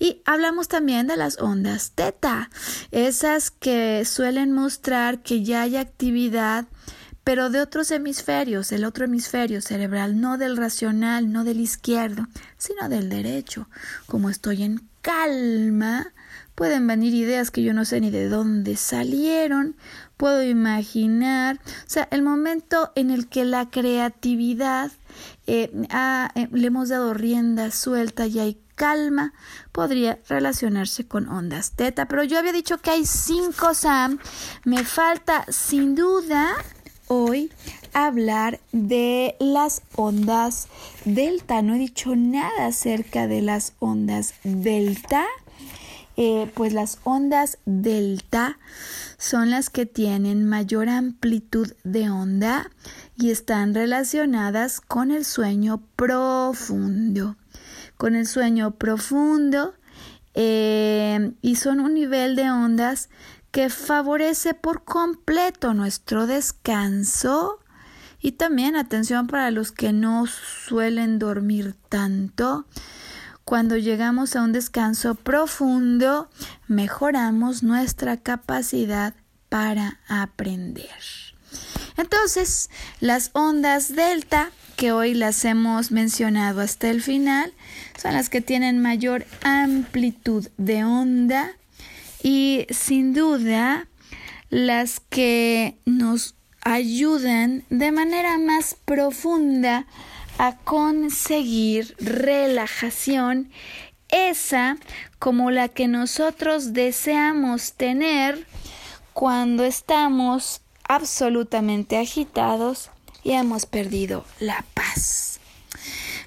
Y 0.00 0.22
hablamos 0.24 0.68
también 0.68 1.08
de 1.08 1.16
las 1.16 1.40
ondas 1.40 1.90
teta, 1.96 2.50
esas 2.92 3.50
que 3.50 4.04
suelen 4.04 4.52
mostrar 4.52 5.18
que 5.24 5.42
ya 5.42 5.62
hay 5.62 5.76
actividad 5.76 6.66
pero 7.28 7.50
de 7.50 7.60
otros 7.60 7.90
hemisferios, 7.90 8.72
el 8.72 8.86
otro 8.86 9.04
hemisferio 9.04 9.60
cerebral, 9.60 10.18
no 10.18 10.38
del 10.38 10.56
racional, 10.56 11.30
no 11.30 11.44
del 11.44 11.60
izquierdo, 11.60 12.26
sino 12.56 12.88
del 12.88 13.10
derecho. 13.10 13.68
Como 14.06 14.30
estoy 14.30 14.62
en 14.62 14.88
calma, 15.02 16.14
pueden 16.54 16.86
venir 16.86 17.12
ideas 17.12 17.50
que 17.50 17.62
yo 17.62 17.74
no 17.74 17.84
sé 17.84 18.00
ni 18.00 18.10
de 18.10 18.30
dónde 18.30 18.76
salieron, 18.76 19.76
puedo 20.16 20.42
imaginar, 20.42 21.60
o 21.66 21.90
sea, 21.90 22.08
el 22.10 22.22
momento 22.22 22.92
en 22.94 23.10
el 23.10 23.28
que 23.28 23.44
la 23.44 23.68
creatividad 23.68 24.90
eh, 25.46 25.70
eh, 26.34 26.48
le 26.50 26.66
hemos 26.66 26.88
dado 26.88 27.12
rienda 27.12 27.70
suelta 27.72 28.26
y 28.26 28.38
hay 28.38 28.58
calma, 28.74 29.34
podría 29.72 30.18
relacionarse 30.28 31.06
con 31.06 31.28
ondas 31.28 31.72
teta. 31.72 32.06
Pero 32.06 32.24
yo 32.24 32.38
había 32.38 32.52
dicho 32.52 32.78
que 32.78 32.90
hay 32.90 33.04
cinco, 33.04 33.74
Sam. 33.74 34.18
Me 34.64 34.84
falta 34.84 35.44
sin 35.48 35.94
duda 35.94 36.54
hoy 37.08 37.50
hablar 37.92 38.60
de 38.72 39.36
las 39.40 39.82
ondas 39.96 40.68
delta. 41.04 41.62
No 41.62 41.74
he 41.74 41.78
dicho 41.78 42.14
nada 42.16 42.66
acerca 42.66 43.26
de 43.26 43.42
las 43.42 43.72
ondas 43.80 44.34
delta. 44.44 45.24
Eh, 46.16 46.50
pues 46.54 46.72
las 46.72 46.98
ondas 47.04 47.58
delta 47.64 48.58
son 49.18 49.50
las 49.50 49.70
que 49.70 49.86
tienen 49.86 50.48
mayor 50.48 50.88
amplitud 50.88 51.72
de 51.84 52.10
onda 52.10 52.70
y 53.16 53.30
están 53.30 53.72
relacionadas 53.72 54.80
con 54.80 55.10
el 55.10 55.24
sueño 55.24 55.80
profundo. 55.96 57.36
Con 57.96 58.16
el 58.16 58.26
sueño 58.26 58.72
profundo 58.72 59.74
eh, 60.34 61.32
y 61.42 61.56
son 61.56 61.80
un 61.80 61.94
nivel 61.94 62.36
de 62.36 62.50
ondas 62.50 63.08
que 63.58 63.70
favorece 63.70 64.54
por 64.54 64.84
completo 64.84 65.74
nuestro 65.74 66.28
descanso 66.28 67.58
y 68.20 68.30
también 68.30 68.76
atención 68.76 69.26
para 69.26 69.50
los 69.50 69.72
que 69.72 69.92
no 69.92 70.26
suelen 70.28 71.18
dormir 71.18 71.74
tanto. 71.88 72.66
Cuando 73.42 73.76
llegamos 73.76 74.36
a 74.36 74.44
un 74.44 74.52
descanso 74.52 75.16
profundo, 75.16 76.30
mejoramos 76.68 77.64
nuestra 77.64 78.16
capacidad 78.16 79.14
para 79.48 79.98
aprender. 80.06 81.02
Entonces, 81.96 82.70
las 83.00 83.30
ondas 83.32 83.96
delta, 83.96 84.52
que 84.76 84.92
hoy 84.92 85.14
las 85.14 85.44
hemos 85.44 85.90
mencionado 85.90 86.60
hasta 86.60 86.90
el 86.90 87.02
final, 87.02 87.52
son 88.00 88.12
las 88.12 88.28
que 88.28 88.40
tienen 88.40 88.80
mayor 88.80 89.26
amplitud 89.42 90.46
de 90.58 90.84
onda 90.84 91.56
y 92.22 92.66
sin 92.70 93.14
duda 93.14 93.88
las 94.50 95.00
que 95.00 95.78
nos 95.84 96.34
ayudan 96.62 97.64
de 97.70 97.92
manera 97.92 98.38
más 98.38 98.76
profunda 98.84 99.86
a 100.38 100.56
conseguir 100.56 101.94
relajación, 101.98 103.50
esa 104.08 104.78
como 105.18 105.50
la 105.50 105.68
que 105.68 105.88
nosotros 105.88 106.72
deseamos 106.72 107.72
tener 107.72 108.46
cuando 109.12 109.64
estamos 109.64 110.62
absolutamente 110.88 111.98
agitados 111.98 112.90
y 113.22 113.32
hemos 113.32 113.66
perdido 113.66 114.24
la 114.38 114.64
paz. 114.74 115.37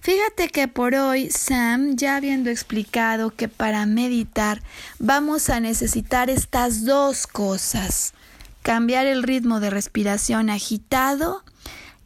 Fíjate 0.01 0.49
que 0.49 0.67
por 0.67 0.95
hoy, 0.95 1.29
Sam, 1.29 1.95
ya 1.95 2.15
habiendo 2.15 2.49
explicado 2.49 3.29
que 3.29 3.47
para 3.47 3.85
meditar 3.85 4.63
vamos 4.97 5.51
a 5.51 5.59
necesitar 5.59 6.27
estas 6.31 6.85
dos 6.85 7.27
cosas, 7.27 8.15
cambiar 8.63 9.05
el 9.05 9.21
ritmo 9.21 9.59
de 9.59 9.69
respiración 9.69 10.49
agitado, 10.49 11.43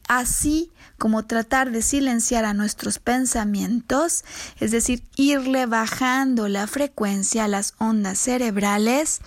así 0.10 0.72
como 0.98 1.26
tratar 1.26 1.72
de 1.72 1.82
silenciar 1.82 2.46
a 2.46 2.54
nuestros 2.54 3.00
pensamientos, 3.00 4.24
es 4.60 4.72
decir, 4.72 5.04
irle 5.16 5.66
bajando 5.66 6.48
la 6.48 6.68
frecuencia 6.68 7.46
a 7.46 7.48
las 7.48 7.74
ondas 7.78 8.20
cerebrales. 8.20 9.22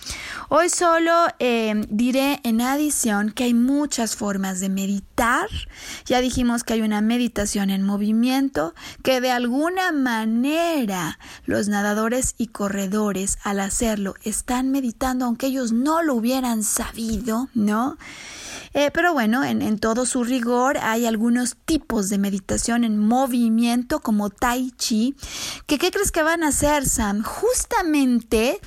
Hoy 0.48 0.68
solo 0.70 1.12
eh, 1.38 1.74
diré 1.90 2.40
en 2.44 2.60
adición 2.60 3.30
que 3.30 3.44
hay 3.44 3.54
muchas 3.54 4.16
formas 4.16 4.60
de 4.60 4.68
meditar. 4.68 5.48
Ya 6.06 6.20
dijimos 6.20 6.64
que 6.64 6.74
hay 6.74 6.82
una 6.82 7.00
meditación 7.00 7.70
en 7.70 7.82
movimiento, 7.82 8.74
que 9.02 9.20
de 9.20 9.30
alguna 9.30 9.92
manera 9.92 11.18
los 11.44 11.68
nadadores 11.68 12.34
y 12.38 12.48
corredores 12.48 13.38
al 13.44 13.60
hacerlo 13.60 14.14
están 14.22 14.70
meditando, 14.70 15.24
aunque 15.24 15.46
ellos 15.46 15.72
no 15.72 16.02
lo 16.02 16.14
hubieran 16.14 16.62
sabido, 16.62 17.48
¿no? 17.54 17.98
Eh, 18.78 18.92
pero 18.92 19.12
bueno, 19.12 19.42
en, 19.42 19.76
todo 19.80 20.06
su 20.06 20.22
rigor 20.22 20.78
hay 20.80 21.04
algunos 21.04 21.56
tipos 21.56 22.10
de 22.10 22.16
meditación 22.16 22.84
en 22.84 22.96
movimiento 22.96 23.98
como 23.98 24.30
Tai 24.30 24.70
Chi, 24.70 25.16
que 25.66 25.78
¿qué 25.78 25.90
crees 25.90 26.12
que 26.12 26.22
van 26.22 26.44
a 26.44 26.50
hacer, 26.50 26.86
Sam? 26.86 27.24
Justamente 27.24 28.60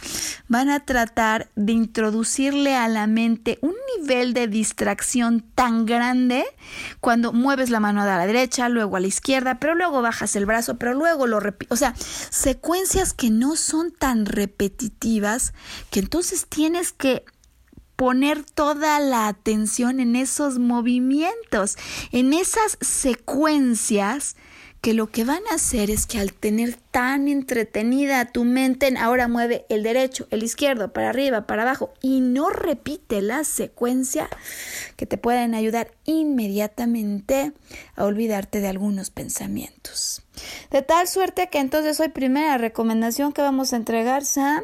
van 0.50 0.70
a 0.70 0.82
tratar 0.82 1.50
de 1.56 1.72
introducirle 1.72 2.76
a 2.76 2.90
la 2.90 3.08
mente 3.08 3.58
un 3.62 3.74
nivel 3.96 4.34
de 4.34 4.50
distracción 4.50 5.46
tan 5.56 5.86
grande 5.86 6.44
cuando 7.00 7.32
mueves 7.32 7.70
la 7.70 7.80
mano 7.80 8.02
a 8.02 8.06
la 8.06 8.28
derecha, 8.28 8.68
luego 8.68 8.98
a 8.98 9.00
la 9.00 9.08
izquierda, 9.08 9.60
pero 9.60 9.76
luego 9.76 10.02
bajas 10.02 10.36
el 10.36 10.46
brazo, 10.46 10.76
pero 10.78 10.94
luego 10.94 11.26
lo 11.26 11.40
repites. 11.40 11.72
O 11.72 11.78
sea, 11.78 11.96
secuencias 11.96 13.14
que 13.14 13.30
no 13.30 13.56
son 13.56 13.94
tan 13.94 14.26
repetitivas 14.26 15.54
que 15.90 16.02
entonces 16.02 16.48
tienes 16.50 16.92
que 16.92 17.24
poner 18.02 18.44
toda 18.44 19.00
la 19.00 19.28
atención 19.28 20.00
en 20.00 20.16
esos 20.16 20.58
movimientos, 20.58 21.78
en 22.12 22.34
esas 22.34 22.80
secuencias 22.82 24.36
que 24.82 24.96
lo 24.96 25.12
que 25.12 25.24
van 25.24 25.44
a 25.52 25.56
hacer 25.56 25.92
es 25.92 26.08
que 26.08 26.20
al 26.20 26.34
tener 26.34 26.76
tan 26.76 27.28
entretenida 27.28 28.26
tu 28.26 28.44
mente, 28.44 28.92
ahora 29.00 29.28
mueve 29.28 29.64
el 29.70 29.84
derecho, 29.84 30.28
el 30.32 30.42
izquierdo, 30.42 30.92
para 30.92 31.10
arriba, 31.10 31.46
para 31.46 31.62
abajo, 31.62 31.94
y 32.02 32.20
no 32.20 32.50
repite 32.50 33.22
la 33.22 33.44
secuencia, 33.44 34.28
que 34.98 35.06
te 35.06 35.20
pueden 35.20 35.54
ayudar 35.54 35.92
inmediatamente 36.06 37.54
a 37.96 38.06
olvidarte 38.06 38.60
de 38.60 38.70
algunos 38.70 39.12
pensamientos. 39.12 40.24
De 40.72 40.82
tal 40.82 41.08
suerte 41.08 41.50
que 41.52 41.60
entonces 41.60 42.00
hoy 42.00 42.10
primera 42.10 42.58
recomendación 42.58 43.34
que 43.34 43.44
vamos 43.44 43.74
a 43.74 43.76
entregar, 43.76 44.26
Sam, 44.26 44.64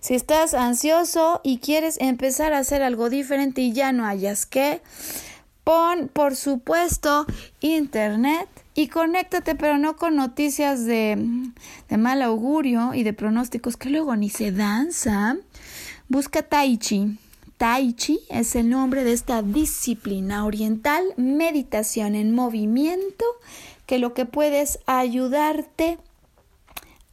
si 0.00 0.14
estás 0.14 0.52
ansioso 0.52 1.40
y 1.42 1.58
quieres 1.58 1.96
empezar 2.00 2.52
a 2.52 2.58
hacer 2.58 2.82
algo 2.82 3.08
diferente 3.08 3.62
y 3.62 3.72
ya 3.72 3.92
no 3.92 4.04
hayas 4.04 4.44
que, 4.44 4.82
pon 5.64 6.08
por 6.12 6.36
supuesto 6.36 7.26
internet 7.60 8.48
y 8.74 8.88
conéctate, 8.88 9.54
pero 9.54 9.78
no 9.78 9.96
con 9.96 10.16
noticias 10.16 10.84
de, 10.84 11.16
de 11.88 11.96
mal 11.96 12.22
augurio 12.22 12.92
y 12.94 13.02
de 13.02 13.12
pronósticos 13.12 13.76
que 13.76 13.90
luego 13.90 14.14
ni 14.16 14.28
se 14.28 14.52
danza. 14.52 15.36
Busca 16.08 16.42
Tai 16.42 16.76
Chi. 16.76 17.18
Tai 17.56 17.92
Chi 17.94 18.20
es 18.28 18.56
el 18.56 18.68
nombre 18.68 19.04
de 19.04 19.12
esta 19.12 19.42
disciplina 19.42 20.44
oriental, 20.44 21.04
meditación 21.16 22.14
en 22.14 22.34
movimiento, 22.34 23.24
que 23.86 23.98
lo 23.98 24.12
que 24.12 24.26
puede 24.26 24.60
es 24.60 24.80
ayudarte 24.86 25.98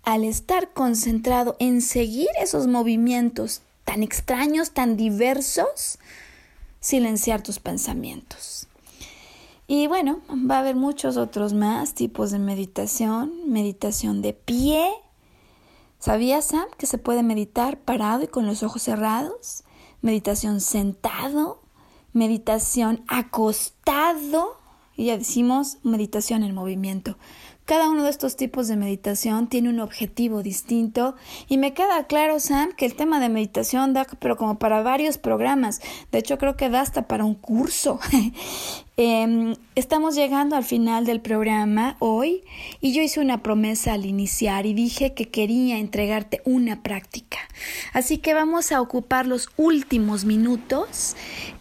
al 0.03 0.23
estar 0.23 0.73
concentrado 0.73 1.55
en 1.59 1.81
seguir 1.81 2.27
esos 2.41 2.67
movimientos 2.67 3.61
tan 3.85 4.03
extraños, 4.03 4.71
tan 4.71 4.97
diversos, 4.97 5.99
silenciar 6.81 7.41
tus 7.41 7.59
pensamientos. 7.59 8.67
Y 9.67 9.87
bueno, 9.87 10.19
va 10.29 10.57
a 10.57 10.59
haber 10.59 10.75
muchos 10.75 11.15
otros 11.15 11.53
más 11.53 11.93
tipos 11.93 12.31
de 12.31 12.39
meditación, 12.39 13.31
meditación 13.49 14.21
de 14.21 14.33
pie. 14.33 14.91
¿Sabías, 15.99 16.45
Sam, 16.45 16.65
que 16.77 16.87
se 16.87 16.97
puede 16.97 17.23
meditar 17.23 17.79
parado 17.79 18.23
y 18.23 18.27
con 18.27 18.45
los 18.45 18.63
ojos 18.63 18.81
cerrados? 18.81 19.63
Meditación 20.01 20.59
sentado, 20.59 21.61
meditación 22.11 23.05
acostado, 23.07 24.57
y 24.97 25.05
ya 25.05 25.17
decimos 25.17 25.77
meditación 25.83 26.43
en 26.43 26.53
movimiento. 26.53 27.17
Cada 27.65 27.89
uno 27.89 28.03
de 28.03 28.09
estos 28.09 28.35
tipos 28.35 28.67
de 28.67 28.75
meditación 28.75 29.47
tiene 29.47 29.69
un 29.69 29.79
objetivo 29.79 30.43
distinto 30.43 31.15
y 31.47 31.57
me 31.57 31.73
queda 31.73 32.05
claro, 32.05 32.39
Sam, 32.39 32.73
que 32.75 32.85
el 32.85 32.95
tema 32.95 33.19
de 33.19 33.29
meditación 33.29 33.93
da, 33.93 34.05
pero 34.19 34.35
como 34.35 34.57
para 34.59 34.81
varios 34.81 35.17
programas. 35.17 35.81
De 36.11 36.19
hecho, 36.19 36.37
creo 36.37 36.57
que 36.57 36.69
da 36.69 36.81
hasta 36.81 37.07
para 37.07 37.23
un 37.23 37.35
curso. 37.35 37.99
Em, 38.97 39.55
estamos 39.73 40.13
llegando 40.13 40.55
al 40.55 40.63
final 40.63 41.05
del 41.05 41.21
programa 41.21 41.95
hoy 41.97 42.43
y 42.81 42.93
yo 42.93 43.01
hice 43.01 43.19
una 43.19 43.41
promesa 43.41 43.93
al 43.93 44.05
iniciar 44.05 44.67
y 44.67 44.75
dije 44.75 45.13
que 45.13 45.29
quería 45.29 45.79
entregarte 45.79 46.41
una 46.45 46.83
práctica. 46.83 47.39
Así 47.93 48.19
que 48.19 48.35
vamos 48.35 48.71
a 48.71 48.79
ocupar 48.79 49.25
los 49.25 49.49
últimos 49.57 50.25
minutos 50.25 51.15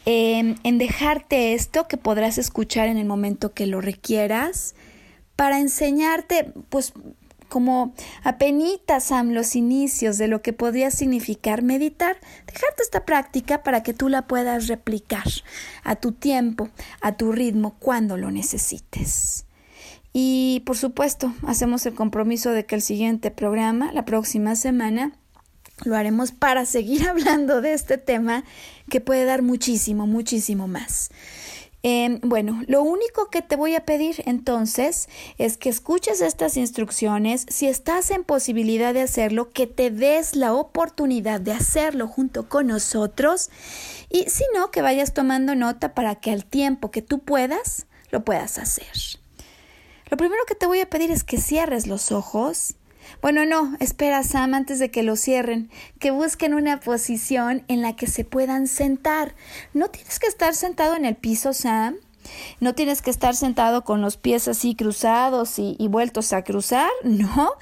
em, 0.04 0.56
en 0.64 0.76
dejarte 0.76 1.54
esto 1.54 1.88
que 1.88 1.96
podrás 1.96 2.36
escuchar 2.36 2.88
en 2.88 2.98
el 2.98 3.06
momento 3.06 3.54
que 3.54 3.66
lo 3.66 3.80
requieras 3.80 4.74
para 5.40 5.58
enseñarte, 5.58 6.52
pues, 6.68 6.92
como 7.48 7.94
apenitas, 8.22 9.04
Sam, 9.04 9.30
los 9.30 9.56
inicios 9.56 10.18
de 10.18 10.28
lo 10.28 10.42
que 10.42 10.52
podría 10.52 10.90
significar 10.90 11.62
meditar, 11.62 12.18
dejarte 12.46 12.82
esta 12.82 13.06
práctica 13.06 13.62
para 13.62 13.82
que 13.82 13.94
tú 13.94 14.10
la 14.10 14.26
puedas 14.26 14.68
replicar 14.68 15.24
a 15.82 15.96
tu 15.96 16.12
tiempo, 16.12 16.68
a 17.00 17.16
tu 17.16 17.32
ritmo, 17.32 17.74
cuando 17.78 18.18
lo 18.18 18.30
necesites. 18.30 19.46
Y 20.12 20.62
por 20.66 20.76
supuesto, 20.76 21.32
hacemos 21.46 21.86
el 21.86 21.94
compromiso 21.94 22.50
de 22.50 22.66
que 22.66 22.74
el 22.74 22.82
siguiente 22.82 23.30
programa, 23.30 23.92
la 23.94 24.04
próxima 24.04 24.56
semana, 24.56 25.12
lo 25.86 25.96
haremos 25.96 26.32
para 26.32 26.66
seguir 26.66 27.08
hablando 27.08 27.62
de 27.62 27.72
este 27.72 27.96
tema 27.96 28.44
que 28.90 29.00
puede 29.00 29.24
dar 29.24 29.40
muchísimo, 29.40 30.06
muchísimo 30.06 30.68
más. 30.68 31.10
Em, 31.82 32.20
bueno, 32.22 32.62
lo 32.66 32.82
único 32.82 33.30
que 33.30 33.40
te 33.40 33.56
voy 33.56 33.74
a 33.74 33.86
pedir 33.86 34.22
entonces 34.26 35.08
es 35.38 35.56
que 35.56 35.70
escuches 35.70 36.20
estas 36.20 36.58
instrucciones, 36.58 37.46
si 37.48 37.68
estás 37.68 38.10
en 38.10 38.22
posibilidad 38.22 38.92
de 38.92 39.02
hacerlo, 39.02 39.50
que 39.50 39.66
te 39.66 39.90
des 39.90 40.36
la 40.36 40.52
oportunidad 40.52 41.40
de 41.40 41.52
hacerlo 41.52 42.06
junto 42.06 42.48
con 42.48 42.66
nosotros. 42.66 43.50
Y 44.10 44.28
si 44.28 44.44
no, 44.54 44.70
que 44.70 44.82
vayas 44.82 45.14
tomando 45.14 45.54
nota 45.54 45.94
para 45.94 46.16
que 46.16 46.30
al 46.30 46.44
tiempo 46.44 46.90
que 46.90 47.00
tú 47.00 47.20
puedas, 47.20 47.86
lo 48.10 48.24
puedas 48.24 48.58
hacer. 48.58 48.92
Lo 50.10 50.16
primero 50.16 50.42
que 50.46 50.56
te 50.56 50.66
voy 50.66 50.80
a 50.80 50.90
pedir 50.90 51.10
es 51.10 51.24
que 51.24 51.38
cierres 51.38 51.86
los 51.86 52.10
ojos 52.12 52.74
bueno, 53.22 53.44
no, 53.44 53.76
espera 53.80 54.22
Sam 54.22 54.54
antes 54.54 54.78
de 54.78 54.90
que 54.90 55.02
lo 55.02 55.16
cierren, 55.16 55.70
que 55.98 56.10
busquen 56.10 56.54
una 56.54 56.80
posición 56.80 57.64
en 57.68 57.82
la 57.82 57.94
que 57.96 58.06
se 58.06 58.24
puedan 58.24 58.66
sentar. 58.66 59.34
No 59.74 59.88
tienes 59.88 60.18
que 60.18 60.26
estar 60.26 60.54
sentado 60.54 60.94
en 60.94 61.04
el 61.04 61.16
piso, 61.16 61.52
Sam. 61.52 61.96
No 62.60 62.74
tienes 62.74 63.02
que 63.02 63.10
estar 63.10 63.34
sentado 63.34 63.82
con 63.82 64.02
los 64.02 64.16
pies 64.16 64.46
así 64.46 64.74
cruzados 64.74 65.58
y, 65.58 65.76
y, 65.78 65.88
vueltos 65.88 66.32
a 66.32 66.42
cruzar, 66.42 66.90
no. 67.04 67.52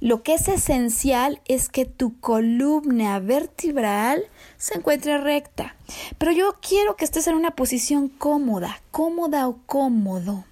Lo 0.00 0.22
que 0.22 0.34
es 0.34 0.48
esencial 0.48 1.40
es 1.46 1.68
que 1.68 1.84
tu 1.84 2.18
columna 2.20 3.18
vertebral 3.20 4.24
se 4.56 4.74
encuentre 4.74 5.18
recta. 5.18 5.76
Pero 6.18 6.32
yo 6.32 6.56
quiero 6.60 6.96
que 6.96 7.04
estés 7.04 7.26
en 7.26 7.34
una 7.34 7.52
posición 7.52 8.08
cómoda, 8.08 8.80
cómoda 8.90 9.48
o 9.48 9.58
cómodo. 9.66 10.44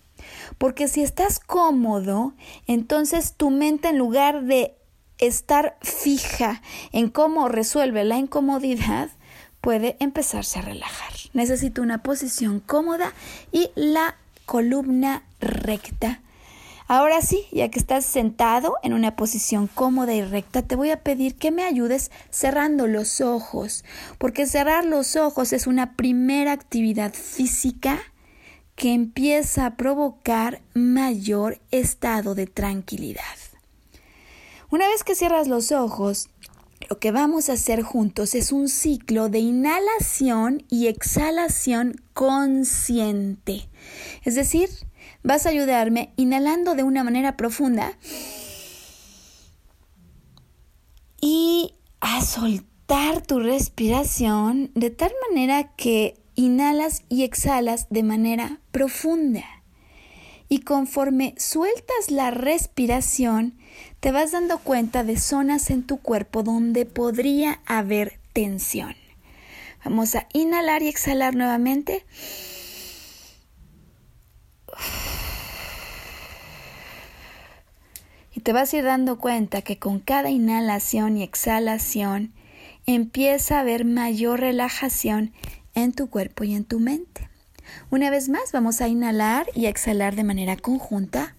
Porque 0.58 0.88
si 0.88 1.02
estás 1.02 1.40
cómodo, 1.40 2.34
entonces 2.66 3.34
tu 3.34 3.50
mente 3.50 3.88
en 3.88 3.98
lugar 3.98 4.44
de 4.44 4.76
estar 5.18 5.76
fija 5.80 6.62
en 6.92 7.08
cómo 7.08 7.48
resuelve 7.48 8.04
la 8.04 8.18
incomodidad, 8.18 9.10
puede 9.60 9.96
empezarse 10.00 10.58
a 10.58 10.62
relajar. 10.62 11.12
Necesito 11.32 11.82
una 11.82 12.02
posición 12.02 12.60
cómoda 12.60 13.12
y 13.50 13.70
la 13.74 14.16
columna 14.44 15.24
recta. 15.40 16.20
Ahora 16.86 17.22
sí, 17.22 17.46
ya 17.50 17.70
que 17.70 17.78
estás 17.78 18.04
sentado 18.04 18.76
en 18.82 18.92
una 18.92 19.16
posición 19.16 19.68
cómoda 19.68 20.12
y 20.12 20.20
recta, 20.20 20.60
te 20.60 20.76
voy 20.76 20.90
a 20.90 21.02
pedir 21.02 21.34
que 21.34 21.50
me 21.50 21.64
ayudes 21.64 22.10
cerrando 22.28 22.86
los 22.86 23.22
ojos, 23.22 23.84
porque 24.18 24.46
cerrar 24.46 24.84
los 24.84 25.16
ojos 25.16 25.54
es 25.54 25.66
una 25.66 25.94
primera 25.96 26.52
actividad 26.52 27.14
física 27.14 28.00
que 28.76 28.92
empieza 28.92 29.66
a 29.66 29.76
provocar 29.76 30.62
mayor 30.74 31.60
estado 31.70 32.34
de 32.34 32.46
tranquilidad. 32.46 33.22
Una 34.70 34.88
vez 34.88 35.04
que 35.04 35.14
cierras 35.14 35.46
los 35.46 35.70
ojos, 35.70 36.28
lo 36.90 36.98
que 36.98 37.12
vamos 37.12 37.48
a 37.48 37.54
hacer 37.54 37.82
juntos 37.82 38.34
es 38.34 38.52
un 38.52 38.68
ciclo 38.68 39.28
de 39.28 39.38
inhalación 39.38 40.64
y 40.68 40.88
exhalación 40.88 42.02
consciente. 42.12 43.68
Es 44.22 44.34
decir, 44.34 44.68
vas 45.22 45.46
a 45.46 45.50
ayudarme 45.50 46.12
inhalando 46.16 46.74
de 46.74 46.82
una 46.82 47.04
manera 47.04 47.36
profunda 47.36 47.96
y 51.20 51.74
a 52.00 52.20
soltar 52.20 53.22
tu 53.22 53.40
respiración 53.40 54.70
de 54.74 54.90
tal 54.90 55.12
manera 55.30 55.74
que 55.74 56.20
inhalas 56.34 57.02
y 57.08 57.24
exhalas 57.24 57.86
de 57.90 58.02
manera 58.02 58.60
profunda. 58.70 59.44
Y 60.48 60.60
conforme 60.60 61.34
sueltas 61.38 62.10
la 62.10 62.30
respiración, 62.30 63.58
te 64.00 64.12
vas 64.12 64.32
dando 64.32 64.58
cuenta 64.58 65.02
de 65.04 65.18
zonas 65.18 65.70
en 65.70 65.82
tu 65.82 65.98
cuerpo 65.98 66.42
donde 66.42 66.86
podría 66.86 67.60
haber 67.66 68.20
tensión. 68.32 68.94
Vamos 69.84 70.14
a 70.14 70.26
inhalar 70.32 70.82
y 70.82 70.88
exhalar 70.88 71.34
nuevamente. 71.34 72.04
Y 78.34 78.40
te 78.40 78.52
vas 78.52 78.72
a 78.72 78.76
ir 78.78 78.84
dando 78.84 79.18
cuenta 79.18 79.62
que 79.62 79.78
con 79.78 80.00
cada 80.00 80.30
inhalación 80.30 81.16
y 81.16 81.22
exhalación 81.22 82.32
empieza 82.86 83.56
a 83.56 83.60
haber 83.60 83.84
mayor 83.84 84.40
relajación 84.40 85.32
en 85.74 85.92
tu 85.92 86.08
cuerpo 86.08 86.44
y 86.44 86.54
en 86.54 86.64
tu 86.64 86.80
mente. 86.80 87.28
Una 87.90 88.10
vez 88.10 88.28
más, 88.28 88.52
vamos 88.52 88.80
a 88.80 88.88
inhalar 88.88 89.46
y 89.54 89.66
exhalar 89.66 90.16
de 90.16 90.24
manera 90.24 90.56
conjunta, 90.56 91.34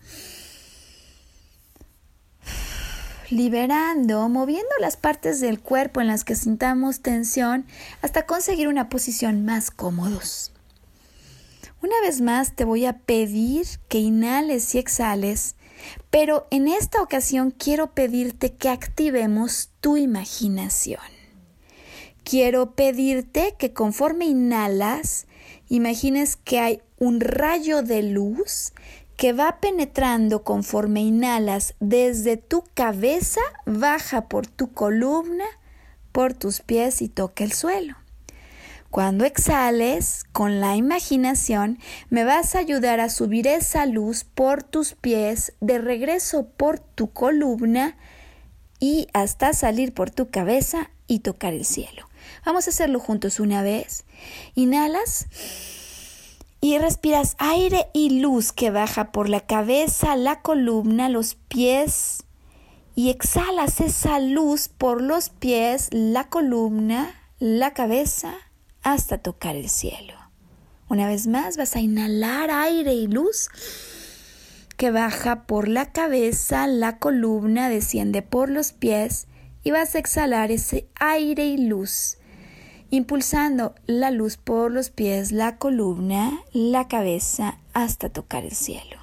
liberando, 3.29 4.27
moviendo 4.29 4.71
las 4.79 4.97
partes 4.97 5.39
del 5.39 5.59
cuerpo 5.59 6.01
en 6.01 6.07
las 6.07 6.23
que 6.23 6.35
sintamos 6.35 7.01
tensión 7.01 7.65
hasta 8.01 8.25
conseguir 8.25 8.67
una 8.67 8.89
posición 8.89 9.45
más 9.45 9.71
cómodos. 9.71 10.51
Una 11.81 11.99
vez 12.01 12.21
más 12.21 12.55
te 12.55 12.65
voy 12.65 12.85
a 12.85 12.97
pedir 12.99 13.65
que 13.89 13.99
inhales 13.99 14.73
y 14.75 14.79
exhales, 14.79 15.55
pero 16.09 16.47
en 16.49 16.67
esta 16.67 17.01
ocasión 17.01 17.51
quiero 17.51 17.93
pedirte 17.93 18.53
que 18.53 18.69
activemos 18.69 19.69
tu 19.81 19.97
imaginación 19.97 21.14
quiero 22.25 22.71
pedirte 22.71 23.55
que 23.57 23.71
conforme 23.71 24.25
inhalas, 24.25 25.27
imagines 25.69 26.35
que 26.35 26.59
hay 26.59 26.81
un 26.97 27.21
rayo 27.21 27.83
de 27.83 28.03
luz 28.03 28.73
que 29.15 29.31
va 29.31 29.59
penetrando 29.61 30.43
conforme 30.43 31.01
inhalas 31.01 31.75
desde 31.79 32.35
tu 32.35 32.63
cabeza, 32.73 33.41
baja 33.65 34.27
por 34.27 34.47
tu 34.47 34.73
columna, 34.73 35.45
por 36.11 36.33
tus 36.33 36.59
pies 36.59 37.01
y 37.01 37.07
toca 37.07 37.43
el 37.43 37.53
suelo. 37.53 37.95
Cuando 38.89 39.25
exhales 39.25 40.23
con 40.31 40.59
la 40.59 40.75
imaginación, 40.75 41.79
me 42.09 42.23
vas 42.23 42.55
a 42.55 42.59
ayudar 42.59 42.99
a 42.99 43.09
subir 43.09 43.45
esa 43.45 43.85
luz 43.85 44.23
por 44.23 44.63
tus 44.63 44.93
pies, 44.93 45.53
de 45.61 45.77
regreso 45.77 46.47
por 46.57 46.79
tu 46.79 47.11
columna 47.11 47.97
y 48.79 49.07
hasta 49.13 49.53
salir 49.53 49.93
por 49.93 50.11
tu 50.11 50.29
cabeza 50.29 50.89
y 51.07 51.19
tocar 51.19 51.53
el 51.53 51.65
cielo. 51.65 52.07
Vamos 52.45 52.67
a 52.67 52.69
hacerlo 52.69 52.99
juntos 52.99 53.39
una 53.39 53.61
vez. 53.61 54.05
Inhalas 54.55 55.27
y 56.61 56.77
respiras 56.77 57.35
aire 57.37 57.87
y 57.93 58.21
luz 58.21 58.51
que 58.51 58.71
baja 58.71 59.11
por 59.11 59.29
la 59.29 59.41
cabeza, 59.41 60.15
la 60.15 60.41
columna, 60.41 61.09
los 61.09 61.35
pies. 61.35 62.23
Y 62.95 63.09
exhalas 63.09 63.81
esa 63.81 64.19
luz 64.19 64.69
por 64.69 65.01
los 65.01 65.29
pies, 65.29 65.89
la 65.91 66.29
columna, 66.29 67.13
la 67.39 67.73
cabeza, 67.73 68.33
hasta 68.81 69.17
tocar 69.17 69.55
el 69.55 69.69
cielo. 69.69 70.13
Una 70.87 71.07
vez 71.07 71.27
más 71.27 71.57
vas 71.57 71.75
a 71.75 71.81
inhalar 71.81 72.51
aire 72.51 72.93
y 72.93 73.07
luz 73.07 73.49
que 74.77 74.91
baja 74.91 75.45
por 75.45 75.67
la 75.67 75.91
cabeza, 75.91 76.67
la 76.67 76.99
columna, 76.99 77.69
desciende 77.69 78.21
por 78.21 78.49
los 78.49 78.71
pies 78.71 79.27
y 79.65 79.71
vas 79.71 79.95
a 79.95 79.99
exhalar 79.99 80.51
ese 80.51 80.87
aire 80.93 81.47
y 81.47 81.57
luz, 81.57 82.19
impulsando 82.91 83.73
la 83.87 84.11
luz 84.11 84.37
por 84.37 84.71
los 84.71 84.91
pies, 84.91 85.31
la 85.31 85.57
columna, 85.57 86.39
la 86.53 86.87
cabeza 86.87 87.57
hasta 87.73 88.09
tocar 88.09 88.45
el 88.45 88.51
cielo. 88.51 88.99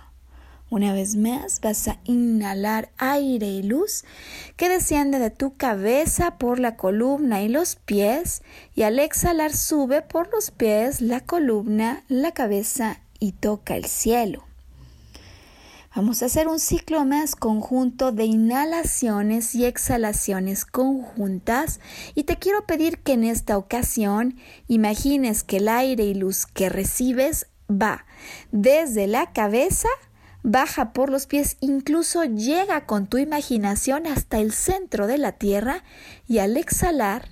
Una 0.70 0.94
vez 0.94 1.16
más 1.16 1.60
vas 1.60 1.88
a 1.88 1.98
inhalar 2.04 2.92
aire 2.96 3.48
y 3.48 3.64
luz 3.64 4.04
que 4.56 4.68
desciende 4.68 5.18
de 5.18 5.30
tu 5.30 5.54
cabeza 5.54 6.38
por 6.38 6.60
la 6.60 6.76
columna 6.76 7.42
y 7.42 7.48
los 7.48 7.74
pies 7.74 8.42
y 8.74 8.84
al 8.84 9.00
exhalar 9.00 9.54
sube 9.54 10.00
por 10.00 10.32
los 10.32 10.52
pies, 10.52 11.00
la 11.00 11.20
columna, 11.20 12.04
la 12.06 12.30
cabeza 12.30 13.00
y 13.18 13.32
toca 13.32 13.74
el 13.74 13.84
cielo. 13.86 14.44
Vamos 15.94 16.22
a 16.22 16.26
hacer 16.26 16.48
un 16.48 16.58
ciclo 16.58 17.04
más 17.04 17.36
conjunto 17.36 18.12
de 18.12 18.24
inhalaciones 18.24 19.54
y 19.54 19.66
exhalaciones 19.66 20.64
conjuntas. 20.64 21.80
Y 22.14 22.24
te 22.24 22.38
quiero 22.38 22.64
pedir 22.64 23.00
que 23.00 23.12
en 23.12 23.24
esta 23.24 23.58
ocasión 23.58 24.38
imagines 24.68 25.42
que 25.42 25.58
el 25.58 25.68
aire 25.68 26.04
y 26.04 26.14
luz 26.14 26.46
que 26.46 26.70
recibes 26.70 27.48
va 27.70 28.06
desde 28.52 29.06
la 29.06 29.34
cabeza, 29.34 29.88
baja 30.42 30.94
por 30.94 31.10
los 31.10 31.26
pies, 31.26 31.58
incluso 31.60 32.24
llega 32.24 32.86
con 32.86 33.06
tu 33.06 33.18
imaginación 33.18 34.06
hasta 34.06 34.38
el 34.38 34.52
centro 34.52 35.06
de 35.06 35.18
la 35.18 35.32
tierra. 35.32 35.84
Y 36.26 36.38
al 36.38 36.56
exhalar 36.56 37.28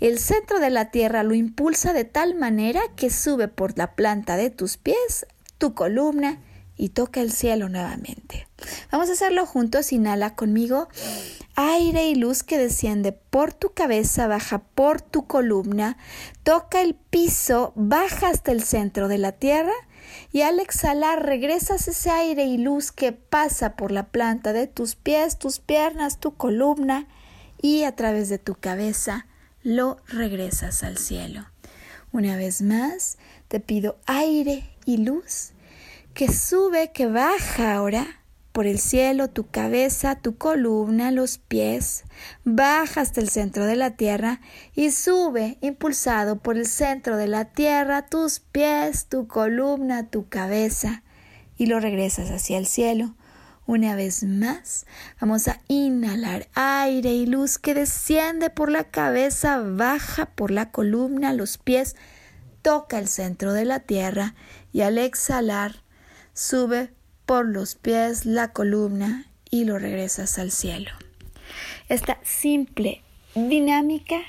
el 0.00 0.18
centro 0.18 0.60
de 0.60 0.70
la 0.70 0.90
tierra 0.90 1.24
lo 1.24 1.34
impulsa 1.34 1.92
de 1.92 2.04
tal 2.04 2.36
manera 2.36 2.80
que 2.96 3.10
sube 3.10 3.48
por 3.48 3.76
la 3.76 3.94
planta 3.94 4.38
de 4.38 4.48
tus 4.48 4.78
pies, 4.78 5.26
tu 5.58 5.74
columna 5.74 6.40
y 6.78 6.90
toca 6.90 7.20
el 7.20 7.32
cielo 7.32 7.68
nuevamente. 7.68 8.46
Vamos 8.90 9.10
a 9.10 9.12
hacerlo 9.12 9.44
juntos. 9.44 9.92
Inhala 9.92 10.34
conmigo. 10.34 10.88
Aire 11.56 12.08
y 12.08 12.14
luz 12.14 12.44
que 12.44 12.56
desciende 12.56 13.12
por 13.12 13.52
tu 13.52 13.74
cabeza, 13.74 14.28
baja 14.28 14.60
por 14.60 15.00
tu 15.02 15.26
columna, 15.26 15.96
toca 16.44 16.80
el 16.80 16.94
piso, 16.94 17.72
baja 17.74 18.28
hasta 18.28 18.52
el 18.52 18.62
centro 18.62 19.08
de 19.08 19.18
la 19.18 19.32
tierra 19.32 19.72
y 20.30 20.42
al 20.42 20.60
exhalar 20.60 21.26
regresas 21.26 21.88
ese 21.88 22.10
aire 22.10 22.44
y 22.44 22.58
luz 22.58 22.92
que 22.92 23.10
pasa 23.10 23.74
por 23.74 23.90
la 23.90 24.04
planta 24.04 24.52
de 24.52 24.68
tus 24.68 24.94
pies, 24.94 25.36
tus 25.36 25.58
piernas, 25.58 26.20
tu 26.20 26.36
columna 26.36 27.08
y 27.60 27.82
a 27.82 27.96
través 27.96 28.28
de 28.28 28.38
tu 28.38 28.54
cabeza 28.54 29.26
lo 29.64 29.96
regresas 30.06 30.84
al 30.84 30.96
cielo. 30.96 31.44
Una 32.12 32.36
vez 32.36 32.62
más, 32.62 33.18
te 33.48 33.58
pido 33.58 33.98
aire 34.06 34.70
y 34.86 34.98
luz 34.98 35.52
que 36.18 36.32
sube, 36.32 36.90
que 36.90 37.06
baja 37.06 37.74
ahora 37.74 38.24
por 38.50 38.66
el 38.66 38.80
cielo, 38.80 39.28
tu 39.28 39.46
cabeza, 39.46 40.16
tu 40.16 40.36
columna, 40.36 41.12
los 41.12 41.38
pies, 41.38 42.02
baja 42.42 43.02
hasta 43.02 43.20
el 43.20 43.28
centro 43.28 43.66
de 43.66 43.76
la 43.76 43.92
tierra 43.92 44.40
y 44.74 44.90
sube 44.90 45.58
impulsado 45.60 46.40
por 46.40 46.56
el 46.56 46.66
centro 46.66 47.16
de 47.16 47.28
la 47.28 47.44
tierra, 47.44 48.06
tus 48.06 48.40
pies, 48.40 49.06
tu 49.06 49.28
columna, 49.28 50.10
tu 50.10 50.28
cabeza 50.28 51.04
y 51.56 51.66
lo 51.66 51.78
regresas 51.78 52.32
hacia 52.32 52.58
el 52.58 52.66
cielo. 52.66 53.14
Una 53.64 53.94
vez 53.94 54.24
más, 54.24 54.86
vamos 55.20 55.46
a 55.46 55.60
inhalar 55.68 56.48
aire 56.54 57.12
y 57.12 57.26
luz 57.26 57.58
que 57.58 57.74
desciende 57.74 58.50
por 58.50 58.72
la 58.72 58.82
cabeza, 58.82 59.60
baja 59.60 60.26
por 60.26 60.50
la 60.50 60.72
columna, 60.72 61.32
los 61.32 61.58
pies, 61.58 61.94
toca 62.62 62.98
el 62.98 63.06
centro 63.06 63.52
de 63.52 63.64
la 63.64 63.78
tierra 63.78 64.34
y 64.72 64.80
al 64.80 64.98
exhalar 64.98 65.86
sube 66.38 66.92
por 67.26 67.46
los 67.48 67.74
pies 67.74 68.24
la 68.24 68.52
columna 68.52 69.26
y 69.50 69.64
lo 69.64 69.76
regresas 69.76 70.38
al 70.38 70.52
cielo. 70.52 70.92
Esta 71.88 72.20
simple 72.22 73.02
dinámica, 73.34 74.20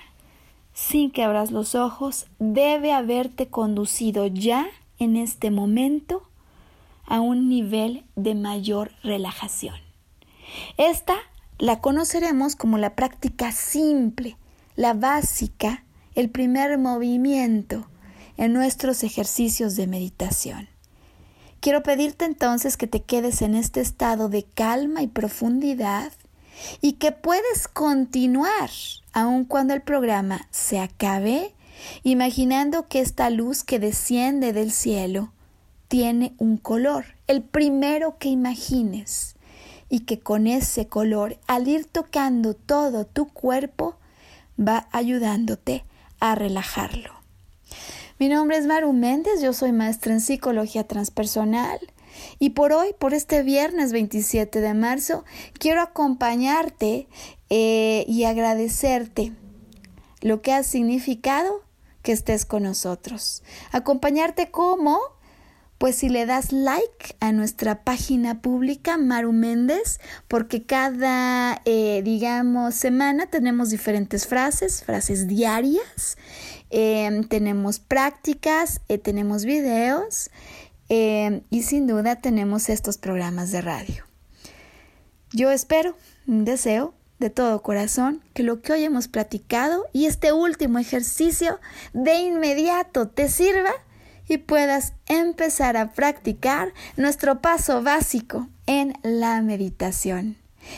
sin 0.73 1.11
que 1.11 1.23
abras 1.23 1.51
los 1.51 1.75
ojos, 1.75 2.25
debe 2.39 2.93
haberte 2.93 3.49
conducido 3.49 4.25
ya 4.25 4.65
en 4.97 5.17
este 5.17 5.51
momento 5.51 6.27
a 7.05 7.19
un 7.19 7.47
nivel 7.47 8.03
de 8.15 8.33
mayor 8.33 8.91
relajación. 9.03 9.75
Esta 10.77 11.15
la 11.59 11.79
conoceremos 11.79 12.55
como 12.55 12.79
la 12.79 12.95
práctica 12.95 13.51
simple, 13.51 14.35
la 14.75 14.95
básica, 14.95 15.83
el 16.15 16.31
primer 16.31 16.79
movimiento 16.79 17.87
en 18.37 18.53
nuestros 18.53 19.03
ejercicios 19.03 19.75
de 19.75 19.85
meditación. 19.85 20.68
Quiero 21.59 21.83
pedirte 21.83 22.23
entonces 22.23 22.77
que 22.77 22.87
te 22.87 23.01
quedes 23.01 23.41
en 23.41 23.53
este 23.53 23.81
estado 23.81 24.29
de 24.29 24.43
calma 24.43 25.01
y 25.01 25.07
profundidad 25.07 26.13
y 26.81 26.93
que 26.93 27.11
puedes 27.11 27.67
continuar 27.67 28.69
aun 29.11 29.43
cuando 29.43 29.73
el 29.73 29.81
programa 29.81 30.47
se 30.51 30.79
acabe, 30.79 31.53
imaginando 32.03 32.87
que 32.87 33.01
esta 33.01 33.29
luz 33.29 33.63
que 33.63 33.79
desciende 33.79 34.53
del 34.53 34.71
cielo 34.71 35.33
tiene 35.89 36.33
un 36.37 36.57
color, 36.57 37.05
el 37.27 37.41
primero 37.41 38.17
que 38.19 38.29
imagines, 38.29 39.35
y 39.89 40.01
que 40.01 40.19
con 40.19 40.47
ese 40.47 40.87
color, 40.87 41.39
al 41.47 41.67
ir 41.67 41.85
tocando 41.85 42.53
todo 42.53 43.05
tu 43.05 43.27
cuerpo, 43.27 43.97
va 44.59 44.87
ayudándote 44.91 45.83
a 46.19 46.35
relajarlo. 46.35 47.18
Mi 48.19 48.27
nombre 48.27 48.57
es 48.57 48.65
Maru 48.65 48.91
Méndez, 48.91 49.41
yo 49.41 49.53
soy 49.53 49.71
maestra 49.71 50.11
en 50.11 50.19
psicología 50.19 50.85
transpersonal 50.85 51.79
y 52.37 52.49
por 52.49 52.73
hoy, 52.73 52.93
por 52.99 53.13
este 53.13 53.43
viernes 53.43 53.93
27 53.93 54.59
de 54.59 54.73
marzo, 54.73 55.23
quiero 55.57 55.81
acompañarte 55.81 57.07
eh, 57.49 58.03
y 58.09 58.25
agradecerte 58.25 59.31
lo 60.19 60.41
que 60.41 60.51
ha 60.51 60.63
significado 60.63 61.63
que 62.01 62.11
estés 62.11 62.45
con 62.45 62.63
nosotros. 62.63 63.41
Acompañarte 63.71 64.51
como 64.51 64.99
pues 65.79 65.95
si 65.95 66.09
le 66.09 66.25
das 66.25 66.51
like 66.51 67.15
a 67.21 67.31
nuestra 67.31 67.85
página 67.85 68.41
pública 68.41 68.97
Maru 68.97 69.31
Méndez, 69.31 70.01
porque 70.27 70.63
cada, 70.63 71.61
eh, 71.63 72.01
digamos, 72.03 72.75
semana 72.75 73.27
tenemos 73.27 73.69
diferentes 73.69 74.27
frases, 74.27 74.83
frases 74.83 75.27
diarias, 75.27 76.17
em, 76.69 77.23
tenemos 77.23 77.79
prácticas, 77.79 78.81
eh, 78.87 78.97
tenemos 78.97 79.45
videos 79.45 80.29
em, 80.89 81.41
y 81.49 81.63
sin 81.63 81.87
duda 81.87 82.15
tenemos 82.17 82.69
estos 82.69 82.97
programas 82.97 83.51
de 83.51 83.61
radio. 83.61 84.03
Yo 85.31 85.51
espero, 85.51 85.95
deseo 86.25 86.93
de 87.19 87.29
todo 87.29 87.61
corazón 87.61 88.23
que 88.33 88.43
lo 88.43 88.61
que 88.61 88.73
hoy 88.73 88.83
hemos 88.83 89.07
platicado 89.07 89.85
y 89.93 90.05
este 90.05 90.31
último 90.31 90.79
ejercicio 90.79 91.59
de 91.93 92.15
inmediato 92.15 93.09
te 93.09 93.29
sirva 93.29 93.71
y 94.27 94.37
puedas 94.37 94.93
empezar 95.07 95.75
a 95.75 95.91
practicar 95.91 96.73
nuestro 96.95 97.41
paso 97.41 97.81
básico 97.83 98.47
en 98.67 98.93
la 99.03 99.41
meditación. 99.41 100.37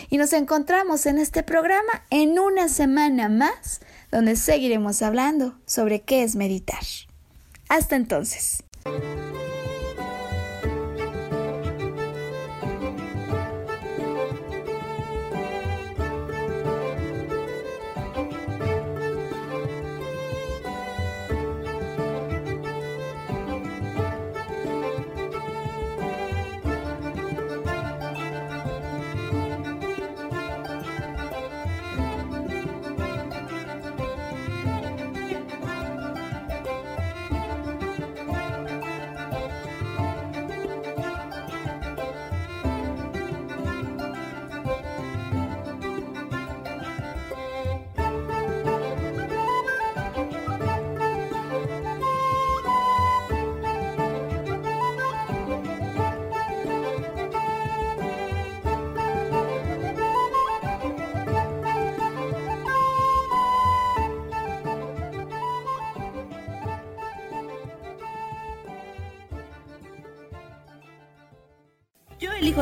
Y 0.10 0.18
nos 0.18 0.34
encontramos 0.34 1.06
en 1.06 1.18
este 1.18 1.44
programa 1.44 2.04
en 2.10 2.40
una 2.40 2.70
semana 2.70 3.30
más, 3.30 3.82
donde 4.12 4.36
seguiremos 4.36 5.02
hablando 5.02 5.56
sobre 5.66 6.02
qué 6.02 6.24
es 6.24 6.36
meditar. 6.36 6.84
Hasta 7.70 7.96
entonces. 7.96 8.64